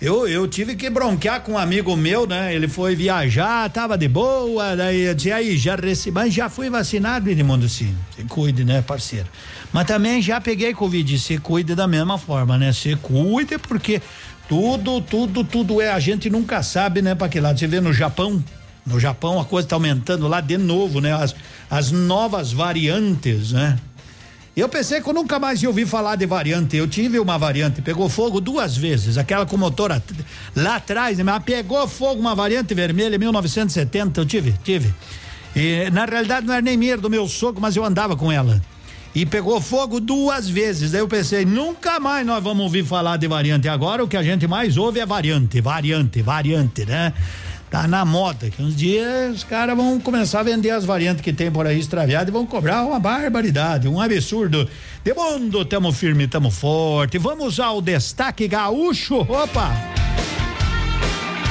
[0.00, 2.54] Eu, eu tive que bronquear com um amigo meu, né?
[2.54, 6.68] Ele foi viajar, tava de boa, daí eu disse, aí, já recebi, mas já fui
[6.68, 7.94] vacinado, Edmundo, sim.
[8.14, 9.28] Se cuide, né, parceiro?
[9.72, 12.72] Mas também já peguei Covid, se cuide da mesma forma, né?
[12.72, 14.02] Se cuide, porque
[14.48, 17.58] tudo, tudo, tudo é, a gente nunca sabe, né, pra que lado.
[17.58, 18.42] Você vê no Japão,
[18.86, 21.12] no Japão a coisa está aumentando lá de novo, né?
[21.12, 21.34] As,
[21.70, 23.78] as novas variantes, né?
[24.56, 26.76] Eu pensei que eu nunca mais ia ouvir falar de variante.
[26.76, 29.18] Eu tive uma variante, pegou fogo duas vezes.
[29.18, 30.04] Aquela com motor at
[30.54, 31.24] lá atrás, né?
[31.24, 34.20] mas pegou fogo uma variante vermelha em 1970.
[34.20, 34.94] Eu tive, tive.
[35.56, 38.62] E na realidade não era nem minha, do meu sogro, mas eu andava com ela.
[39.12, 40.92] E pegou fogo duas vezes.
[40.92, 43.68] Daí eu pensei, nunca mais nós vamos ouvir falar de variante.
[43.68, 47.12] Agora o que a gente mais ouve é variante, variante, variante, né?
[47.70, 51.32] Tá na moda, que uns dias os caras vão começar a vender as variantes que
[51.32, 54.68] tem por aí extraviadas e vão cobrar uma barbaridade, um absurdo.
[55.02, 57.18] De mundo, tamo firme, tamo forte.
[57.18, 59.20] Vamos ao destaque gaúcho.
[59.20, 59.72] Opa!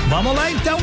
[0.09, 0.77] Vamos lá então.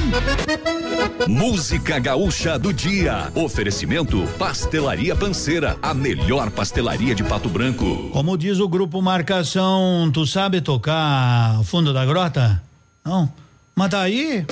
[1.29, 3.31] Música gaúcha do dia.
[3.35, 8.11] Oferecimento Pastelaria Panceira, a melhor pastelaria de Pato Branco.
[8.13, 12.61] Como diz o grupo Marcação, tu sabe tocar fundo da grota?
[13.05, 13.31] Não?
[13.77, 14.45] Mas daí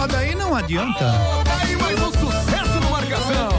[0.00, 1.12] mas daí não adianta.
[1.60, 3.50] Aí mais um sucesso no marcação.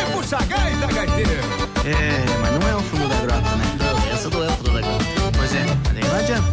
[0.00, 1.44] E puxa a gaita, gaiteiro.
[1.84, 3.64] É, mas não é o fundo da grota, né?
[3.78, 5.04] Não, essa não é o fundo da grota.
[5.36, 6.48] Pois é, mas daí não adianta.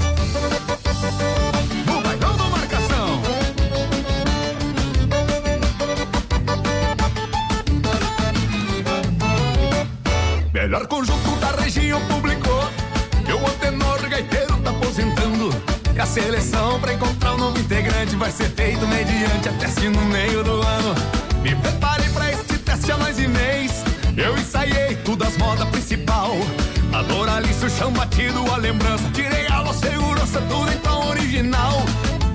[1.88, 3.22] O bailão do marcação.
[10.54, 12.70] Melhor conjunto da região publicou
[13.26, 14.47] que o antenor gaiteiro
[16.08, 20.62] seleção pra encontrar um novo integrante vai ser feito mediante a teste no meio do
[20.62, 20.96] ano.
[21.42, 23.84] Me preparei pra este teste há mais de mês.
[24.16, 26.32] Eu ensaiei tudo as modas principal.
[26.94, 29.04] A Doralice, o chão batido, a lembrança.
[29.14, 31.84] Tirei a segurança, tudo tom original.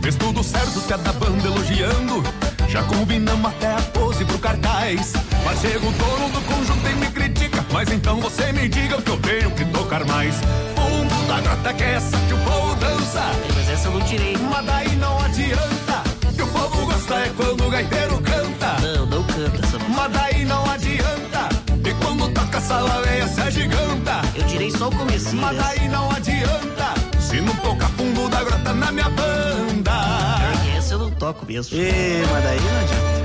[0.02, 2.22] Fez tudo certo, cada banda elogiando.
[2.68, 5.12] Já combinamos até a pose pro cartaz.
[5.44, 7.64] Mas chega o dono do conjunto e me critica.
[7.72, 10.34] Mas então você me diga o que eu tenho que tocar mais.
[10.76, 13.22] Fundo da grota que é essa que o povo dança.
[13.54, 14.36] Mas essa eu não tirei.
[14.50, 16.02] Mas daí não adianta.
[16.34, 18.80] Que o povo gosta é quando o gaiteiro canta.
[18.80, 21.48] Não, não canta essa Mas daí não adianta.
[21.84, 24.22] E quando toca essa laveia se agiganta.
[24.34, 25.42] Eu tirei só o comecinho.
[25.42, 26.94] Mas daí não adianta.
[27.20, 29.92] Se não toca fundo da grota na minha banda.
[30.76, 31.76] Essa eu não toco mesmo.
[31.78, 33.22] E, mas daí não adianta.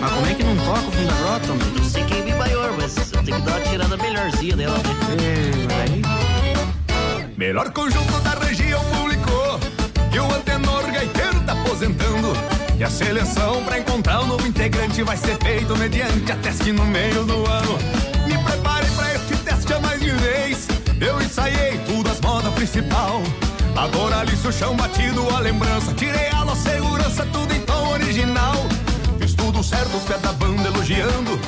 [0.00, 1.66] Mas como é que não toca o fundo da grota, homem?
[1.76, 4.84] Não sei quem é maior, mas eu tenho que dar uma tirada melhorzinha dela, né?
[5.20, 6.15] E, mas aí...
[7.36, 9.60] Melhor conjunto da região publicou
[10.10, 12.32] que o antenor gaiteiro tá aposentando.
[12.78, 16.86] E a seleção pra encontrar um novo integrante vai ser feito mediante a teste no
[16.86, 17.78] meio do ano.
[18.26, 20.66] Me preparei pra este teste a mais de vez.
[20.98, 23.20] Eu ensaiei tudo as modas principal.
[23.76, 25.92] Agora alice o chão batido, a lembrança.
[25.92, 28.56] Tirei a nossa segurança, tudo em tom original.
[29.20, 31.38] Fiz tudo certo, os pés da banda elogiando.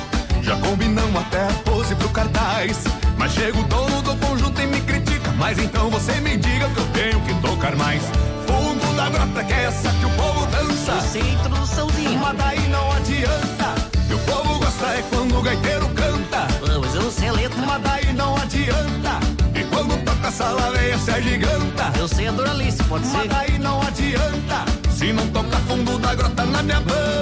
[0.43, 2.83] Já combinamos até a pose pro cartaz.
[3.17, 5.08] Mas chega o dono do conjunto e me critica.
[5.39, 8.03] Mas então você me diga que eu tenho que tocar mais.
[8.45, 10.91] Fundo da grota que é essa que o povo dança.
[10.91, 12.19] Eu sei a introduçãozinha.
[12.19, 13.75] Mas daí não adianta.
[14.07, 16.47] Que o povo gosta é quando o gaiteiro canta.
[16.67, 17.61] Não, mas eu não sei a letra.
[17.65, 19.19] Mas daí não adianta.
[19.55, 21.93] E quando toca essa laveia se agiganta.
[21.97, 23.17] Eu sei a Doralice, pode ser.
[23.17, 24.65] Mas daí não adianta.
[24.91, 27.19] Se não toca fundo da grota na minha banda.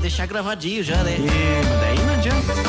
[0.00, 1.16] deixar gravadinho já, né?
[1.18, 2.62] E, mas daí não adianta.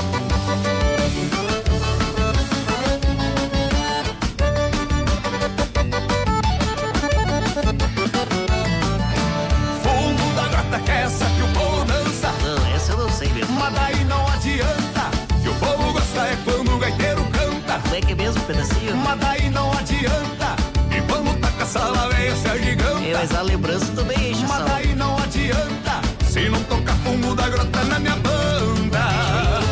[18.44, 18.95] Pedacinho?
[18.98, 20.56] Mas daí não adianta.
[20.95, 23.03] E quando taca essa laveia se agiganta.
[23.03, 26.02] É, mas a lembrança também enche Mas daí não adianta.
[26.30, 28.99] Se não tocar fundo da grota na minha banda.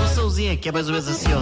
[0.04, 1.42] Um somzinho aqui, é mais ou menos assim, ó.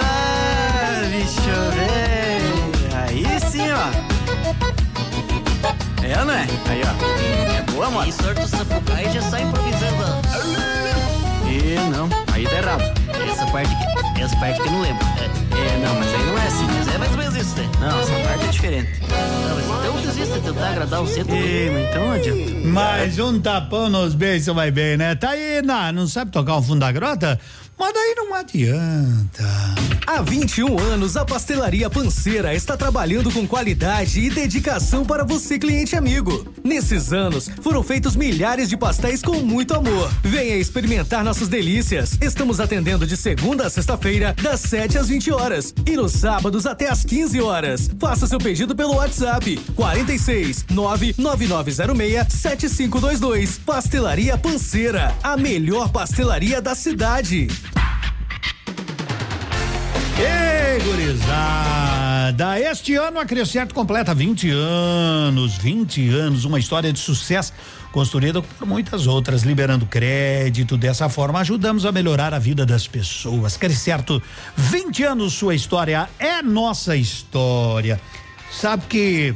[0.00, 1.40] Ah, bicho,
[1.74, 2.62] velho.
[3.04, 4.12] Aí sim, ó.
[6.04, 6.46] É não é?
[6.68, 7.58] Aí, ó.
[7.58, 8.08] É boa, mano.
[8.08, 10.22] E sorte o sapucaí já sai improvisando.
[11.46, 12.82] E não, aí tá errado.
[13.30, 13.91] Essa parte aqui,
[14.22, 15.04] essa parte que eu não lembro.
[15.18, 16.66] É, É, não, mas aí não é assim.
[16.66, 17.68] mas é mais ou menos isso, né?
[17.80, 18.90] Não, essa parte é diferente.
[19.00, 21.34] Não, mas então desista de tentar agradar o centro.
[21.34, 22.68] Mas então não adianta.
[22.68, 25.14] Mais um tapão nos beijos vai bem, né?
[25.14, 27.38] Tá aí, não, não sabe tocar um fundo da grota?
[27.78, 29.44] Mas daí não adianta.
[30.06, 35.96] Há 21 anos, a Pastelaria Panceira está trabalhando com qualidade e dedicação para você, cliente
[35.96, 36.52] amigo.
[36.62, 40.10] Nesses anos, foram feitos milhares de pastéis com muito amor.
[40.22, 42.18] Venha experimentar nossas delícias.
[42.20, 45.74] Estamos atendendo de segunda a sexta-feira, das 7 às 20 horas.
[45.86, 47.90] E nos sábados até às 15 horas.
[47.98, 53.58] Faça seu pedido pelo WhatsApp 46 99906 7522.
[53.58, 57.48] Pastelaria Panceira, a melhor pastelaria da cidade.
[60.22, 62.60] Ei, gurizada!
[62.60, 67.52] Este ano a Crescente completa 20 anos, 20 anos, uma história de sucesso
[67.90, 70.76] construída por muitas outras, liberando crédito.
[70.76, 73.56] Dessa forma, ajudamos a melhorar a vida das pessoas.
[73.56, 74.22] Crescerto,
[74.56, 78.00] 20 anos, sua história é nossa história.
[78.48, 79.34] Sabe que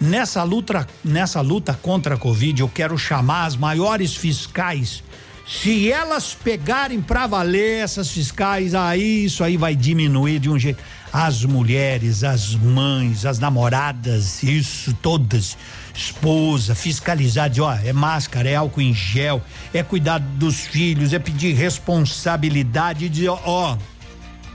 [0.00, 5.04] nessa luta, nessa luta contra a Covid, eu quero chamar as maiores fiscais.
[5.46, 10.82] Se elas pegarem para valer essas fiscais, aí isso aí vai diminuir de um jeito.
[11.12, 15.56] As mulheres, as mães, as namoradas, isso todas,
[15.94, 19.42] esposa, fiscalizar, de, ó, é máscara, é álcool em gel,
[19.72, 23.76] é cuidar dos filhos, é pedir responsabilidade de, ó, ó,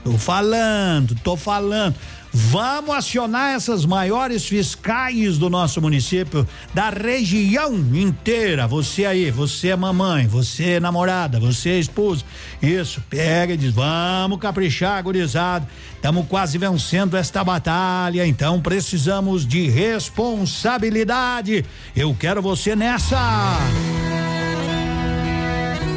[0.02, 1.94] Tô falando, tô falando.
[2.32, 8.68] Vamos acionar essas maiores fiscais do nosso município, da região inteira.
[8.68, 12.24] Você aí, você é mamãe, você é namorada, você é esposa.
[12.62, 15.66] Isso, pega e diz: vamos caprichar, gurizada.
[15.96, 21.64] Estamos quase vencendo esta batalha, então precisamos de responsabilidade.
[21.96, 23.58] Eu quero você nessa.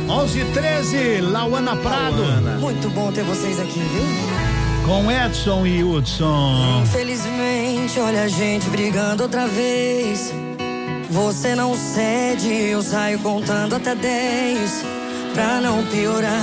[0.10, 2.24] 11 e 13, Lauana Prado.
[2.60, 4.53] Muito bom ter vocês aqui, viu?
[4.86, 6.82] Com Edson e Hudson.
[6.84, 10.34] Infelizmente, olha a gente brigando outra vez.
[11.10, 14.84] Você não cede, eu saio contando até 10
[15.34, 16.34] pra não piorar.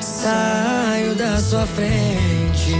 [0.00, 2.76] Saio da sua frente.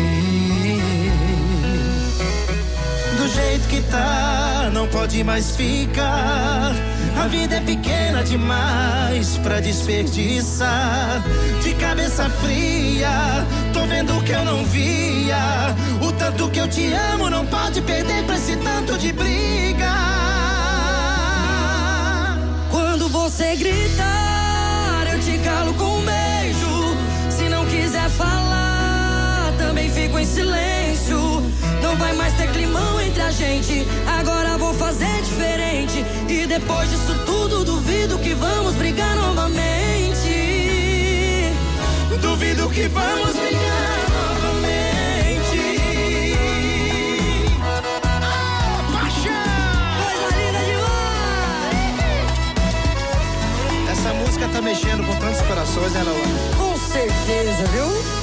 [3.16, 6.73] Do jeito que tá, não pode mais ficar.
[7.16, 11.22] A vida é pequena demais pra desperdiçar.
[11.62, 15.74] De cabeça fria, tô vendo o que eu não via.
[16.01, 19.93] O tanto que eu te amo não pode perder pra esse tanto de briga.
[22.70, 26.97] Quando você gritar, eu te calo com um beijo.
[27.30, 31.43] Se não quiser falar, também fico em silêncio.
[31.82, 32.91] Não vai mais ter climão
[33.27, 33.86] a gente.
[34.07, 36.05] Agora vou fazer diferente.
[36.28, 39.62] E depois disso tudo, duvido que vamos brigar novamente.
[42.20, 45.59] Duvido que vamos brigar novamente.
[48.23, 49.32] Ah, paixão!
[50.03, 50.62] Coisa linda
[53.82, 53.90] demais!
[53.90, 56.20] Essa música tá mexendo com tantos corações, né, Laura?
[56.57, 58.22] Com certeza, viu?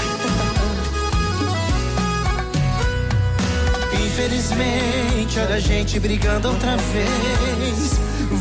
[4.20, 7.94] Infelizmente, olha a gente brigando outra vez.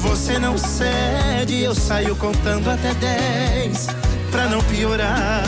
[0.02, 3.86] Você não cede, eu saio contando até 10
[4.32, 5.44] pra não piorar.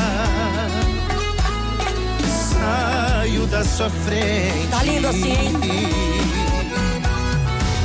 [2.52, 4.68] Saio da sua frente.
[4.70, 5.52] Tá lindo assim, hein?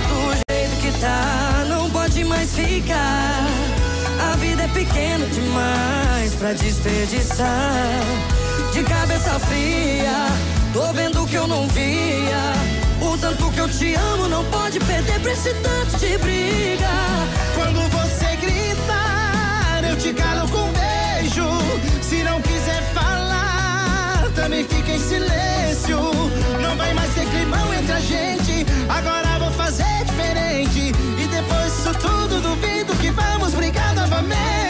[0.08, 3.48] Do jeito que tá, não pode mais ficar.
[4.22, 8.04] A vida é pequena demais pra desperdiçar.
[8.72, 10.28] De cabeça fria,
[10.76, 12.54] tô vendo que eu não via.
[13.00, 16.90] O tanto que eu te amo não pode perder pra esse tanto de briga.
[17.56, 21.48] Quando você gritar, eu te calo com um beijo.
[22.02, 25.98] Se não quiser falar, também fica em silêncio.
[26.62, 28.66] Não vai mais ter climão entre a gente.
[28.90, 30.92] Agora vou fazer diferente.
[31.18, 34.65] E depois disso tudo, duvido que vamos brigar novamente.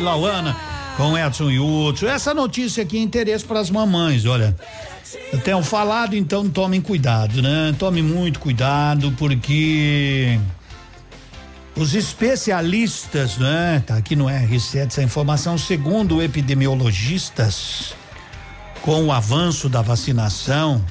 [0.00, 0.56] Lauana
[0.96, 2.06] com Edson e Hudson.
[2.06, 4.56] Essa notícia aqui é interesse para as mamães, olha.
[5.32, 7.74] Eu tenho falado, então tomem cuidado, né?
[7.78, 10.38] Tome muito cuidado, porque
[11.76, 13.82] os especialistas, né?
[13.86, 17.94] Tá aqui no R7 essa informação, segundo epidemiologistas,
[18.82, 20.84] com o avanço da vacinação,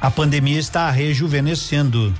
[0.00, 2.14] a pandemia está rejuvenescendo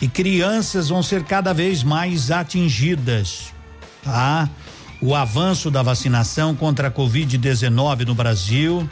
[0.00, 3.52] e crianças vão ser cada vez mais atingidas,
[4.02, 4.48] tá?
[5.00, 8.88] O avanço da vacinação contra a Covid-19 no Brasil,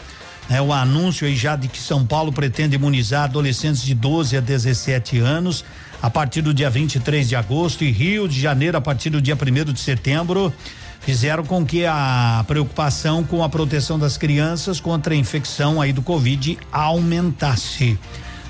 [0.49, 0.61] né?
[0.61, 5.19] O anúncio aí já de que São Paulo pretende imunizar adolescentes de 12 a 17
[5.19, 5.65] anos
[6.01, 9.37] a partir do dia 23 de agosto e Rio de Janeiro a partir do dia
[9.37, 10.53] 1 de setembro
[11.01, 16.03] fizeram com que a preocupação com a proteção das crianças contra a infecção aí do
[16.03, 17.99] Covid aumentasse.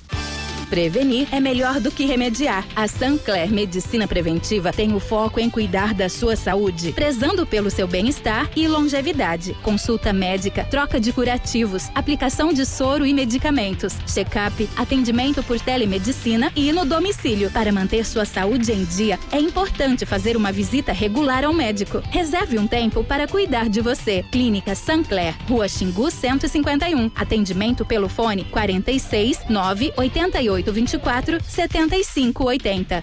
[0.72, 2.66] Prevenir é melhor do que remediar.
[2.74, 7.86] A Sancler Medicina Preventiva tem o foco em cuidar da sua saúde, prezando pelo seu
[7.86, 9.54] bem-estar e longevidade.
[9.62, 16.72] Consulta médica, troca de curativos, aplicação de soro e medicamentos, check-up, atendimento por telemedicina e
[16.72, 17.50] no domicílio.
[17.50, 22.02] Para manter sua saúde em dia, é importante fazer uma visita regular ao médico.
[22.08, 24.24] Reserve um tempo para cuidar de você.
[24.32, 27.10] Clínica Sancler, Rua Xingu 151.
[27.14, 33.02] Atendimento pelo fone 46 988 3824 7580.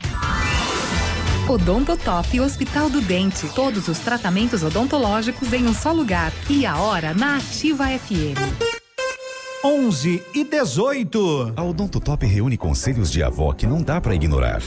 [1.48, 3.48] Odontotop Hospital do Dente.
[3.56, 6.31] Todos os tratamentos odontológicos em um só lugar.
[6.49, 8.69] E a hora na Ativa FM.
[9.64, 11.53] 11 e 18.
[11.53, 14.61] A Odontotop reúne conselhos de avó que não dá para ignorar.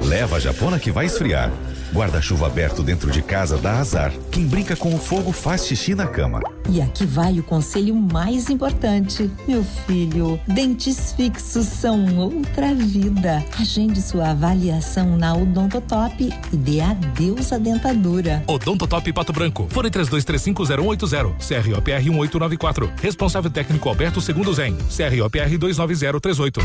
[0.00, 1.52] Leva a japona que vai esfriar.
[1.92, 4.12] Guarda-chuva aberto dentro de casa dá azar.
[4.30, 6.40] Quem brinca com o fogo faz xixi na cama.
[6.70, 9.30] E aqui vai o conselho mais importante.
[9.46, 13.42] Meu filho, dentes fixos são outra vida.
[13.58, 18.42] Agende sua avaliação na Odontotop e dê adeus à dentadura.
[18.46, 19.66] Odontotop Pato Branco.
[19.70, 21.36] Fone 32350180.
[21.38, 22.90] CROPR 1894.
[23.00, 24.76] Responsável técnico Alberto Segundo Zen.
[24.76, 26.60] CROPR 29038.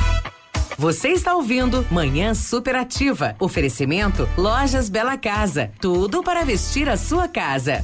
[0.78, 3.36] Você está ouvindo Manhã Superativa.
[3.40, 5.72] Oferecimento Lojas Bela Casa.
[5.82, 7.84] Tudo para vestir a sua casa.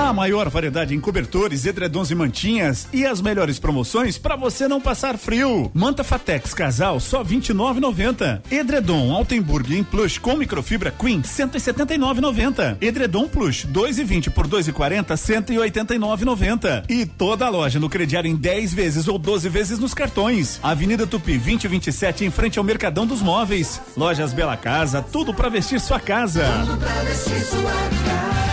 [0.00, 4.80] A maior variedade em cobertores, edredons e mantinhas e as melhores promoções para você não
[4.80, 5.70] passar frio.
[5.74, 8.40] Manta Fatex Casal só 29,90.
[8.50, 12.78] Edredom Altenburg em plush com microfibra Queen 179,90.
[12.80, 16.84] Edredom Plush 2,20 por 2,40 189,90.
[16.88, 20.58] E toda a loja no crediário em 10 vezes ou 12 vezes nos cartões.
[20.62, 23.78] Avenida Tupi 2027 em frente ao Mercadão dos Móveis.
[23.94, 26.46] Lojas Bela Casa, tudo para vestir sua casa.
[26.64, 28.49] Tudo pra vestir sua casa.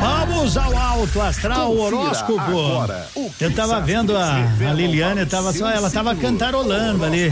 [0.00, 2.40] Vamos ao alto astral Confira horóscopo.
[2.40, 3.06] agora
[3.38, 7.30] Eu tava vendo a, a Liliane, tava só, ela tava cantarolando ali.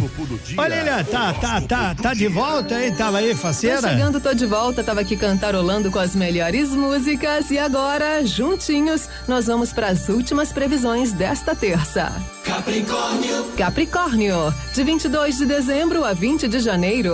[0.56, 2.92] Olha, Liliane, tá, tá, tá, tá de volta aí?
[2.92, 3.80] Tava aí, Tô faceira?
[3.80, 9.46] chegando, tô de volta, tava aqui cantarolando com as melhores músicas e agora, juntinhos, nós
[9.46, 12.12] vamos para as últimas previsões desta terça.
[12.44, 17.12] Capricórnio, Capricórnio, de 22 de dezembro a 20 de janeiro.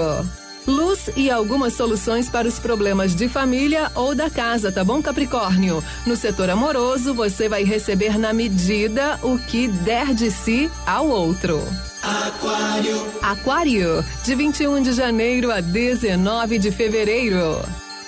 [0.67, 5.85] Luz e algumas soluções para os problemas de família ou da casa, tá bom, Capricórnio?
[6.07, 11.63] No setor amoroso, você vai receber na medida o que der de si ao outro.
[12.03, 17.61] aquário, Aquário, de 21 de janeiro a 19 de fevereiro.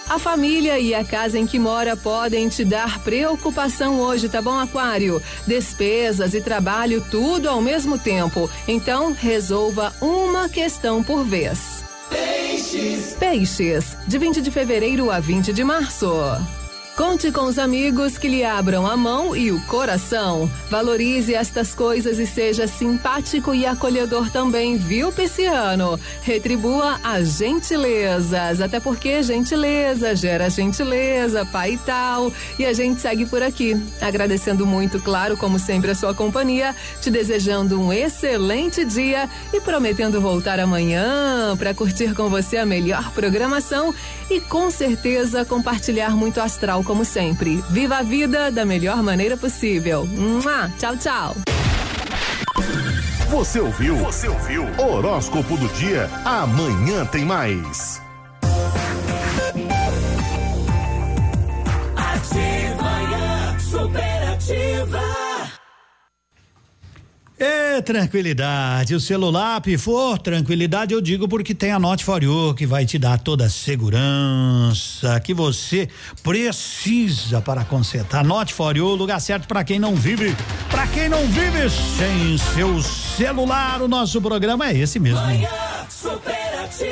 [0.08, 4.58] A família e a casa em que mora podem te dar preocupação hoje, tá bom,
[4.58, 5.20] Aquário?
[5.46, 8.48] Despesas e trabalho, tudo ao mesmo tempo.
[8.68, 11.85] Então, resolva uma questão por vez.
[12.10, 16.10] Peixes, Peixes, de 20 de fevereiro a 20 de março.
[16.96, 20.50] Conte com os amigos que lhe abram a mão e o coração.
[20.70, 26.00] Valorize estas coisas e seja simpático e acolhedor também, viu, Pisciano?
[26.22, 32.32] Retribua as gentilezas, até porque gentileza gera gentileza, pai e tal.
[32.58, 37.10] E a gente segue por aqui, agradecendo muito, claro, como sempre, a sua companhia, te
[37.10, 43.94] desejando um excelente dia e prometendo voltar amanhã para curtir com você a melhor programação
[44.30, 47.62] e com certeza compartilhar muito astral como sempre.
[47.70, 50.06] Viva a vida da melhor maneira possível.
[50.06, 50.70] Mua!
[50.78, 51.36] Tchau, tchau.
[53.28, 53.96] Você ouviu?
[53.96, 54.64] Você ouviu?
[54.78, 56.08] Horóscopo do dia.
[56.24, 58.00] Amanhã tem mais.
[61.96, 65.35] Ativa, superativa.
[67.38, 68.94] É, tranquilidade.
[68.94, 72.98] O celular pifou, tranquilidade eu digo porque tem a Note for You que vai te
[72.98, 75.86] dar toda a segurança que você
[76.22, 78.24] precisa para consertar.
[78.24, 80.34] Note for You, lugar certo para quem não vive,
[80.70, 83.82] para quem não vive sem seu celular.
[83.82, 85.20] O nosso programa é esse mesmo.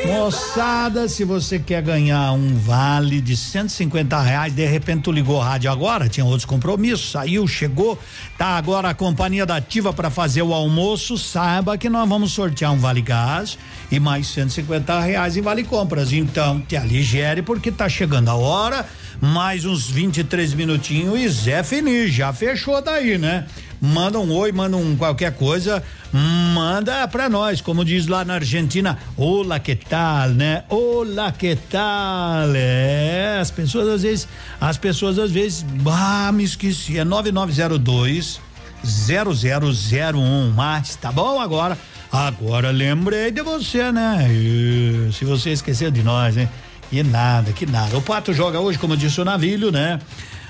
[0.06, 5.44] Moçada, se você quer ganhar um vale de 150 reais, de repente tu ligou a
[5.44, 7.98] rádio agora, tinha outros compromissos, saiu, chegou,
[8.38, 12.72] tá agora a companhia da Ativa para fazer o almoço, saiba que nós vamos sortear
[12.72, 13.58] um vale gás
[13.90, 16.12] e mais 150 reais em vale compras.
[16.12, 18.86] Então, te aligere porque tá chegando a hora,
[19.20, 23.46] mais uns 23 minutinhos e Zé Fini, já fechou daí, né?
[23.80, 25.82] Manda um oi, manda um qualquer coisa,
[26.12, 30.64] manda pra nós, como diz lá na Argentina, olá que tal, né?
[30.68, 34.28] Olá que tal, é, as pessoas às vezes,
[34.60, 38.40] as pessoas às vezes, ah, me esqueci, é 9902
[38.84, 41.76] 0001, mas tá bom agora,
[42.12, 44.26] agora lembrei de você, né?
[44.30, 46.48] E, se você esqueceu de nós, né?
[46.92, 47.96] E nada, que nada.
[47.96, 49.98] O Pato joga hoje, como disse o Navilho, né?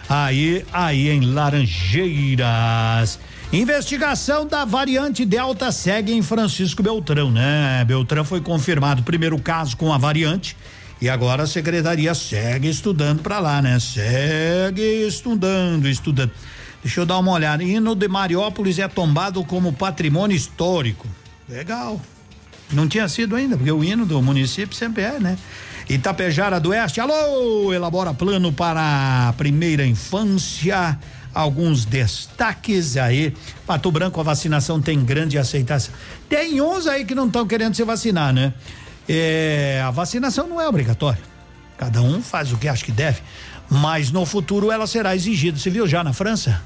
[0.09, 3.19] Aí, aí em Laranjeiras.
[3.53, 7.85] Investigação da variante Delta segue em Francisco Beltrão, né?
[7.87, 10.57] Beltrão foi confirmado o primeiro caso com a variante
[11.01, 13.79] e agora a secretaria segue estudando para lá, né?
[13.79, 16.33] Segue estudando, estudando.
[16.83, 17.63] Deixa eu dar uma olhada.
[17.63, 21.07] Hino de Mariópolis é tombado como patrimônio histórico.
[21.49, 22.01] Legal.
[22.73, 25.39] Não tinha sido ainda, porque o hino do município sempre é, né?
[25.89, 30.99] Itapejara do Oeste, alô, elabora plano para a primeira infância.
[31.35, 33.35] Alguns destaques aí.
[33.67, 35.93] Pato Branco, a vacinação tem grande aceitação.
[36.29, 38.55] Tem uns aí que não estão querendo se vacinar, né?
[39.09, 41.21] É, a vacinação não é obrigatória.
[41.77, 43.21] Cada um faz o que acha que deve.
[43.69, 45.59] Mas no futuro ela será exigida.
[45.59, 46.63] Você viu já na França?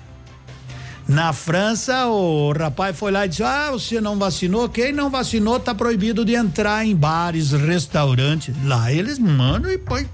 [1.09, 4.68] Na França, o rapaz foi lá e disse: Ah, você não vacinou?
[4.68, 8.55] Quem não vacinou tá proibido de entrar em bares, restaurantes.
[8.62, 10.06] Lá eles mandam e põe.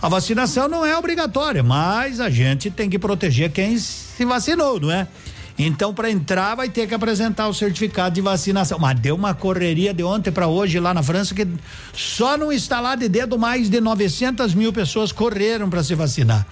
[0.00, 4.90] A vacinação não é obrigatória, mas a gente tem que proteger quem se vacinou, não
[4.90, 5.06] é?
[5.58, 8.78] Então, para entrar, vai ter que apresentar o certificado de vacinação.
[8.78, 11.46] Mas deu uma correria de ontem para hoje lá na França que
[11.92, 16.46] só no instalar de dedo mais de 900 mil pessoas correram para se vacinar.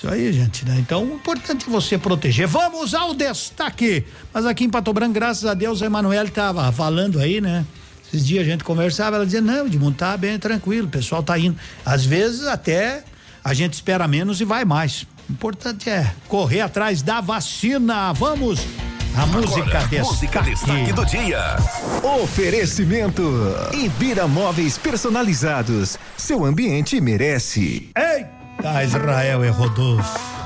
[0.00, 0.76] Isso aí, gente, né?
[0.78, 2.46] Então, o importante é você proteger.
[2.46, 4.02] Vamos ao destaque.
[4.32, 7.66] Mas aqui em Pato Branco, graças a Deus, a Emanuele tava falando aí, né?
[8.08, 11.38] Esses dias a gente conversava, ela dizia, não, Edmundo, tá bem tranquilo, o pessoal tá
[11.38, 11.54] indo.
[11.84, 13.04] Às vezes até
[13.44, 15.02] a gente espera menos e vai mais.
[15.28, 18.10] O importante é correr atrás da vacina.
[18.14, 18.60] Vamos!
[19.14, 20.00] A música Agora, destaque.
[20.00, 21.56] música destaque do dia.
[22.22, 23.22] Oferecimento
[23.74, 25.98] Ibira Móveis Personalizados.
[26.16, 27.90] Seu ambiente merece.
[27.94, 30.39] Eita, Israel e Rodolfo.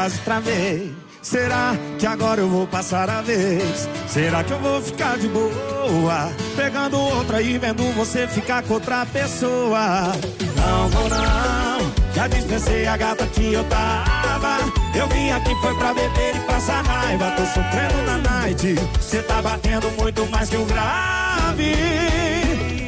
[0.00, 0.94] Quase travei.
[1.20, 3.86] Será que agora eu vou passar a vez?
[4.08, 6.32] Será que eu vou ficar de boa?
[6.56, 10.12] Pegando outra e vendo você ficar com outra pessoa.
[10.56, 14.56] Não vou não, já dispensei a gata que eu tava.
[14.94, 17.32] Eu vim aqui foi pra beber e passar raiva.
[17.32, 18.76] Tô sofrendo na night.
[19.02, 21.74] Cê tá batendo muito mais que o grave.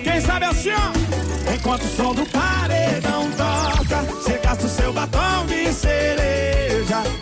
[0.02, 1.54] Quem sabe assim, ó.
[1.54, 6.41] Enquanto o som do paredão toca, cê gasta o seu batom de cereja.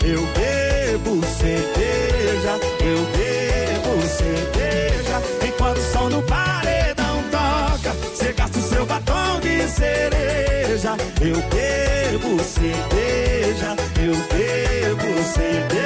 [0.05, 5.23] Eu bebo cerveja, eu bebo cerveja.
[5.47, 9.31] Enquanto o som do paredão toca, cê gasta o seu batom
[9.69, 10.97] cereja.
[11.21, 15.81] Eu bebo cerveja, eu bebo cerveja.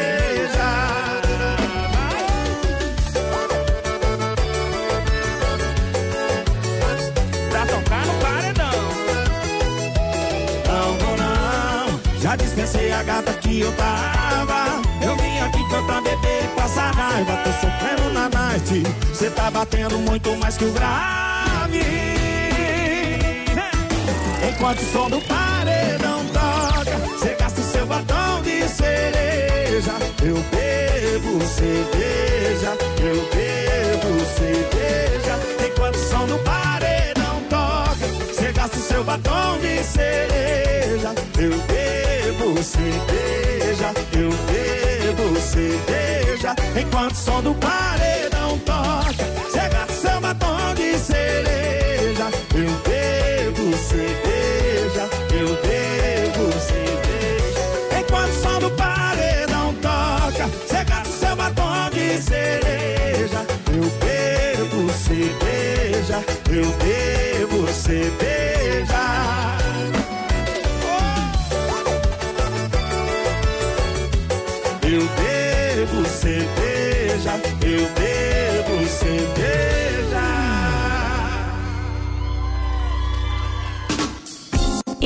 [12.36, 13.32] Dispensei a gata
[13.65, 14.82] eu tava.
[15.03, 17.36] Eu vim aqui cantar, beber e passar raiva.
[17.45, 18.82] Tô sofrendo na night.
[19.15, 21.82] Cê tá batendo muito mais que o grave.
[24.49, 29.93] Enquanto o som do paredão toca, cê gasta o seu batom de cereja.
[30.23, 35.39] Eu bebo cerveja, eu bebo cerveja.
[35.66, 36.64] Enquanto o som do paredão
[38.94, 41.12] seu batom de cereja.
[41.36, 46.54] Eu bebo cerveja, eu bebo cerveja.
[46.80, 49.24] Enquanto o som do paredão toca,
[49.88, 52.26] o seu batom de cereja.
[52.54, 57.98] Eu bebo cerveja, eu bebo cerveja.
[57.98, 63.40] Enquanto o som do paredão toca, o seu batom de cereja.
[63.72, 67.34] Eu bebo cerveja, eu bebo
[67.85, 69.05] cerveja.
[69.61, 69.64] Eu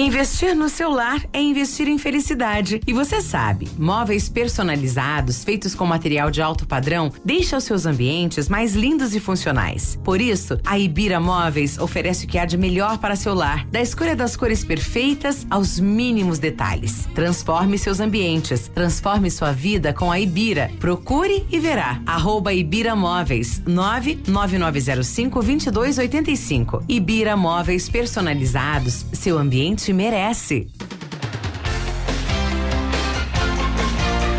[0.09, 2.81] Investir no seu lar é investir em felicidade.
[2.87, 8.75] E você sabe, móveis personalizados feitos com material de alto padrão deixam seus ambientes mais
[8.75, 10.01] lindos e funcionais.
[10.03, 13.83] Por isso, a Ibira Móveis oferece o que há de melhor para seu lar, da
[13.83, 17.07] escolha das cores perfeitas aos mínimos detalhes.
[17.15, 20.71] Transforme seus ambientes, transforme sua vida com a Ibira.
[20.81, 22.01] Procure e verá.
[22.07, 26.85] Arroba Ibira Móveis 99905 2285.
[26.89, 30.69] Ibira Móveis personalizados, seu ambiente merece.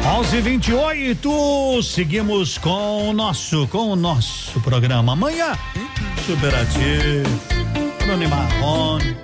[0.05, 5.57] 11:28 seguimos com o nosso com o nosso programa amanhã
[6.25, 7.29] Superativo
[8.05, 9.17] Bruno Marrone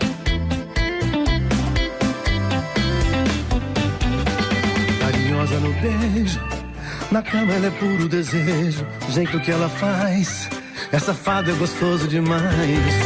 [5.00, 6.40] Carinhosa no beijo,
[7.12, 8.86] na cama ela é puro desejo.
[9.08, 10.50] O jeito que ela faz,
[10.92, 12.44] essa fada é gostoso demais.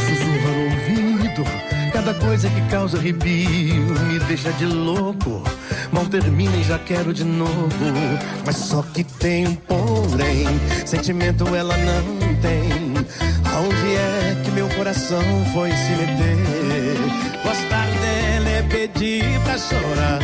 [0.08, 5.42] Sussurra no ouvido, cada coisa que causa arrepio me deixa de louco.
[5.92, 7.68] Mal termina e já quero de novo.
[8.44, 10.46] Mas só que tem um porém,
[10.86, 12.94] sentimento ela não tem.
[13.52, 15.22] Aonde é que meu coração
[15.52, 16.96] foi se meter?
[17.42, 20.20] Gostar dela é pedir pra chorar.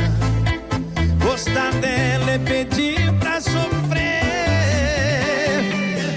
[1.21, 4.07] Gostar dela é pedir pra sofrer.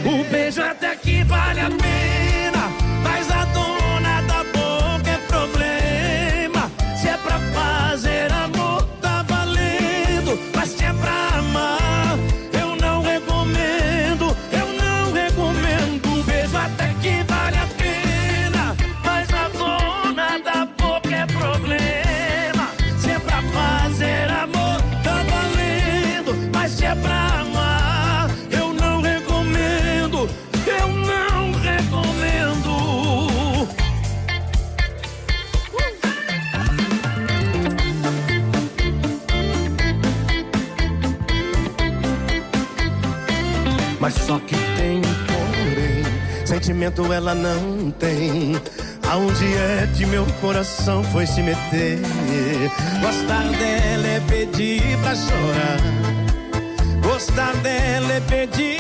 [0.05, 1.98] O beijo até que vale a pena,
[46.79, 48.55] sentimento ela não tem.
[49.09, 51.99] Aonde é que meu coração foi se meter?
[53.01, 55.77] Gostar dela é pedir pra chorar.
[57.03, 58.78] Gostar dela é pedir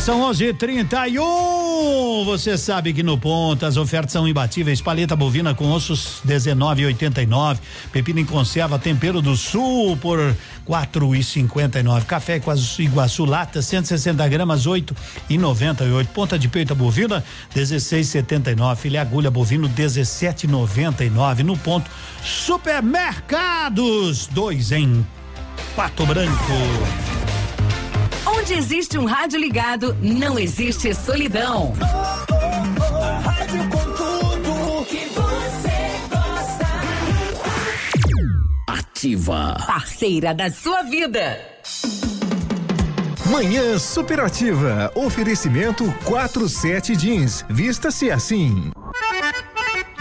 [0.00, 2.24] são 11:31.
[2.24, 4.80] Você sabe que no ponto as ofertas são imbatíveis.
[4.80, 7.58] Paleta bovina com ossos 19,89.
[7.92, 10.18] Pepino em conserva tempero do sul por
[10.66, 12.04] 4,59.
[12.04, 16.06] Café Iguaçu, Iguaçu lata 160 gramas 8,98.
[16.08, 17.22] Ponta de peito bovina
[17.54, 18.76] 16,79.
[18.76, 21.42] Filé agulha bovino 17,99.
[21.42, 21.90] No ponto
[22.24, 25.06] supermercados dois em
[25.76, 27.29] Pato Branco.
[28.40, 31.74] Onde existe um rádio ligado, não existe solidão.
[33.22, 36.66] Rádio com tudo que você gosta.
[38.66, 39.56] Ativa.
[39.66, 41.38] Parceira da sua vida.
[43.30, 44.90] Manhã Superativa.
[44.94, 47.44] Oferecimento 47 Jeans.
[47.50, 48.72] Vista-se assim.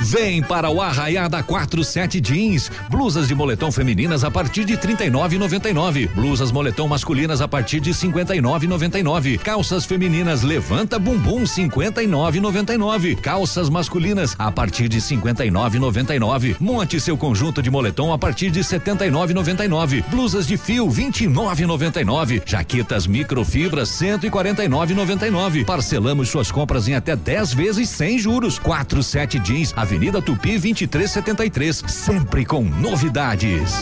[0.02, 2.72] Vem para o Arraiá da 47 Jeans.
[2.90, 6.10] Blusas de moletom femininas a partir de 39,99.
[6.14, 9.40] Blusas moletom masculinas a partir de 59,99.
[9.40, 13.20] Calças femininas Levanta Bumbum 59,99.
[13.20, 16.56] Calças masculinas a partir de 59,99.
[16.62, 20.04] Monte seu conjunto de moletom a partir de 79,99.
[20.10, 22.42] Blusas de fio 29,99.
[22.46, 25.66] Jaquetas microfibras 149,99.
[25.66, 28.58] Parcelamos suas compras em até 10 vezes sem juros.
[28.58, 33.82] 47 Jeans, Avenida Tupi 2373, sempre com novidades.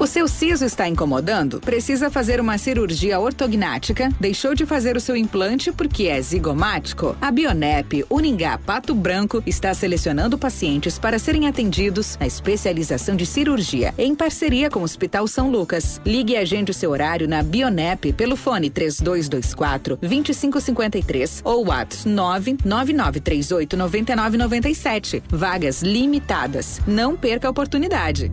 [0.00, 1.60] O seu siso está incomodando?
[1.60, 4.08] Precisa fazer uma cirurgia ortognática?
[4.18, 7.14] Deixou de fazer o seu implante porque é zigomático?
[7.20, 13.92] A Bionep Uningá Pato Branco está selecionando pacientes para serem atendidos na especialização de cirurgia
[13.98, 16.00] em parceria com o Hospital São Lucas.
[16.06, 23.76] Ligue e agende o seu horário na Bionep pelo fone 3224 2553 ou WhatsApp 99938
[23.76, 25.22] 9997.
[25.28, 26.80] Vagas limitadas.
[26.86, 28.32] Não perca a oportunidade.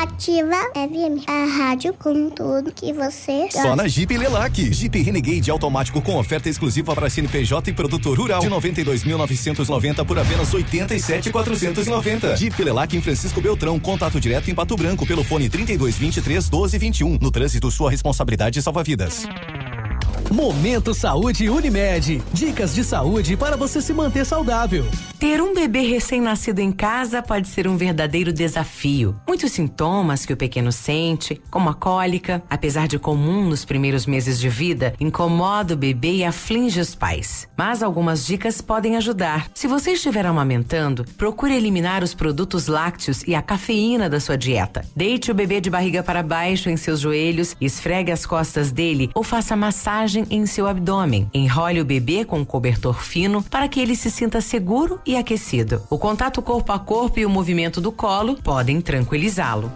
[0.00, 4.72] Ativa FM, a rádio com tudo que você Só na Jeep Lelac.
[4.72, 10.54] Jeep Renegade automático com oferta exclusiva para CNPJ e produtor rural de 92.990 por apenas
[10.54, 12.34] 87.490.
[12.34, 13.78] Jeep Lelac em Francisco Beltrão.
[13.78, 17.18] Contato direto em Pato Branco pelo fone 3223 1221.
[17.20, 19.26] No trânsito, sua responsabilidade salva vidas.
[20.30, 22.22] Momento Saúde Unimed.
[22.32, 24.86] Dicas de saúde para você se manter saudável.
[25.18, 29.20] Ter um bebê recém-nascido em casa pode ser um verdadeiro desafio.
[29.26, 34.38] Muitos sintomas que o pequeno sente, como a cólica, apesar de comum nos primeiros meses
[34.38, 37.48] de vida, incomoda o bebê e aflige os pais.
[37.58, 39.48] Mas algumas dicas podem ajudar.
[39.52, 44.86] Se você estiver amamentando, procure eliminar os produtos lácteos e a cafeína da sua dieta.
[44.94, 49.24] Deite o bebê de barriga para baixo em seus joelhos, esfregue as costas dele ou
[49.24, 51.28] faça massagem em seu abdômen.
[51.32, 55.82] Enrole o bebê com um cobertor fino para que ele se sinta seguro e aquecido.
[55.88, 59.70] O contato corpo a corpo e o movimento do colo podem tranquilizá-lo.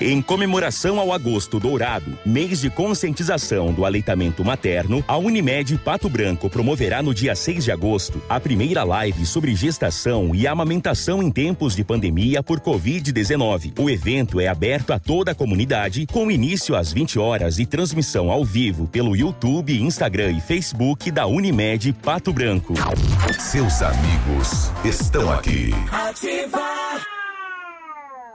[0.00, 6.48] Em comemoração ao Agosto Dourado, mês de conscientização do aleitamento materno, a Unimed Pato Branco
[6.48, 11.74] promoverá no dia 6 de agosto a primeira live sobre gestação e amamentação em tempos
[11.74, 13.72] de pandemia por Covid-19.
[13.76, 18.30] O evento é aberto a toda a comunidade, com início às 20 horas e transmissão
[18.30, 22.74] ao vivo pelo YouTube, Instagram e Facebook da Unimed Pato Branco.
[23.36, 25.74] Seus amigos estão aqui.
[25.90, 27.17] Ativa.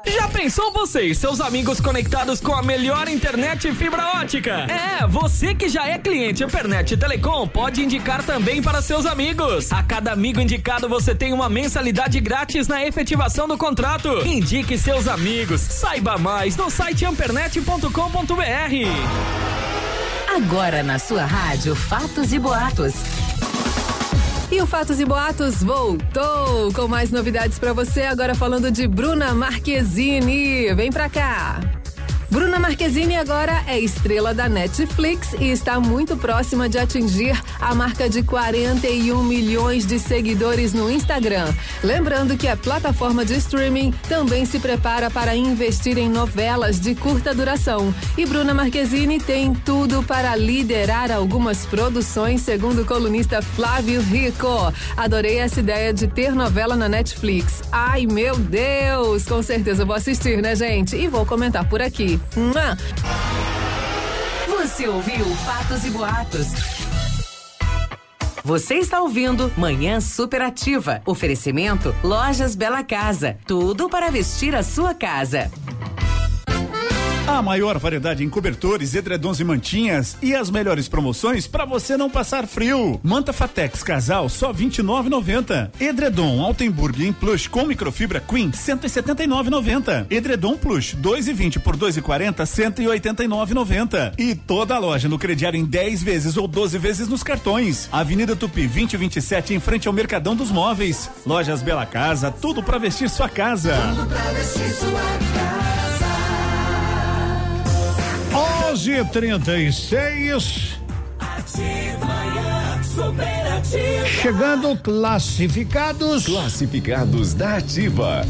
[0.06, 4.68] Já pensou você e seus amigos conectados com a melhor internet fibra ótica?
[4.70, 9.72] É, você que já é cliente Ampernet Telecom pode indicar também para seus amigos.
[9.72, 14.28] A cada amigo indicado você tem uma mensalidade grátis na efetivação do contrato.
[14.28, 15.62] Indique seus amigos.
[15.62, 17.88] Saiba mais no site ampernet.com.br.
[20.36, 22.94] Agora na sua rádio Fatos e Boatos.
[24.52, 28.04] E o Fatos e Boatos voltou com mais novidades para você.
[28.04, 30.74] Agora falando de Bruna Marquezine.
[30.74, 31.83] Vem pra cá.
[32.34, 38.10] Bruna Marquezine agora é estrela da Netflix e está muito próxima de atingir a marca
[38.10, 41.54] de 41 milhões de seguidores no Instagram.
[41.84, 47.36] Lembrando que a plataforma de streaming também se prepara para investir em novelas de curta
[47.36, 47.94] duração.
[48.18, 54.74] E Bruna Marquezine tem tudo para liderar algumas produções, segundo o colunista Flávio Rico.
[54.98, 57.62] Adorei essa ideia de ter novela na Netflix.
[57.72, 59.26] Ai, meu Deus!
[59.26, 60.96] Com certeza vou assistir, né, gente?
[60.96, 62.23] E vou comentar por aqui.
[64.48, 66.48] Você ouviu Fatos e Boatos.
[68.44, 71.02] Você está ouvindo Manhã Superativa.
[71.06, 73.38] Oferecimento Lojas Bela Casa.
[73.48, 75.50] Tudo para vestir a sua casa.
[77.26, 82.10] A maior variedade em cobertores, edredons e mantinhas e as melhores promoções para você não
[82.10, 83.00] passar frio.
[83.02, 85.72] Manta Fatex Casal só 29,90.
[85.80, 90.08] Edredom Altenburg em plush com microfibra Queen 179,90.
[90.12, 94.16] Edredom Plush 2,20 por 2,40 189,90.
[94.18, 97.88] E toda a loja no crediário em 10 vezes ou 12 vezes nos cartões.
[97.90, 101.10] Avenida Tupi 2027 em frente ao Mercadão dos Móveis.
[101.26, 103.74] Lojas Bela Casa, tudo para vestir sua casa.
[104.10, 105.83] Pra vestir sua casa.
[108.34, 110.80] 11:36
[111.20, 114.08] Ativa Manhã Superativa.
[114.08, 116.26] Chegando classificados.
[116.26, 118.26] Classificados da Ativa.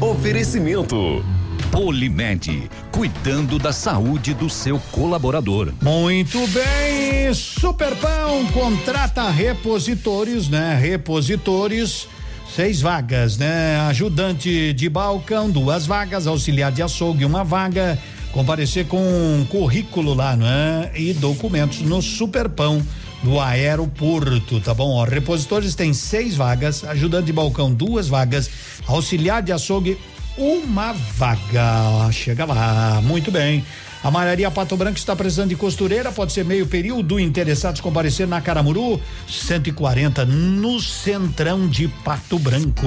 [0.00, 1.24] Oferecimento.
[1.72, 5.72] Polimed, cuidando da saúde do seu colaborador.
[5.82, 10.78] Muito bem, Superpão contrata repositores, né?
[10.80, 12.08] Repositores,
[12.54, 13.80] seis vagas, né?
[13.88, 17.98] Ajudante de balcão, duas vagas, auxiliar de açougue, uma vaga.
[18.32, 20.90] Comparecer com um currículo lá, né?
[20.94, 22.82] E documentos no Superpão
[23.22, 24.90] do aeroporto, tá bom?
[24.90, 28.48] Ó, repositores tem seis vagas, ajudante de balcão duas vagas,
[28.86, 29.98] auxiliar de açougue
[30.36, 32.10] uma vaga.
[32.12, 33.64] Chega lá, muito bem.
[34.02, 37.18] A Malharia Pato Branco está precisando de costureira, pode ser meio período.
[37.18, 42.86] Interessados comparecer na Caramuru 140 no Centrão de Pato Branco.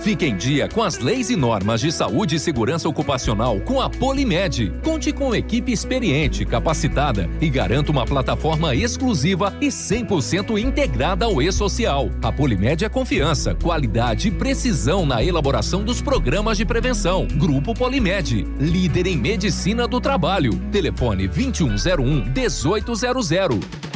[0.00, 3.90] Fique em dia com as leis e normas de saúde e segurança ocupacional com a
[3.90, 4.72] Polimed.
[4.82, 12.10] Conte com equipe experiente, capacitada e garanta uma plataforma exclusiva e 100% integrada ao e-social.
[12.22, 17.26] A Polimed é confiança, qualidade e precisão na elaboração dos programas de prevenção.
[17.26, 20.54] Grupo Polimed, líder em medicina do trabalho.
[20.70, 23.87] Telefone 2101 1800.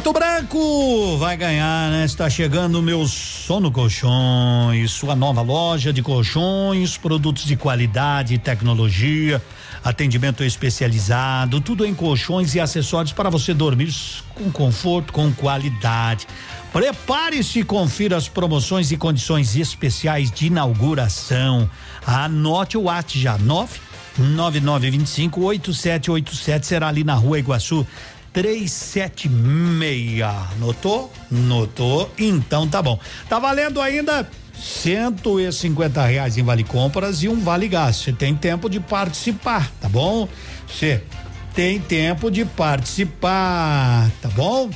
[0.00, 2.06] Pato Branco vai ganhar, né?
[2.06, 9.42] Está chegando o meu Sono Colchões, sua nova loja de colchões, produtos de qualidade tecnologia,
[9.84, 13.94] atendimento especializado, tudo em colchões e acessórios para você dormir
[14.34, 16.26] com conforto, com qualidade.
[16.72, 21.68] Prepare-se e confira as promoções e condições especiais de inauguração.
[22.06, 27.86] Anote o WhatsApp já, 9 9925 8787 será ali na rua Iguaçu
[28.32, 30.24] 376.
[30.58, 31.12] Notou?
[31.30, 32.10] Notou?
[32.18, 32.98] Então tá bom.
[33.28, 37.96] Tá valendo ainda 150 reais em vale compras e um vale gás.
[37.96, 40.28] Você tem tempo de participar, tá bom?
[40.68, 41.02] Você
[41.54, 44.70] tem tempo de participar, tá bom?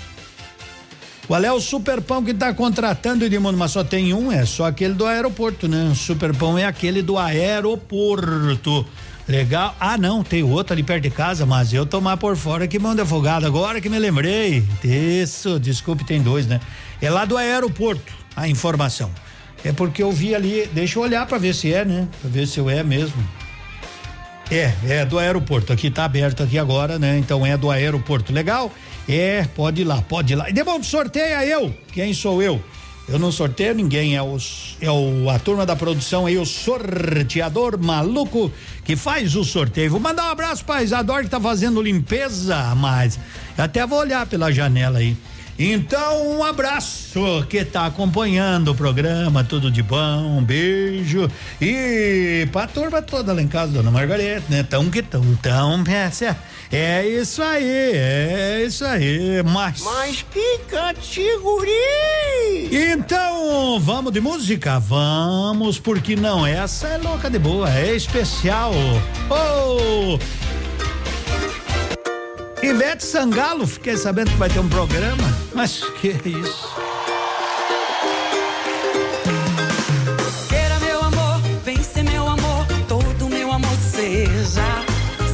[1.27, 3.57] Qual é o Superpão que está contratando, Edmundo?
[3.57, 5.89] Mas só tem um, é só aquele do aeroporto, né?
[5.91, 8.85] O Superpão é aquele do aeroporto.
[9.27, 9.75] Legal.
[9.81, 12.95] Ah, não, tem outro ali perto de casa, mas eu tomar por fora que mão
[12.95, 13.47] de afogado.
[13.47, 14.63] Agora que me lembrei.
[14.83, 16.61] Isso, desculpe, tem dois, né?
[17.01, 19.11] É lá do aeroporto a informação.
[19.65, 22.07] É porque eu vi ali, deixa eu olhar para ver se é, né?
[22.21, 23.27] Pra ver se eu é mesmo.
[24.51, 25.73] É, é do aeroporto.
[25.73, 27.17] Aqui tá aberto aqui agora, né?
[27.19, 28.31] Então é do aeroporto.
[28.31, 28.71] Legal?
[29.09, 30.51] É, pode ir lá, pode ir lá.
[30.51, 31.75] E depois sorteia eu.
[31.93, 32.63] Quem sou eu?
[33.07, 37.79] Eu não sorteio ninguém, é, os, é o, a turma da produção aí, o sorteador
[37.79, 38.51] maluco
[38.83, 39.91] que faz o sorteio.
[39.91, 43.19] Vou mandar um abraço pra Isadora que tá fazendo limpeza, mas
[43.59, 45.15] até vou olhar pela janela aí.
[45.59, 51.31] Então, um abraço que tá acompanhando o programa, tudo de bom, um beijo.
[51.61, 54.65] E pra turma toda lá em casa, dona Margareta, né?
[54.65, 56.11] Tão que tão, tão, é,
[56.77, 59.81] é isso aí, é isso aí, mas.
[59.83, 61.75] Mas que categoria!
[62.93, 64.81] Então, vamos de música?
[64.81, 68.73] Vamos, porque não, essa é louca de boa, é especial.
[69.31, 70.19] Oh!
[72.65, 75.23] Ivete Sangalo, fiquei sabendo que vai ter um programa,
[75.55, 76.75] mas que isso?
[80.49, 84.65] Queira meu amor, vem ser meu amor, todo meu amor seja.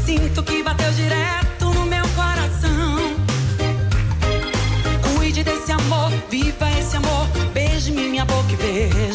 [0.05, 3.15] Sinto que bateu direto no meu coração.
[5.15, 9.10] Cuide desse amor, viva esse amor, beije minha boca e veja.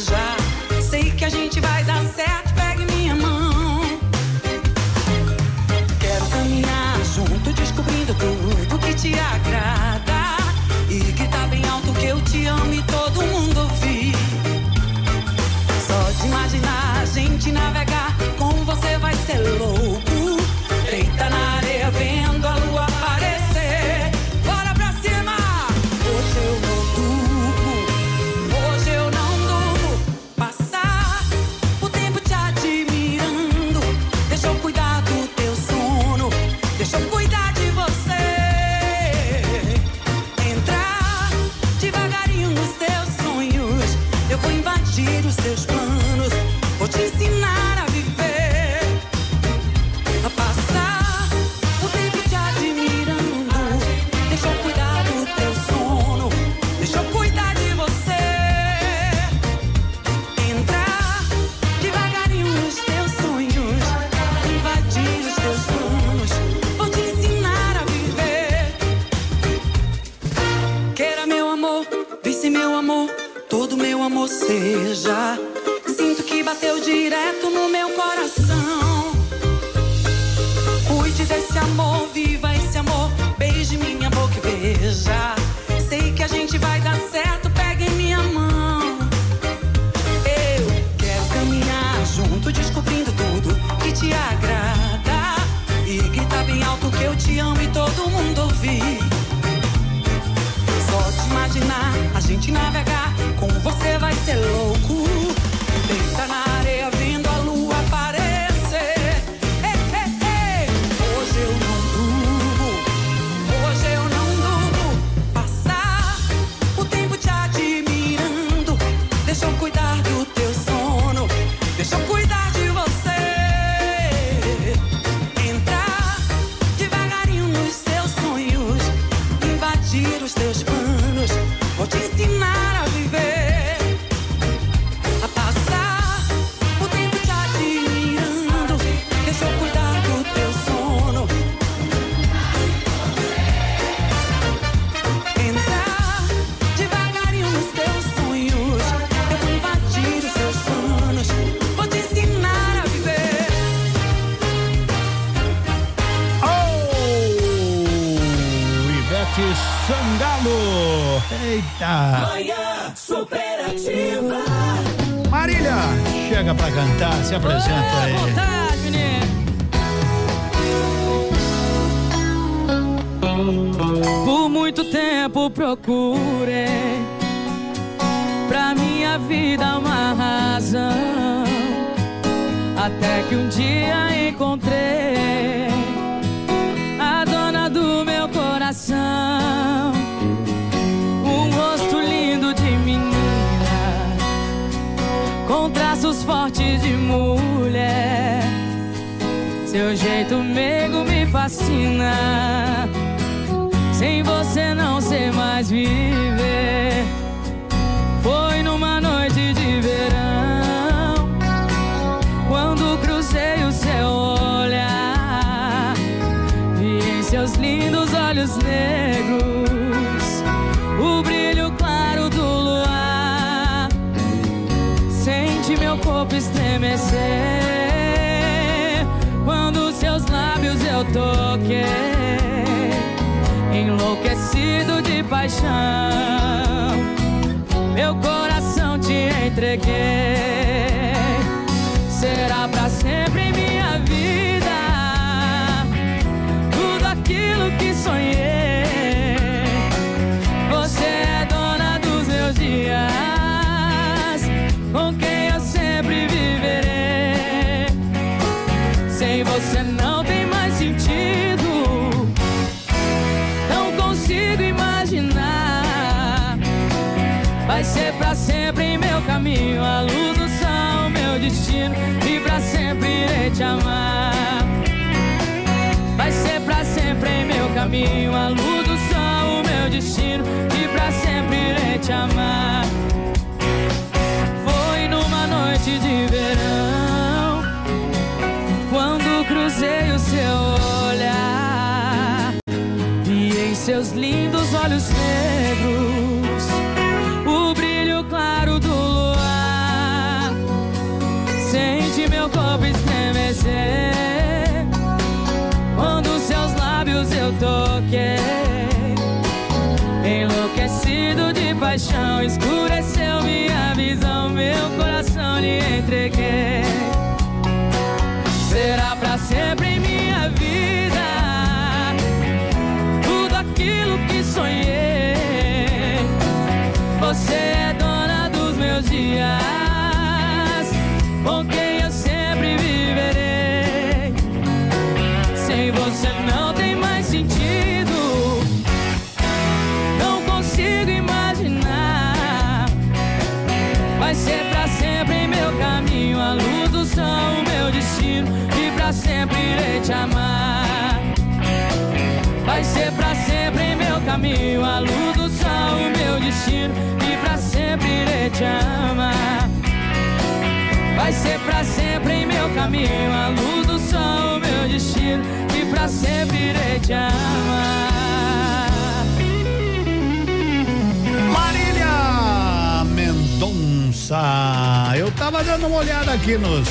[375.16, 376.88] Eu tava dando uma olhada aqui nos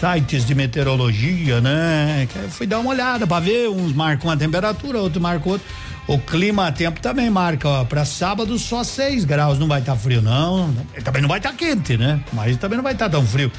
[0.00, 2.26] sites de meteorologia, né?
[2.50, 5.66] Fui dar uma olhada para ver, uns marcam uma temperatura, outro marcam outro.
[6.06, 10.22] O clima tempo também marca, para sábado só 6 graus, não vai estar tá frio
[10.22, 10.74] não,
[11.04, 12.18] também não vai estar tá quente, né?
[12.32, 13.52] Mas também não vai estar tá tão frio.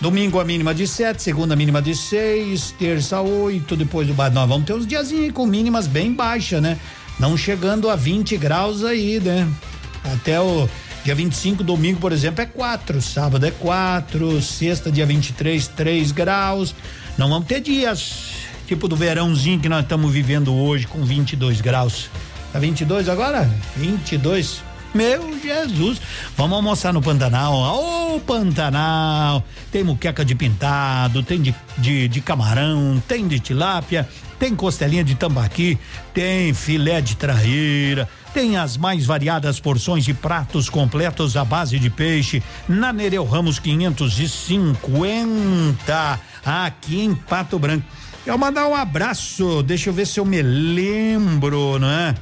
[0.00, 4.30] Domingo a mínima de 7, segunda a mínima de 6, terça 8, depois do bar
[4.30, 6.78] nós vamos ter uns diazinhos com mínimas bem baixa, né?
[7.18, 9.48] Não chegando a 20 graus aí, né?
[10.04, 10.68] Até o
[11.08, 16.74] dia 25, domingo, por exemplo, é 4, sábado é 4, sexta, dia 23, 3 graus.
[17.16, 18.32] Não vamos ter dias
[18.66, 22.10] tipo do verãozinho que nós estamos vivendo hoje com 22 graus.
[22.52, 23.48] Tá 22 agora?
[23.74, 24.62] 22.
[24.94, 25.98] Meu Jesus,
[26.36, 27.54] vamos almoçar no Pantanal.
[27.54, 29.42] Ô oh, Pantanal!
[29.72, 34.06] Tem muqueca de pintado, tem de, de, de, camarão, tem de tilápia,
[34.38, 35.78] tem costelinha de tambaqui,
[36.12, 38.06] tem filé de traíra,
[38.38, 43.58] tem as mais variadas porções de pratos completos à base de peixe na Nereu Ramos
[43.58, 47.84] 550, aqui em Pato Branco.
[48.24, 52.14] Eu mandar um abraço, deixa eu ver se eu me lembro, não é?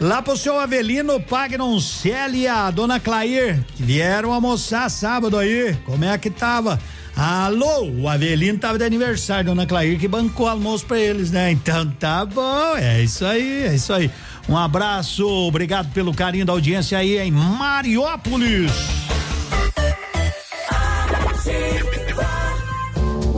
[0.00, 5.78] Lá pro seu Avelino Pagnon Célia, dona Clair, que vieram almoçar sábado aí.
[5.86, 6.80] Como é que tava?
[7.16, 11.52] Alô, o Avelino tava de aniversário, dona Clair, que bancou almoço pra eles, né?
[11.52, 14.10] Então tá bom, é isso aí, é isso aí.
[14.48, 18.72] Um abraço, obrigado pelo carinho da audiência aí em Mariópolis.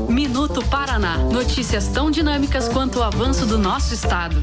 [0.09, 1.19] Minuto Paraná.
[1.19, 4.41] Notícias tão dinâmicas quanto o avanço do nosso estado.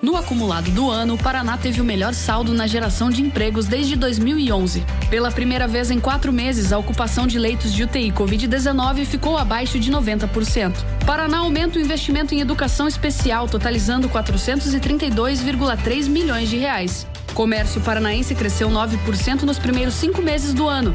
[0.00, 3.96] No acumulado do ano, o Paraná teve o melhor saldo na geração de empregos desde
[3.96, 4.84] 2011.
[5.10, 9.80] Pela primeira vez em quatro meses, a ocupação de leitos de UTI Covid-19 ficou abaixo
[9.80, 10.72] de 90%.
[11.04, 17.04] Paraná aumenta o investimento em educação especial, totalizando 432,3 milhões de reais.
[17.34, 20.94] Comércio paranaense cresceu 9% nos primeiros cinco meses do ano.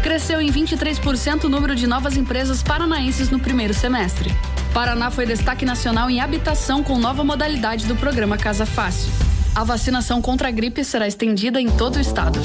[0.00, 4.32] Cresceu em 23% o número de novas empresas paranaenses no primeiro semestre.
[4.74, 9.08] Paraná foi destaque nacional em habitação com nova modalidade do programa Casa Fácil.
[9.54, 12.40] A vacinação contra a gripe será estendida em todo o estado.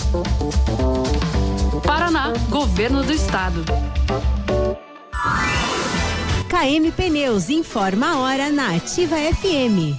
[1.84, 3.66] Paraná, Governo do Estado.
[6.48, 9.98] KM Pneus informa a hora na Ativa FM.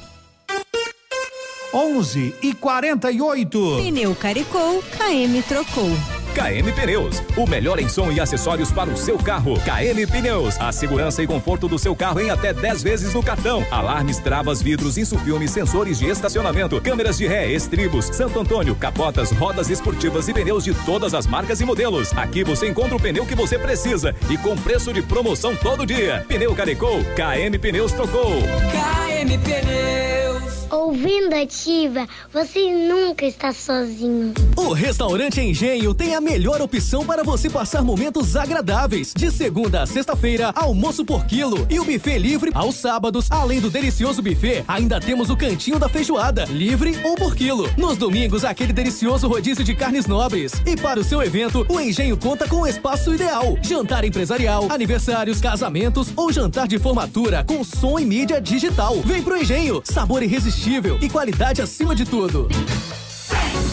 [1.75, 3.77] 11 e 48.
[3.83, 6.20] Pneu carecou, KM trocou.
[6.31, 9.55] KM Pneus, o melhor em som e acessórios para o seu carro.
[9.61, 13.67] KM Pneus, a segurança e conforto do seu carro em até 10 vezes no cartão.
[13.71, 19.69] Alarmes, travas, vidros, insufilmes, sensores de estacionamento, câmeras de ré, estribos, Santo Antônio, capotas, rodas
[19.71, 22.13] esportivas e pneus de todas as marcas e modelos.
[22.17, 26.25] Aqui você encontra o pneu que você precisa e com preço de promoção todo dia.
[26.29, 28.31] Pneu carecou, KM Pneus trocou.
[28.31, 30.40] KM Pneus.
[30.71, 34.33] Ouvindo ativa, você nunca está sozinho.
[34.57, 39.13] O restaurante Engenho tem a melhor opção para você passar momentos agradáveis.
[39.13, 43.27] De segunda a sexta-feira, almoço por quilo e o buffet livre aos sábados.
[43.31, 47.69] Além do delicioso buffet, ainda temos o cantinho da feijoada, livre ou por quilo.
[47.77, 50.53] Nos domingos, aquele delicioso rodízio de carnes nobres.
[50.65, 55.41] E para o seu evento, o Engenho conta com o espaço ideal: jantar empresarial, aniversários,
[55.41, 59.01] casamentos ou jantar de formatura com som e mídia digital.
[59.05, 60.60] Vem pro Engenho, sabor irresistível
[61.01, 62.47] e qualidade acima de tudo.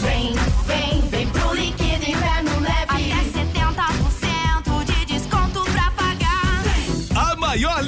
[0.00, 0.34] vem,
[0.66, 2.86] vem, vem pro líquido inverno leve.
[2.88, 6.62] Até 70% de desconto pra pagar.
[7.14, 7.84] A maior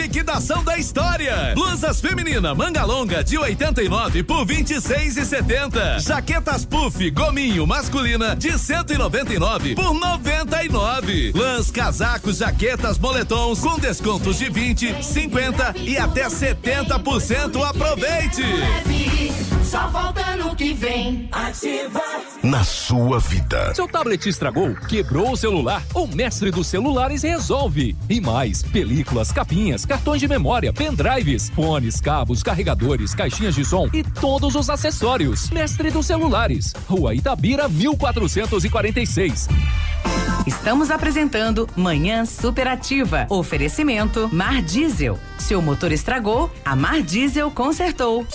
[0.64, 1.52] da história.
[1.54, 5.98] Blusas feminina manga longa de 89 por 26 e 70.
[5.98, 11.32] Jaquetas puff gominho masculina de 199 por 99.
[11.34, 17.68] Lãs, casacos, jaquetas, moletons com descontos de 20, 50 e até 70%.
[17.68, 18.44] Aproveite.
[19.70, 21.28] Só volta no que vem.
[21.30, 22.02] Ativa.
[22.42, 23.72] Na sua vida.
[23.72, 27.96] Seu tablet estragou, quebrou o celular, o mestre dos celulares resolve.
[28.08, 34.02] E mais, películas, capinhas, cartões de memória, pendrives, fones, cabos, carregadores, caixinhas de som e
[34.04, 35.48] todos os acessórios.
[35.50, 39.48] Mestre dos celulares, Rua Itabira 1446.
[40.46, 43.26] Estamos apresentando Manhã Superativa.
[43.30, 45.18] Oferecimento Mar Diesel.
[45.38, 48.26] Seu motor estragou, a Mar Diesel consertou.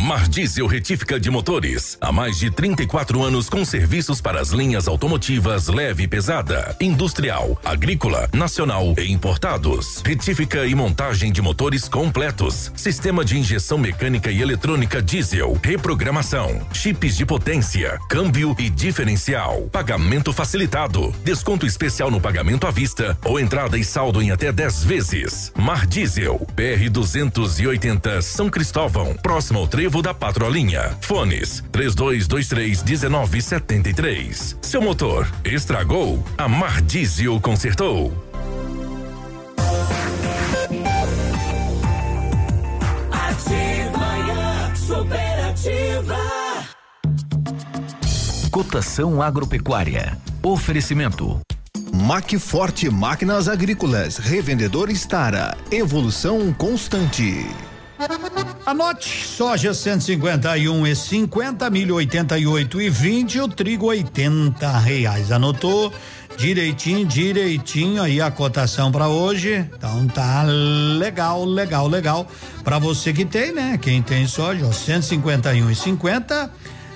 [0.00, 1.98] Mar Diesel Retífica de Motores.
[2.00, 7.60] Há mais de 34 anos com serviços para as linhas automotivas leve e pesada, industrial,
[7.62, 10.00] agrícola, nacional e importados.
[10.02, 12.72] Retífica e montagem de motores completos.
[12.74, 15.58] Sistema de injeção mecânica e eletrônica diesel.
[15.62, 16.66] Reprogramação.
[16.72, 17.98] Chips de potência.
[18.08, 19.68] Câmbio e diferencial.
[19.70, 21.14] Pagamento facilitado.
[21.22, 25.52] Desconto especial no pagamento à vista ou entrada e saldo em até 10 vezes.
[25.54, 26.38] Mar Diesel.
[26.56, 29.14] PR 280 São Cristóvão.
[29.22, 30.96] Próximo ao trevo da Patrolinha.
[31.00, 34.56] Fones 3223 1973.
[34.62, 36.24] Seu motor estragou?
[36.38, 38.12] A Mar Diesel consertou.
[43.10, 46.18] Ativa Superativa.
[48.50, 50.16] Cotação agropecuária.
[50.42, 51.40] Oferecimento.
[51.92, 57.46] Macforte Máquinas Agrícolas, revendedor Estara, evolução constante.
[58.64, 65.30] Anote, soja 151 e 50, milho 88 e 20, o trigo 80 reais.
[65.30, 65.92] Anotou?
[66.38, 69.68] Direitinho, direitinho aí a cotação para hoje.
[69.76, 72.26] Então tá legal, legal, legal.
[72.64, 73.76] Para você que tem, né?
[73.76, 76.50] Quem tem soja, ó, 151 e 50.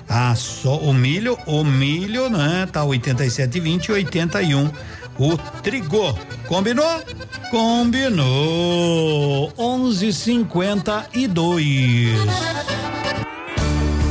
[0.09, 2.67] Ah, só o milho, o milho, né?
[2.71, 4.71] Tá 87,20 e 81
[5.19, 6.17] o trigo.
[6.47, 7.01] Combinou?
[7.51, 9.51] Combinou.
[9.57, 12.15] 11:52.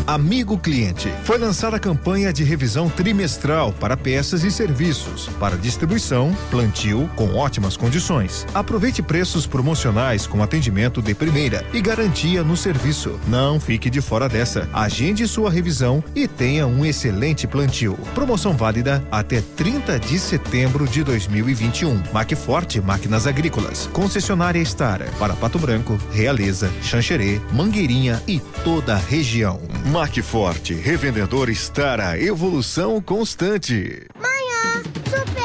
[0.06, 6.36] Amigo cliente, foi lançada a campanha de revisão trimestral para peças e serviços, para distribuição,
[6.50, 8.46] plantio com ótimas condições.
[8.52, 13.18] Aproveite preços promocionais com atendimento de primeira e garantia no serviço.
[13.26, 14.68] Não fique de fora dessa.
[14.74, 17.98] Agende sua revisão e tenha um excelente plantio.
[18.14, 22.02] Promoção válida até 30 de setembro de 2021.
[22.12, 29.62] Macforte Máquinas Agrícolas, concessionária Estara para Pato Branco, Realeza, Xanxerê, Mangueirinha e toda a região.
[29.94, 34.08] Macforte, revendedor Estara, evolução constante.
[34.20, 35.43] Manhã superativa.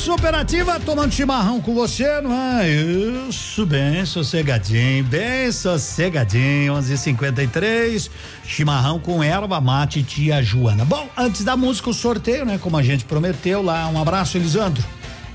[0.00, 2.66] Superativa, tomando chimarrão com você, não é?
[3.28, 8.10] Isso, bem sossegadinho, bem sossegadinho, 11:53
[8.42, 10.86] chimarrão com erva mate tia Joana.
[10.86, 12.58] Bom, antes da música, o sorteio, né?
[12.58, 14.82] Como a gente prometeu lá, um abraço, Elisandro.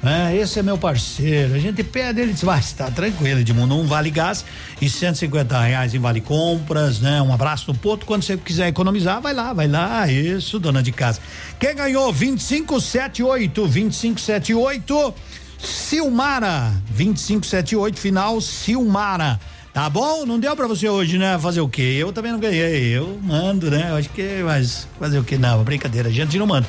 [0.06, 1.56] É, esse é meu parceiro.
[1.56, 4.45] A gente pede, ele diz, vai, está tranquilo, Edmundo, um vale gás
[4.80, 7.22] e 150 reais em vale compras, né?
[7.22, 8.06] Um abraço no ponto.
[8.06, 10.08] Quando você quiser economizar, vai lá, vai lá.
[10.08, 11.19] Isso, dona de casa.
[11.59, 15.14] Quem ganhou 2578, 2578,
[15.58, 19.40] Silmara, 2578, final, Silmara.
[19.74, 20.25] Tá bom?
[20.25, 21.38] Não deu pra você hoje, né?
[21.38, 21.98] Fazer o quê?
[22.00, 22.95] Eu também não ganhei.
[22.95, 23.92] Eu mando, né?
[23.98, 25.38] Acho que, mas fazer o quê?
[25.38, 26.66] Não, brincadeira, a gente não manda.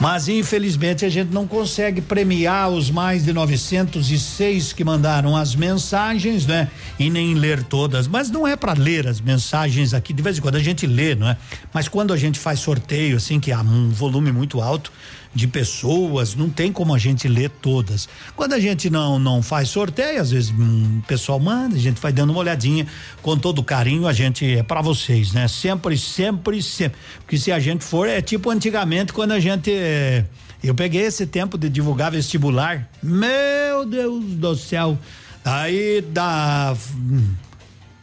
[0.00, 6.46] Mas infelizmente a gente não consegue premiar os mais de 906 que mandaram as mensagens,
[6.46, 6.68] né?
[6.98, 8.08] E nem ler todas.
[8.08, 10.12] Mas não é para ler as mensagens aqui.
[10.12, 11.36] De vez em quando a gente lê, não é?
[11.72, 14.92] Mas quando a gente faz sorteio, assim, que há um volume muito alto
[15.34, 18.08] de pessoas, não tem como a gente ler todas.
[18.36, 22.12] Quando a gente não não faz sorteio, às vezes um, pessoal manda, a gente vai
[22.12, 22.86] dando uma olhadinha
[23.20, 25.48] com todo carinho, a gente é para vocês, né?
[25.48, 26.98] Sempre, sempre, sempre.
[27.20, 30.24] Porque se a gente for é tipo antigamente quando a gente eh,
[30.62, 32.88] eu peguei esse tempo de divulgar vestibular.
[33.02, 34.98] Meu Deus do céu.
[35.44, 36.74] Aí dá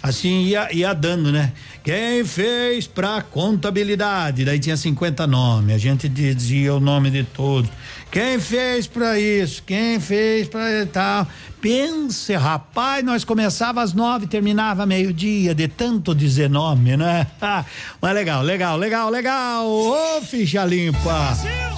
[0.02, 1.52] assim ia, ia dando, né?
[1.84, 4.46] Quem fez pra contabilidade?
[4.46, 7.70] Daí tinha 50 nomes, a gente dizia o nome de todos.
[8.12, 9.64] Quem fez pra isso?
[9.64, 11.28] Quem fez pra tal?
[11.62, 17.28] Pense, rapaz, nós começava às nove, terminava meio-dia, de tanto dizer nome, né?
[18.02, 19.68] Mas legal, legal, legal, legal.
[19.68, 21.36] Ô, ficha limpa.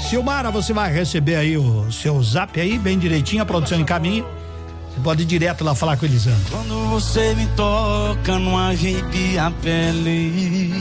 [0.10, 4.43] Silmara, você vai receber aí o seu zap aí, bem direitinho, a produção encaminha.
[4.94, 6.52] Você pode ir direto lá falar com o Elisandro.
[6.52, 10.72] Quando você me toca, não arrepia a pele.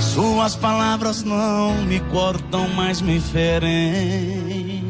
[0.00, 4.82] Suas palavras não me cortam, mas me ferem.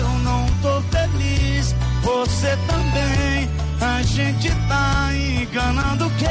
[0.00, 3.48] Eu não tô feliz, você também.
[3.80, 6.28] A gente tá enganando quem?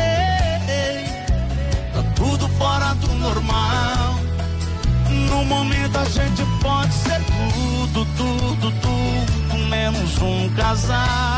[1.94, 4.13] Tá tudo fora do normal.
[5.34, 11.33] No momento a gente pode ser tudo, tudo, tudo, menos um casal.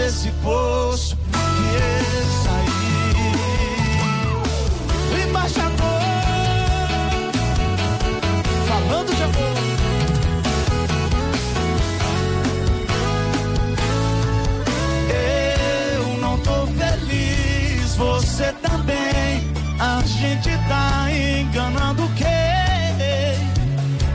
[0.00, 1.36] Desse poço que
[1.76, 2.80] eu saí.
[5.28, 6.00] Embaixador
[8.66, 9.58] falando de amor.
[15.98, 19.52] Eu não tô feliz, você também.
[19.78, 22.26] A gente tá enganando quem?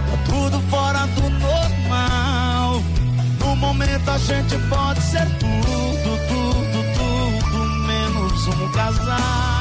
[0.10, 1.66] Tá tudo fora do normal.
[4.16, 5.65] a gente pode ser tudo,
[8.46, 9.55] menos um casal.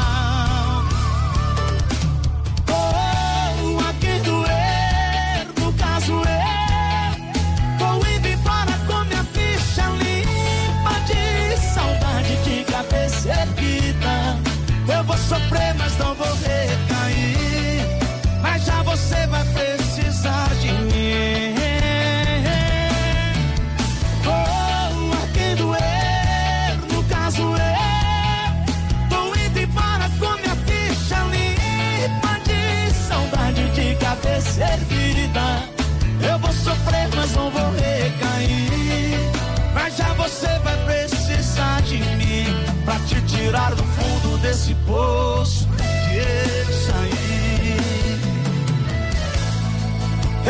[43.37, 47.77] Tirar do fundo desse poço que eu saí.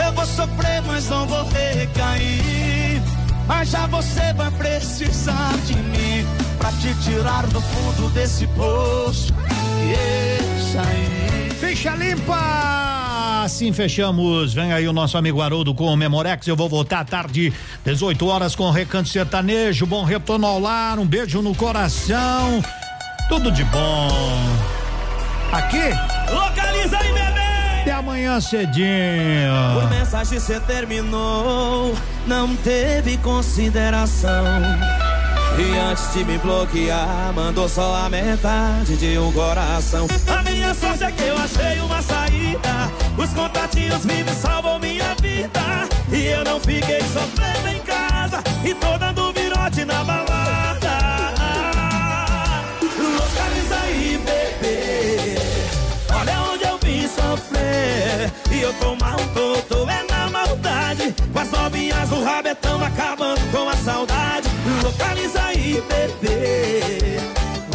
[0.07, 3.03] Eu vou sofrer, mas não vou recair.
[3.47, 6.27] Mas já você vai precisar de mim
[6.59, 11.51] pra te tirar do fundo desse poço que eu saí.
[11.61, 12.94] Ficha limpa!
[13.45, 14.55] Assim fechamos.
[14.55, 16.47] Vem aí o nosso amigo Haroldo com o Memorex.
[16.47, 17.53] Eu vou voltar à tarde,
[17.85, 19.85] 18 horas, com o Recanto Sertanejo.
[19.85, 22.65] Bom retorno ao lar, um beijo no coração.
[23.29, 24.09] Tudo de bom.
[25.53, 25.91] Aqui,
[26.33, 27.81] Localiza aí, bebê!
[27.83, 29.53] até amanhã cedinho.
[29.75, 31.95] Por mensagem você terminou,
[32.27, 34.63] não teve consideração.
[35.59, 40.07] E antes de me bloquear, mandou só a metade de um coração.
[40.27, 42.34] A minha sorte é que eu achei uma saída.
[43.95, 45.89] Contatinhos vivos salvam minha vida.
[46.11, 48.43] E eu não fiquei sofrendo em casa.
[48.65, 50.99] E tô dando virote na balada.
[52.83, 55.37] Localiza aí, bebê.
[56.13, 58.33] Olha onde eu vim sofrer.
[58.51, 61.15] E eu tô mal, tô, tô é na maldade.
[61.33, 64.49] Com as novinhas, o rabetão acabando com a saudade.
[64.83, 67.21] Localiza aí, bebê.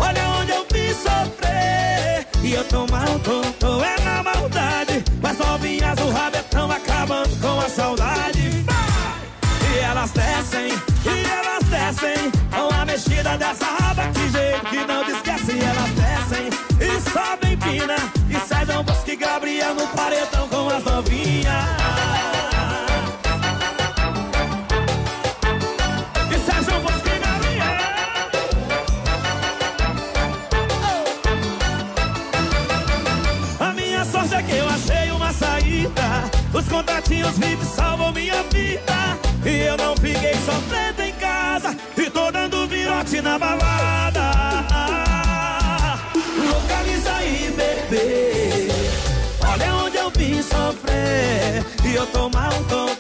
[0.02, 2.28] Olha onde eu vim sofrer.
[2.44, 3.79] E eu tô mal, tô, tô
[13.38, 15.60] dessa raba Que jeito que não te esquece.
[15.60, 16.50] Elas descem
[16.80, 17.96] e sobem pina.
[18.30, 21.80] E Sérgio Bosque e Gabriel no paredão Com as novinhas.
[36.54, 39.18] Os contatinhos vivos salvam minha vida.
[39.46, 40.99] E eu não fiquei sofrendo
[43.10, 44.32] virote na balada.
[46.38, 48.68] Localiza aí, bebê.
[49.42, 51.66] Olha onde eu vim sofrer.
[51.84, 52.52] E eu tô mal,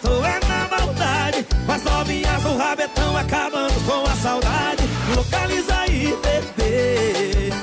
[0.02, 1.46] tô é na maldade.
[1.66, 4.84] Com as novinhas, o rabetão acabando com a saudade.
[5.16, 7.54] Localiza aí, bebê.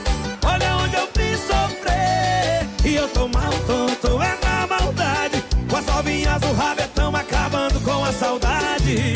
[0.44, 2.68] Olha onde eu vim sofrer.
[2.84, 3.52] E eu tô mal,
[4.00, 5.42] tô é na maldade.
[5.68, 9.15] Com as novinhas, o rabetão acabando com a saudade.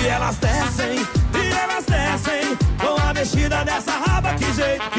[0.00, 1.04] E elas descem,
[3.64, 4.97] dessa raba, que jeito